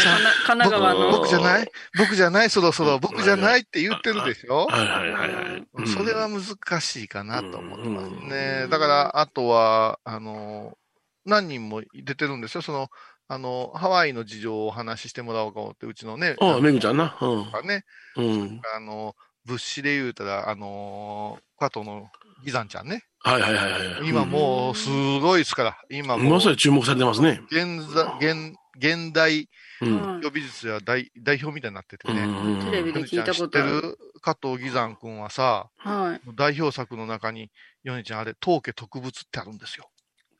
[0.45, 1.11] 神奈川の。
[1.11, 1.71] 僕じゃない？
[1.97, 2.49] 僕じゃない？
[2.49, 3.61] そろそろ僕じゃない？
[3.61, 4.67] って言ってるでしょ？
[4.67, 5.67] はいはいはいはい。
[5.73, 8.65] うんそれは難しいかなと思ってますうね。
[8.67, 10.77] んだから、あとは、あの、
[11.25, 12.61] 何人も出てるんですよ。
[12.61, 12.89] その、
[13.27, 17.17] あの、ハワイの事情をお話ししてもらおうか思って、うちのね、ああ、めぐちゃんな？
[17.21, 17.51] うん。
[17.51, 17.85] がね、
[18.17, 18.61] うん。
[18.75, 19.15] あの、
[19.45, 22.07] 物資で言うたら、あの、加藤の
[22.45, 23.03] ギザンちゃんね。
[23.21, 24.09] はいはいはいはい。
[24.09, 24.89] 今もう、す
[25.19, 25.77] ごいですから。
[25.89, 27.41] 今うん、もうま、さに注目されてますね。
[27.51, 29.49] 現在、現、現代
[29.81, 29.87] 予
[30.29, 32.21] 備術や代代表みたいになっててね。
[32.21, 33.81] うんテレビで聞いたことある。
[33.81, 36.21] る加藤義山君はさ、はい。
[36.35, 37.49] 代表作の中に、
[37.83, 39.89] ヨネちゃんあれ、当家特物ってあるんですよ。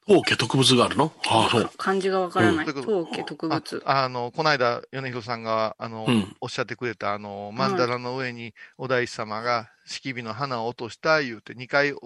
[0.08, 1.14] 当家特物があるの？
[1.28, 1.70] ああ、そう。
[1.78, 2.66] 漢字がわからない。
[2.66, 3.84] うん当家特物。
[3.86, 12.00] ああの、この間、米広さんが、あの、うんおっしゃってくれた、あの、曼荼羅の上に、お大師様が、式火の花を落とした、言うて、2回お、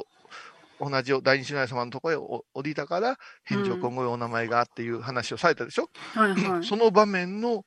[0.90, 6.64] 同じ大日如来様のところへお降りたから、返上今後お名前がっていう話をされたでしょ、はいはい。
[6.66, 7.66] その場面の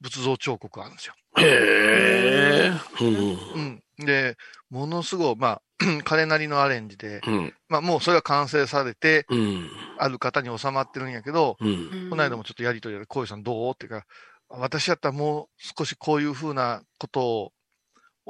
[0.00, 1.14] 仏像彫刻があるんですよ。
[1.38, 2.72] へえ。
[3.00, 3.82] うん。
[3.98, 4.06] うん。
[4.06, 4.36] で、
[4.70, 5.62] ものすごい、まあ、
[6.04, 7.54] 彼なりのアレンジで、うん。
[7.68, 9.70] まあ、もうそれは完成されて、うん。
[9.98, 12.10] ある方に収まってるんやけど、うん。
[12.10, 13.72] この間もちょっとやりとりで、こういうさんどう？
[13.72, 14.04] っていうか、
[14.48, 15.46] 私やったらもう
[15.78, 17.52] 少しこういうふうなことを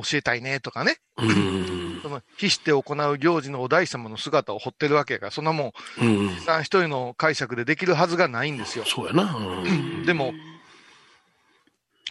[0.02, 1.77] 教えたいねとかね、うん。
[2.02, 6.28] その、非して行う行事のお大師様の姿を彫ってるわけやから、そんなもん、うん。
[6.36, 8.84] 一人の解釈でできるはずがないんですよ。
[8.86, 9.34] そうやな。
[9.34, 10.04] うん。
[10.04, 10.32] でも、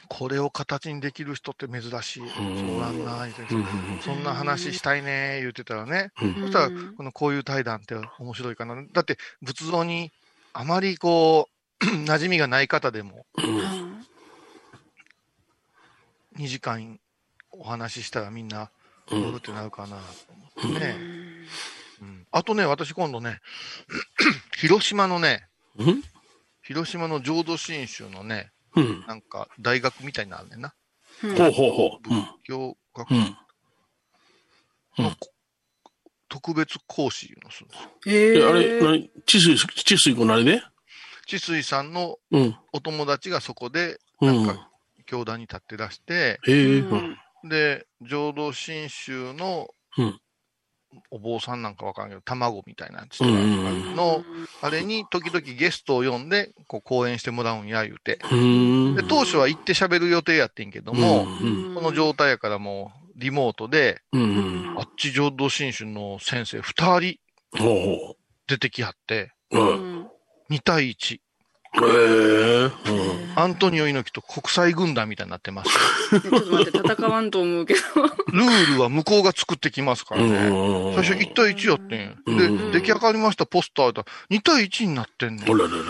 [0.09, 2.23] これを形にできる人って珍しい。
[2.23, 3.65] んそうなんだ、言うてうん
[4.01, 6.11] そんな話したいね、言ってたらね。
[6.21, 8.75] うんそしたら、このこういう対談って面白いかな。
[8.93, 10.11] だって、仏像に
[10.53, 11.49] あまりこ
[11.81, 13.25] う、 馴染みがない方でも、
[16.37, 16.99] 2時間
[17.51, 18.71] お話ししたらみんな、
[19.11, 20.33] うん乗るってなるかなと
[20.63, 20.95] 思ってね。
[22.01, 23.39] うんあとね、私今度ね、
[24.59, 25.47] 広島のね、
[25.79, 26.03] うん？
[26.61, 29.05] 広島の浄土真宗のね、うん。
[29.07, 30.73] なんか大学みたいになるねんな。
[31.21, 32.13] ほうほうほう。
[32.13, 32.27] うん。
[32.43, 33.19] 教学うん。
[34.99, 35.31] のこ
[36.29, 37.89] 特別講師いうのするんですよ。
[38.05, 39.09] ええ、あれ、何？
[39.25, 40.61] 治水、治水君のあれで
[41.25, 42.55] 治水さんのうん。
[42.73, 44.45] お友達がそこで、うん。
[44.45, 44.69] なんか
[45.05, 46.39] 教団に立ってらして。
[46.45, 46.79] ううん
[47.11, 47.17] ん。
[47.43, 49.67] で、浄土真宗の
[49.97, 50.19] うん
[51.11, 54.23] お坊さんなんかわからんけど、卵みたいな人うんうんの、
[54.61, 58.19] あれに時々ゲストを呼んで、こう講演してもらうんや、言うて。
[58.31, 58.95] うん。
[58.95, 64.75] で、当初は行って喋る予定やってんけども、うんこの状態やからもうリモートで、うん。
[64.77, 67.19] あっち浄土真宗の先生二人
[67.57, 68.15] ほ
[68.47, 69.59] 出てきはって、う。
[69.59, 69.61] う。
[69.61, 70.07] うんん
[70.49, 71.19] 2対1。
[71.85, 72.63] へえ。
[72.65, 72.71] うん。
[73.35, 75.69] アントニオ猪木と国際軍団みたいになってます。
[76.09, 77.79] ちょっと待って、戦わんと思うけど。
[78.31, 80.47] ルールは向こうが作ってきますからね。
[80.47, 80.95] うん。
[80.95, 82.17] 最初1対1やってん。
[82.25, 85.45] うんで、出来上がりましたポスターだ2対1になってんねん。
[85.45, 85.81] あらららら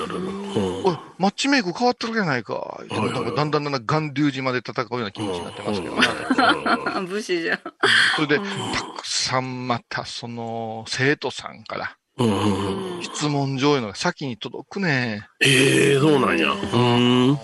[0.93, 0.99] ら。
[1.17, 2.81] マッチメイク変わってるじゃないか。
[2.89, 6.07] だんだんだんだん巌流島で戦うような気持ちになってますけどね。
[6.95, 7.59] あ 武士じゃん。
[8.15, 13.03] それで、たくさんまたその生徒さんからうん。
[13.03, 15.27] 質問状いうのが先に届くね。
[15.39, 16.51] ええ、そうなんや。
[16.51, 17.27] うん。
[17.29, 17.39] もう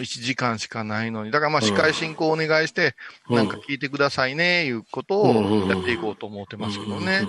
[0.00, 1.30] 1時間しかないのに。
[1.30, 2.94] だからまあ司会進行お願いして、
[3.28, 7.26] うんなんか聞いてくださいね、いうことをやっていこうと思ってますけどね。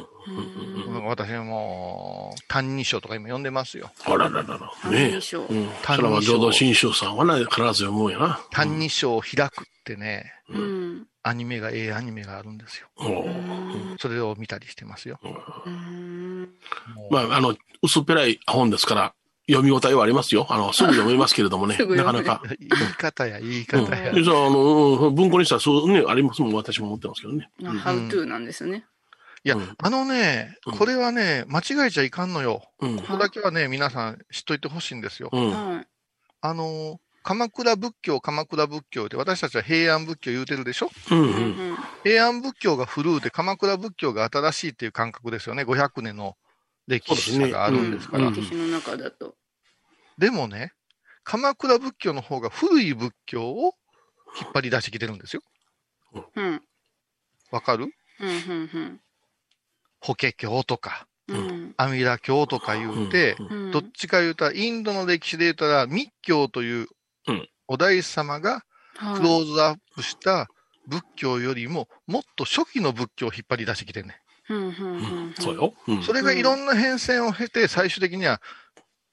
[1.06, 3.92] 私はもう、単二章とか今読んでますよ。
[4.06, 4.92] あらららら。
[4.92, 5.70] ねいい賞うん。
[5.86, 8.40] それは浄土真宗さんはね、必ず読むんやな。
[8.52, 11.08] 単二章を開くってね、うん。
[11.28, 12.88] アニメが、ええアニメがあるんですよ。
[14.00, 15.20] それを見たりしてますよ。
[17.10, 19.14] まあ、あの、薄っぺらい本ですから、
[19.48, 20.46] 読み応えはありますよ。
[20.50, 22.42] あの、すぐ読めますけれどもね なかなか。
[22.60, 23.86] 言い方や、言いうん。
[23.86, 24.12] 方や。
[24.12, 24.14] あ
[24.50, 27.50] の、うん文庫にしたらそうね、ありますもん、私も思ってますけどね。
[27.64, 28.86] あ How to なんですね。
[29.44, 32.64] いやうん、あのね、うんこれはね、間違えちゃいかんのよ。
[32.80, 32.96] うん。
[32.98, 35.30] ここだけはね、皆さん知っといてほしいんですよ。
[36.42, 40.92] あの、鎌倉仏教、鎌倉仏教で、私たちは平安仏教言うてるでしょ？
[41.10, 41.20] うん。
[41.20, 41.24] う。
[41.24, 45.64] うんん平安仏教が古うで、鎌倉仏教が新しいっていう感覚ですよね。
[45.64, 46.38] 500年の
[46.88, 48.28] 歴史差があるんですから。
[48.28, 49.36] うん歴史の中だと。
[50.20, 50.74] でもね、
[51.24, 53.74] 鎌倉仏教の方が古い仏教を
[54.40, 55.42] 引っ張り出してきてるんですよ。
[56.36, 56.62] うん。
[57.50, 57.88] わかる？
[58.20, 58.30] うん。
[58.30, 59.02] うん。
[60.00, 61.74] 法華経とか、うん。
[61.78, 63.72] 阿弥陀経とか言うて、うん。
[63.72, 66.88] どっちか言うたら、インドの歴史で言ったら、密教といううん
[67.68, 68.64] お大師様が
[68.98, 70.48] はいクローズアップした
[70.88, 74.22] 仏教よりも、もっと初期の仏教を引っ張り出してきてんね。
[75.40, 75.56] そう。
[75.56, 75.74] よ。
[75.88, 76.04] うんん。
[76.04, 78.42] それがいろんな変遷を経て、最終的には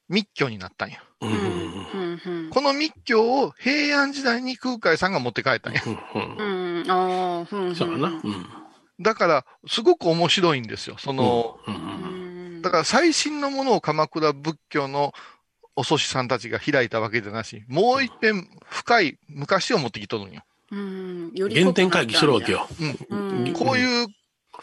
[0.07, 0.99] 密教になったんよ。
[1.21, 2.21] うんううんん。
[2.23, 2.49] うん。
[2.49, 5.81] この密教を平安時代に空海さんが持って帰ったんや。
[5.85, 6.91] うんうんうん。
[6.91, 7.75] ああ、うん。
[7.75, 8.07] そうやな。
[8.09, 8.45] うん
[9.01, 10.97] だから、すごく面白いんですよ。
[10.99, 11.77] その、うんう
[12.59, 12.61] ん。
[12.61, 15.13] だから最新のものを鎌倉仏教の
[15.75, 20.43] お祖師さんたちが開いたわけじゃなし、もう一遍深い昔を持ってきとるんよ。
[20.71, 21.31] うん。
[21.33, 22.67] より原点回帰してるわけよ。
[23.09, 23.53] うん。
[23.53, 24.07] こういう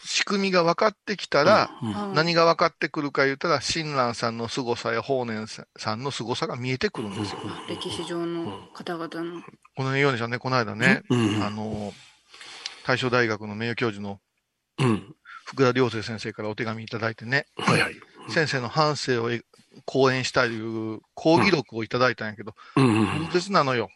[0.03, 7.39] 仕組みが分かってきたら、うん何が分かってくるか言ったら、親鸞さんの凄さや法然さんの凄さが見えてくるんですよ。
[7.67, 9.41] 歴史上の方々の。
[9.75, 11.93] このようにしたね、この間ね、うんあの、
[12.85, 14.19] 大正大学の名誉教授の
[14.79, 15.15] うん。
[15.45, 17.95] 福田良生先生からお手紙いただいてね、はいはい。
[18.29, 19.41] 先生の反省をえ
[19.85, 23.89] 講演したという講義録をいただいたんやけど、うんうん大切なのよ。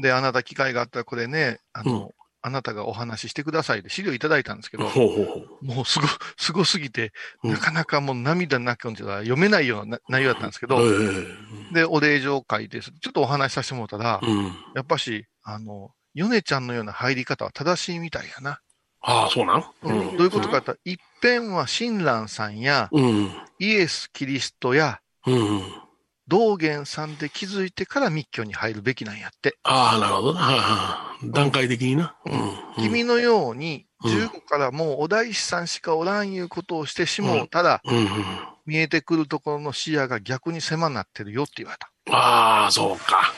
[0.00, 2.10] で、あなた機会があったらこれね、あの、うん
[2.46, 4.84] あなたがお話ししてくださいで資料いただいたんですけど。
[4.84, 7.12] もうすご、すごすぎて、
[7.42, 10.84] うんなかなかもう涙なくんじゃ読めないような内容だったんですけど、え
[11.72, 14.44] えで、お礼状書いて、ちょっとお話しさせてもらったら、うん。
[14.76, 18.60] やっぱし、あの、ヨネちゃんのような入り方は正しいみたいやな。
[19.08, 19.64] ああ、そうなん？
[19.82, 23.30] うんどういうことかって、一遍は親鸞さんや、うん。
[23.58, 25.62] イエス・キリストや、うん。
[26.28, 29.56] 道元さんで気づいてから密教に入るべきなんやって。
[29.62, 30.40] ああ、なるほどな。
[30.40, 32.16] はいはい段階的にな。
[32.26, 32.82] うん。
[32.82, 37.80] 君のように、うん15からもうお大師さんしかおらんいうことをしてしもうたら。
[38.66, 41.90] 見えてくるところの視野が逆に狭なってるよって言われた。
[42.14, 43.32] ああ、そうか。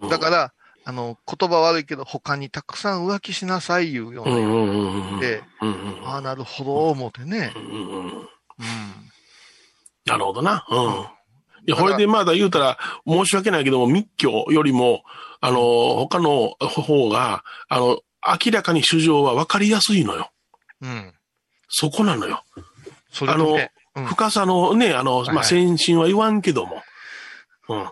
[0.00, 0.08] うん。
[0.08, 0.52] だから、
[0.88, 5.20] あの、言葉悪いけど、他にたくさん浮気しなさいいうような、うんうんうんうん。
[5.20, 5.42] で、
[6.02, 7.52] ああ、なるほど、思ってね。
[10.06, 10.64] なるほどな。
[10.70, 10.86] うん。
[11.66, 15.02] いや、これでまだ言うたら、申し訳ないけども、密教よりも、
[15.42, 15.60] あの、
[15.96, 20.30] 他の方が、あの、明らかに主情は分かりやすいのよ。
[20.80, 21.12] うん。
[21.68, 22.44] そこなのよ。
[23.12, 26.82] それとね、うん深さのね、あの、まあ、はい先進は言わんけども。
[27.68, 27.90] うん。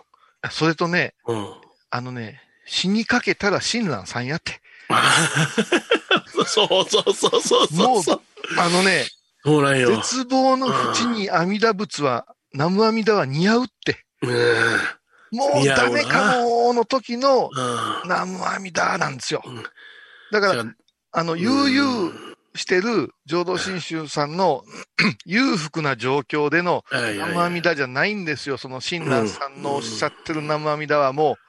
[0.49, 1.53] それとね、うん。
[1.91, 4.61] あのね、死にかけたら親鸞さんやって。
[6.45, 7.73] そうそうそうそうそう。
[7.73, 8.21] もうそう
[8.57, 9.07] あのね、
[9.43, 9.95] そうなんよ。
[9.95, 14.05] 絶望の淵に阿弥陀仏は、南無阿弥陀は似合うって。
[14.21, 15.37] うん。
[15.37, 18.01] もうダメかもの時のうん。
[18.03, 19.63] 南無阿弥陀なんですようん。
[20.31, 20.65] だからあ、
[21.11, 22.11] あの、悠々
[22.55, 24.63] してる浄土真宗さんの
[25.25, 28.57] 裕福な状況での南無阿弥陀じゃないんですよ。
[28.57, 31.46] その親鸞さんのおっしゃってる南無阿弥陀はもう、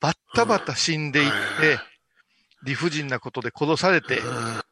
[0.00, 1.30] バッタバタ死んでいっ
[1.60, 1.78] て、
[2.64, 4.20] 理不尽なことで殺されて、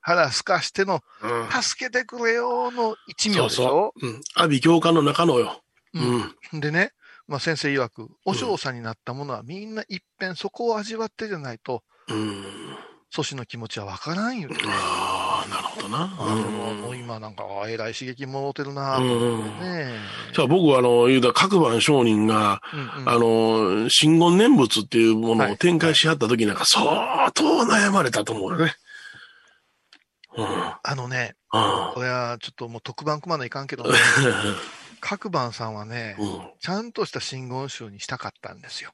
[0.01, 1.63] 腹すかしての、うん。
[1.63, 3.65] 助けてくれよの一そう名でしょ？
[3.65, 4.07] そう。
[4.07, 4.21] うん。
[4.35, 5.63] 阿鼻教官の中のよ。
[5.95, 6.61] ううんん。
[6.61, 6.93] でね、
[7.29, 12.45] まあ、先生曰く、お嬢さんになった者はみんな一遍そこを味わってじゃないと、うん。
[13.11, 14.51] 祖師の気持ちはわからんよ。
[14.53, 15.16] ああ、
[15.49, 16.07] なるほどな。
[16.07, 19.07] もう今なんか、あえらい刺激もろてるなね。
[20.33, 22.61] じゃあ僕はあの、言うたら各番商人が、
[23.05, 28.75] あの、真言念仏っていうものはいを展開しはった時なんか相当悩まれたと思うよね。
[30.37, 30.47] うん。
[30.83, 33.99] あのね、うんこれはちょっともう特番組まないかんけどね、
[35.01, 36.41] 各番さんはね、うん。
[36.61, 38.91] ちゃんとした真言宗にしたかったんですよ。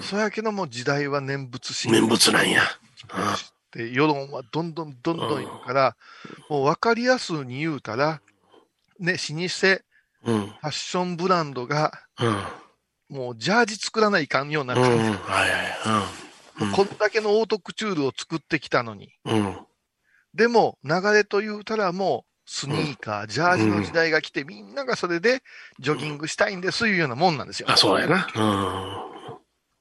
[0.00, 2.62] そやけども時代は念仏真念仏なんや。
[3.78, 5.96] で、世論はどんどんどんどん行くから、
[6.48, 8.20] もう分かりやすに言うたら、
[8.98, 9.80] ね、老舗
[10.24, 10.46] うん。
[10.48, 13.16] ファッションブランドが、うん。
[13.16, 14.82] もうジャージ作らないかんようなうん。
[14.82, 16.02] 感じ、はいはい。
[16.60, 19.12] うんこんだけのオートクチュールを作ってきたのに。
[19.24, 19.56] うん。
[20.34, 25.44] でも、流れと言うたらもう、スニーカー、ジャージの時代が来て、みんながそれで
[25.78, 27.70] ジョギングしたいんですいうようなもんなんですよ。
[27.70, 28.26] あ、そうやな。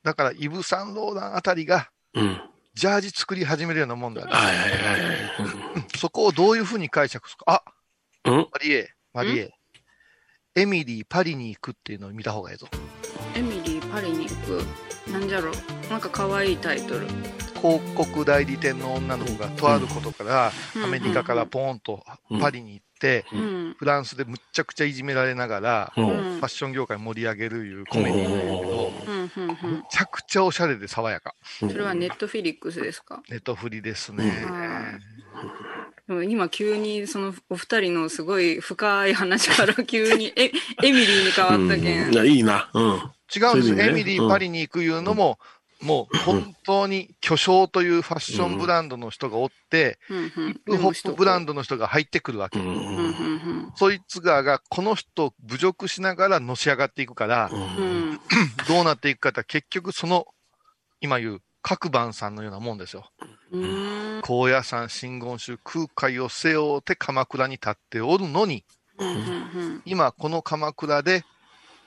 [0.03, 2.23] だから、イブ・サンローランあたりが、うん。
[2.23, 2.41] うん。
[2.77, 4.37] ジャージ作り始めるようなもんなんです。
[4.37, 5.97] はいはいはい。
[5.97, 7.63] そこをどういうふうに解釈するか。
[8.23, 8.37] あ、うん？
[8.51, 9.51] マリエ、マリエ。
[10.55, 12.67] エミリー、パリに行くっていうのを見た方がいいぞ。
[13.35, 14.63] エミリーパリに行く？
[15.11, 15.51] なんじゃろ？
[15.89, 17.07] なんか可愛いタイトル
[17.55, 22.86] 広告代理店の女の子がとあることから、うんアメリカからポーンとうんパリに行って、
[23.31, 26.01] うんフランスでむっちゃくちゃいじめられながら、う。
[26.01, 31.35] フうんんァッション業界盛り上げるいうコメディなんやけど、うんうんうんむちゃくちゃおしゃれで爽やか。
[31.59, 33.21] それはネットフィリックスですか？
[33.29, 34.23] ネットフリですね。
[36.07, 40.51] でも今急にそのお二人のすごい深い話から急に え
[40.83, 42.69] エミリーに変わったけん、いや、いいな。
[42.73, 42.83] うん。
[43.35, 45.37] 違うんですねエミリー、パリに行くいうのも、
[45.81, 52.59] もう本当に巨匠というファッションブランドの人がおって、ヒップホップブランドの人が入ってくるわけ。
[53.75, 57.49] そいつがが、この人を侮辱しながらのし上がっていくから、
[58.67, 60.25] どうなっていくかって結局その、
[60.99, 63.11] 今言う、各番さんのようなもんですよ。
[63.51, 64.21] うん。
[64.23, 68.63] 高野山真言宗空海を背負って鎌倉に立っておるのに、
[69.85, 71.23] 今この鎌倉で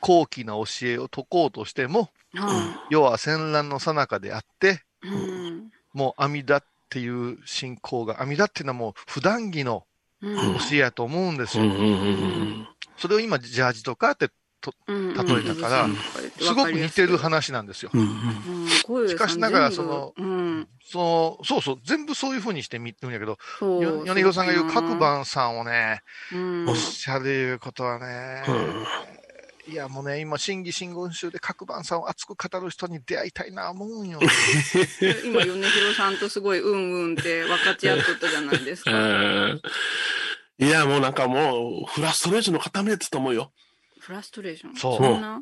[0.00, 5.70] 高貴な教えを説こうとしても、うんは世は戦乱の最中であって、いうん。
[5.92, 9.84] もう阿弥陀っていう信仰が、阿弥陀っていうのはもう普段着の
[10.22, 10.54] うん。
[10.58, 11.64] 教えやと思うんですよ。
[12.98, 14.28] それを今、ジャージとかって
[14.86, 15.14] うん。
[15.14, 15.96] 例えたからうん。
[15.96, 17.90] すごく似てる話なんですよ。
[19.08, 20.68] しかしながらそのうん。
[20.84, 26.02] そのそうそう、全部そういう風にして見てるんやけど、米広さんが言う各番さんをね、
[26.32, 26.68] うん。
[26.68, 28.86] おっしゃることはね、うん
[29.70, 34.18] いやもうね、今、新義真言宗で各番さんを熱く語る人に出会いたいな思うんよ。
[35.24, 38.90] 今米広さんとすごいうんうんって分かち合っとったじゃないですか。
[38.92, 38.96] う
[39.54, 39.62] ん。
[40.58, 43.52] いや、もうなんかもう、フラストレーションの塊だったと思うよ。
[44.00, 44.76] フラストレーション？
[44.76, 44.96] そう。
[44.98, 45.40] そんな？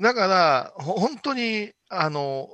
[0.00, 2.48] だから、ほ本当に、あの、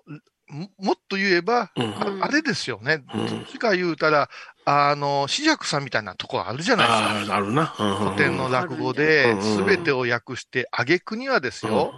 [0.51, 3.03] ももっと言えば、うんうんああれですよね。
[3.15, 4.29] うんどっちか言うたら、
[4.65, 7.35] あの、紫尺さんみたいなところあるじゃないですか。
[7.35, 7.67] ああ、あるな。
[7.67, 11.95] 古典の落語うでんうん、すべてを訳して、挙句にはですよ、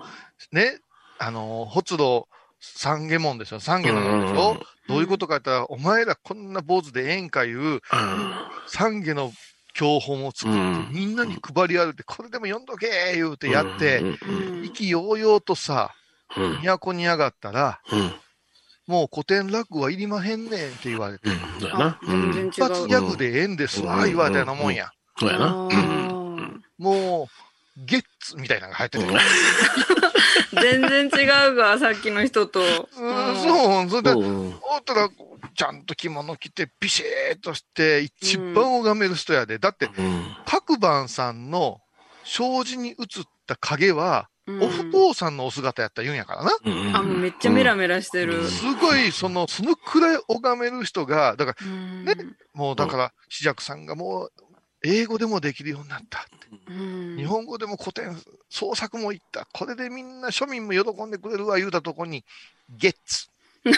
[0.53, 0.79] ね、
[1.19, 2.29] あの、ほつろ
[2.61, 3.61] 三下門ですよ。
[3.61, 7.81] 三下門でしょ、どういうことか言ったら、お前らこんな坊主でええんかいう、
[8.67, 9.33] 三下の
[9.73, 15.93] 教本を作って、うんみんなに配り歩いて、これでも読んどけ言うてやって、うん意気揚々とさ、
[16.37, 16.63] うん。
[16.63, 18.13] 都に上がったら、うん。
[18.91, 21.29] もう古典落語はいりまへんねんって言われて、
[22.49, 24.91] 一発ギャグでええんですわ、うん言われたようなもんや。
[25.17, 25.69] そうやな。
[26.77, 27.29] も
[27.79, 29.05] う、ゲッツみたいなのが入ってて。
[29.05, 29.15] うん
[30.61, 34.49] 全然違うわさっきの人とうん、そう、それで、うん。
[34.49, 35.09] おったら、
[35.55, 39.59] ちゃんと着物着て、ビシーっとして、一番拝める人やで。
[39.59, 40.37] だって、うん。
[40.47, 41.81] 各番さんの
[42.25, 42.97] 障子に映っ
[43.47, 44.31] た影は、うん
[44.61, 46.51] お不動さんのお姿やったら言うんやからな。
[46.65, 52.15] うんあもうめっちゃメラメラしてるすごい、その、そのくらい拝める人が、だから、うんね
[52.55, 54.33] もうだから、紫尺さんがもう、
[54.83, 56.31] 英語でもできるようになったって。
[56.69, 58.17] うん日本語でも古典、
[58.49, 59.47] 創作もいった。
[59.53, 62.25] これでみんな庶民も喜んでくれるわ、言うたとこに、
[62.71, 63.29] ゲッツ。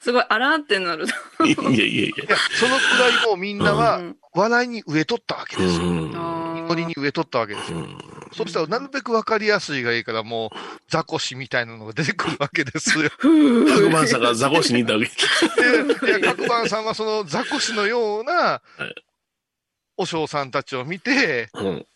[0.00, 2.06] すごいあらってなるいやいやいや。
[2.06, 5.82] いや、そのくらいもうみんなはうん笑いに植えとったわけですよ。
[5.84, 7.86] 祈りに植えとったわけですよ。
[8.32, 10.56] そしたらなるべくわかりやすいがいいから、もう、
[10.88, 13.10] ザコシみたいなのが出てくるわけですよ。
[13.20, 15.06] 白馬さんがザコシにいたわけ。
[16.06, 18.62] で、いや各番さんはそのザコシのような、
[19.96, 21.86] お嬢さんたちを見て、うん。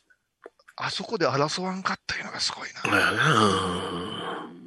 [0.77, 2.83] あそこで争わんかったいうのがすごいな。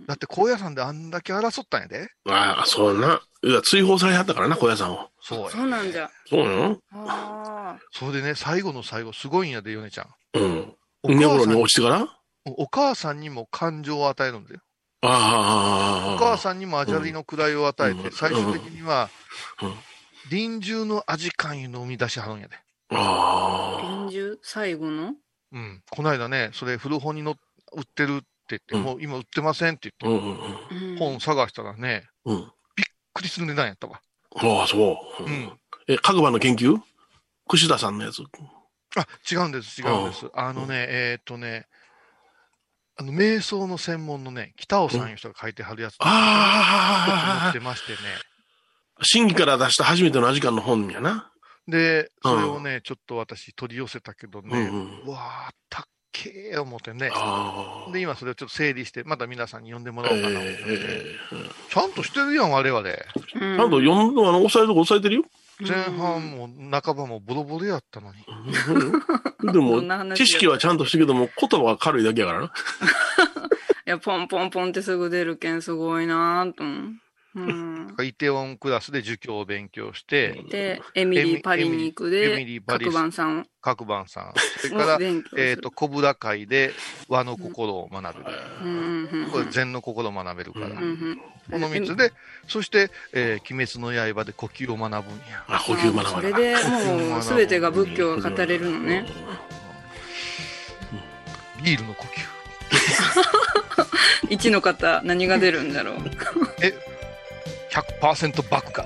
[0.07, 2.09] だって高野山であんだけ争ったんやで。
[2.27, 3.21] ああ、そうやな。
[3.43, 5.09] いや、追放されはったからな、小屋さんを。
[5.21, 5.49] そうや。
[5.51, 10.07] そうなんじゃそうなのあそれでね、最後の最後、すごいんやで、ヨネちゃん。
[10.33, 10.73] うん。
[11.03, 12.07] に母さん落ちてから？
[12.45, 14.61] お母さんにも感情を与えるんだよ。
[15.01, 16.15] ああ。
[16.15, 19.09] お母さんにもアジャリの位を与えて、うん最終的には
[19.61, 19.73] うん、
[20.29, 22.55] 臨終の味感いうのを生み出しはるんやで。
[22.91, 24.07] ああ。
[24.09, 25.13] 臨終最後の？
[25.51, 25.81] うん。
[25.89, 27.35] この間ね、それ古本にの
[27.73, 32.35] 売ってるって言って、うんもう今売ってませんって言って、うんうんうん本探したらね、うん。
[32.35, 32.41] うん。
[32.75, 34.01] びっくりする値段やったわ。
[34.35, 35.23] ああ、そう。
[35.23, 35.51] うん。
[35.87, 36.77] え、各番の研究？
[37.47, 38.21] 串田さんのやつ。
[38.95, 40.27] あ、違うんです、違うんです。
[40.33, 41.67] あのね、えーっとね、
[42.97, 47.49] あの、瞑想の専門のね、北尾さんいう人が書いてはるやつ、ああ。
[47.49, 47.97] ってましてね。
[49.01, 51.31] 審議から出した初めてのアジカンの本やな。
[51.67, 55.01] で、それをね、ちょっと私取り寄せたけどうね、んうん。
[55.05, 57.09] うわー、たっけー思ってね。
[57.13, 57.91] ああ。
[57.91, 61.05] で、今それをちょっと整理して、また皆さんに読んでもらおうかな思って、え
[61.69, 62.83] ちゃんとしてるやん、我々。
[62.83, 65.23] ちえちゃんと読んあの、押さえるとこ押さえてるよ。
[65.59, 66.49] 前半も
[66.81, 68.25] 半ばもボロボロやったのに。
[69.43, 69.81] でども
[70.15, 72.45] 知識はちゃんとしてるけども、言葉は軽いだけやからな。
[72.45, 72.49] い
[73.89, 76.91] や、ポンポンポンってすぐ出るけんすごいなぁと思う。
[77.35, 77.95] うん。
[78.03, 84.33] イテウォンクラスで儒教を勉強して、で、エミリー・パリニークエミリでー、パリ各番さん各番さん。
[84.61, 84.99] それをから。
[85.37, 86.71] えっ、と、コブラ会で
[87.07, 88.37] 和の心を学べる。
[88.63, 90.69] うんうんうん、これ禅の心を学べるから。
[90.69, 90.73] こ
[91.59, 92.13] の3つで、
[92.47, 95.43] そして、えー鬼滅の刃で呼吸を学ぶんや。
[95.47, 99.05] あ、呼吸学ばなそれでもう全てが仏教が語れるのね。
[101.63, 102.39] ビールの呼吸。
[104.29, 105.95] 1の方何が出るんだろう。
[108.01, 108.85] 100%爆化。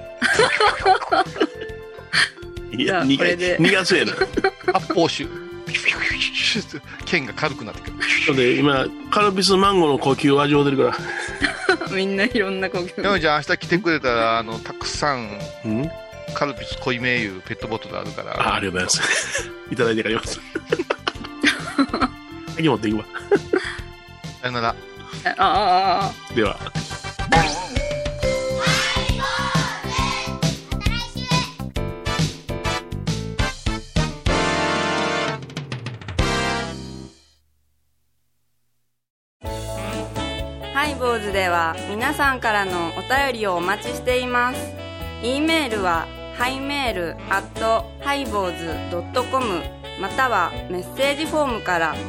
[2.72, 4.14] いや、じゃあ2月これで2月やな。
[4.74, 5.28] 発泡酒。
[7.06, 7.94] 剣が軽くなってくる。
[8.26, 11.96] それで今、カルピスマンゴーの呼吸を味わってるから。
[11.96, 13.02] みんないろんな呼吸。
[13.02, 15.90] 山ちゃん明日来てくれたら、あの、たくさん、うん
[16.34, 18.32] カルピス濃いめいうペットボトルあるから。
[18.32, 19.52] あありがとうございます。
[19.72, 20.40] いただいてからます。
[22.56, 23.06] 次持っていくわ。
[24.42, 24.70] さよなら。
[24.70, 24.74] あ
[25.38, 26.58] ああ、では。
[41.54, 44.74] は皆さんからのお便りをお待ちしています。
[45.22, 49.62] e メールはハイメールアットハイボーズドットコム
[50.02, 51.94] またはメッセージフォームから。
[51.94, 52.00] フ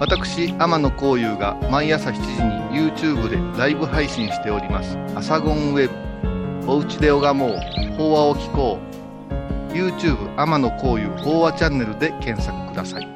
[0.00, 4.98] 私、天野幸雄が毎朝7時に YouTube でライブ配信しております。
[5.14, 6.13] アサゴンウェブ。
[6.66, 7.58] おうちで拝もう。
[7.96, 8.78] 法話を聞こ
[9.70, 9.72] う。
[9.74, 13.08] YouTube 天野幸雄法話チャンネルで検索ください。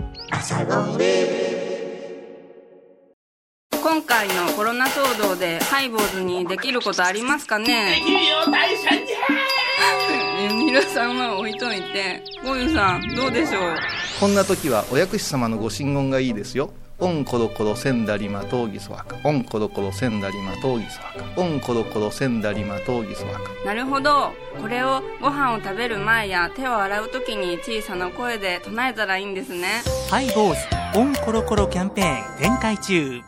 [3.81, 7.95] 今回のコロナ騒動でハイボーズにできることありますかね？
[8.01, 13.77] できるよ大社じゃ皆さんは置いといてゴユさんどうでしょう？
[14.21, 16.71] こんな時はお薬師様のご神言がいいですよ。
[17.01, 19.17] オンコロコロセンダリマトウギソワカ。
[19.23, 21.41] オンコロコロセンダリマトウギソワカ。
[21.41, 23.65] オンコロコロセンダリマトウギソワカ。
[23.65, 24.33] なるほど。
[24.61, 29.83] これをご飯を食べる前や手を洗う時に小さな声で唱えたらいいんですね。
[30.11, 33.21] ハイボーズオンコロコロキャンペーン展開中。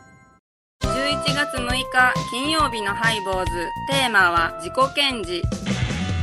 [0.83, 3.51] 11月6日金曜日のハイボーズ
[3.89, 5.43] テーマは自己顕示。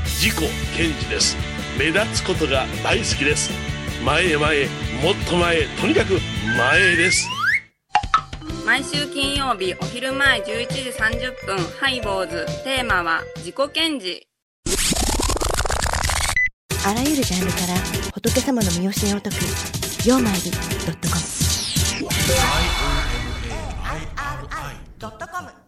[0.04, 1.38] 自己健二です。
[1.80, 3.52] 目立つことが大好きです。
[4.04, 4.66] 前へ前へ
[5.02, 5.68] もっと前へ。
[5.80, 6.20] とにかく
[6.58, 7.37] 前へです
[8.68, 12.46] 毎週金曜日お昼前11時30分ハイボーズ。
[12.66, 14.22] テーマは自己顕示。
[16.86, 17.68] あらゆるジャンルから
[18.14, 19.38] 仏様の身教えを解く
[20.06, 20.58] 「曜マイルド
[20.92, 21.22] ットコム」
[25.00, 25.67] ドットコム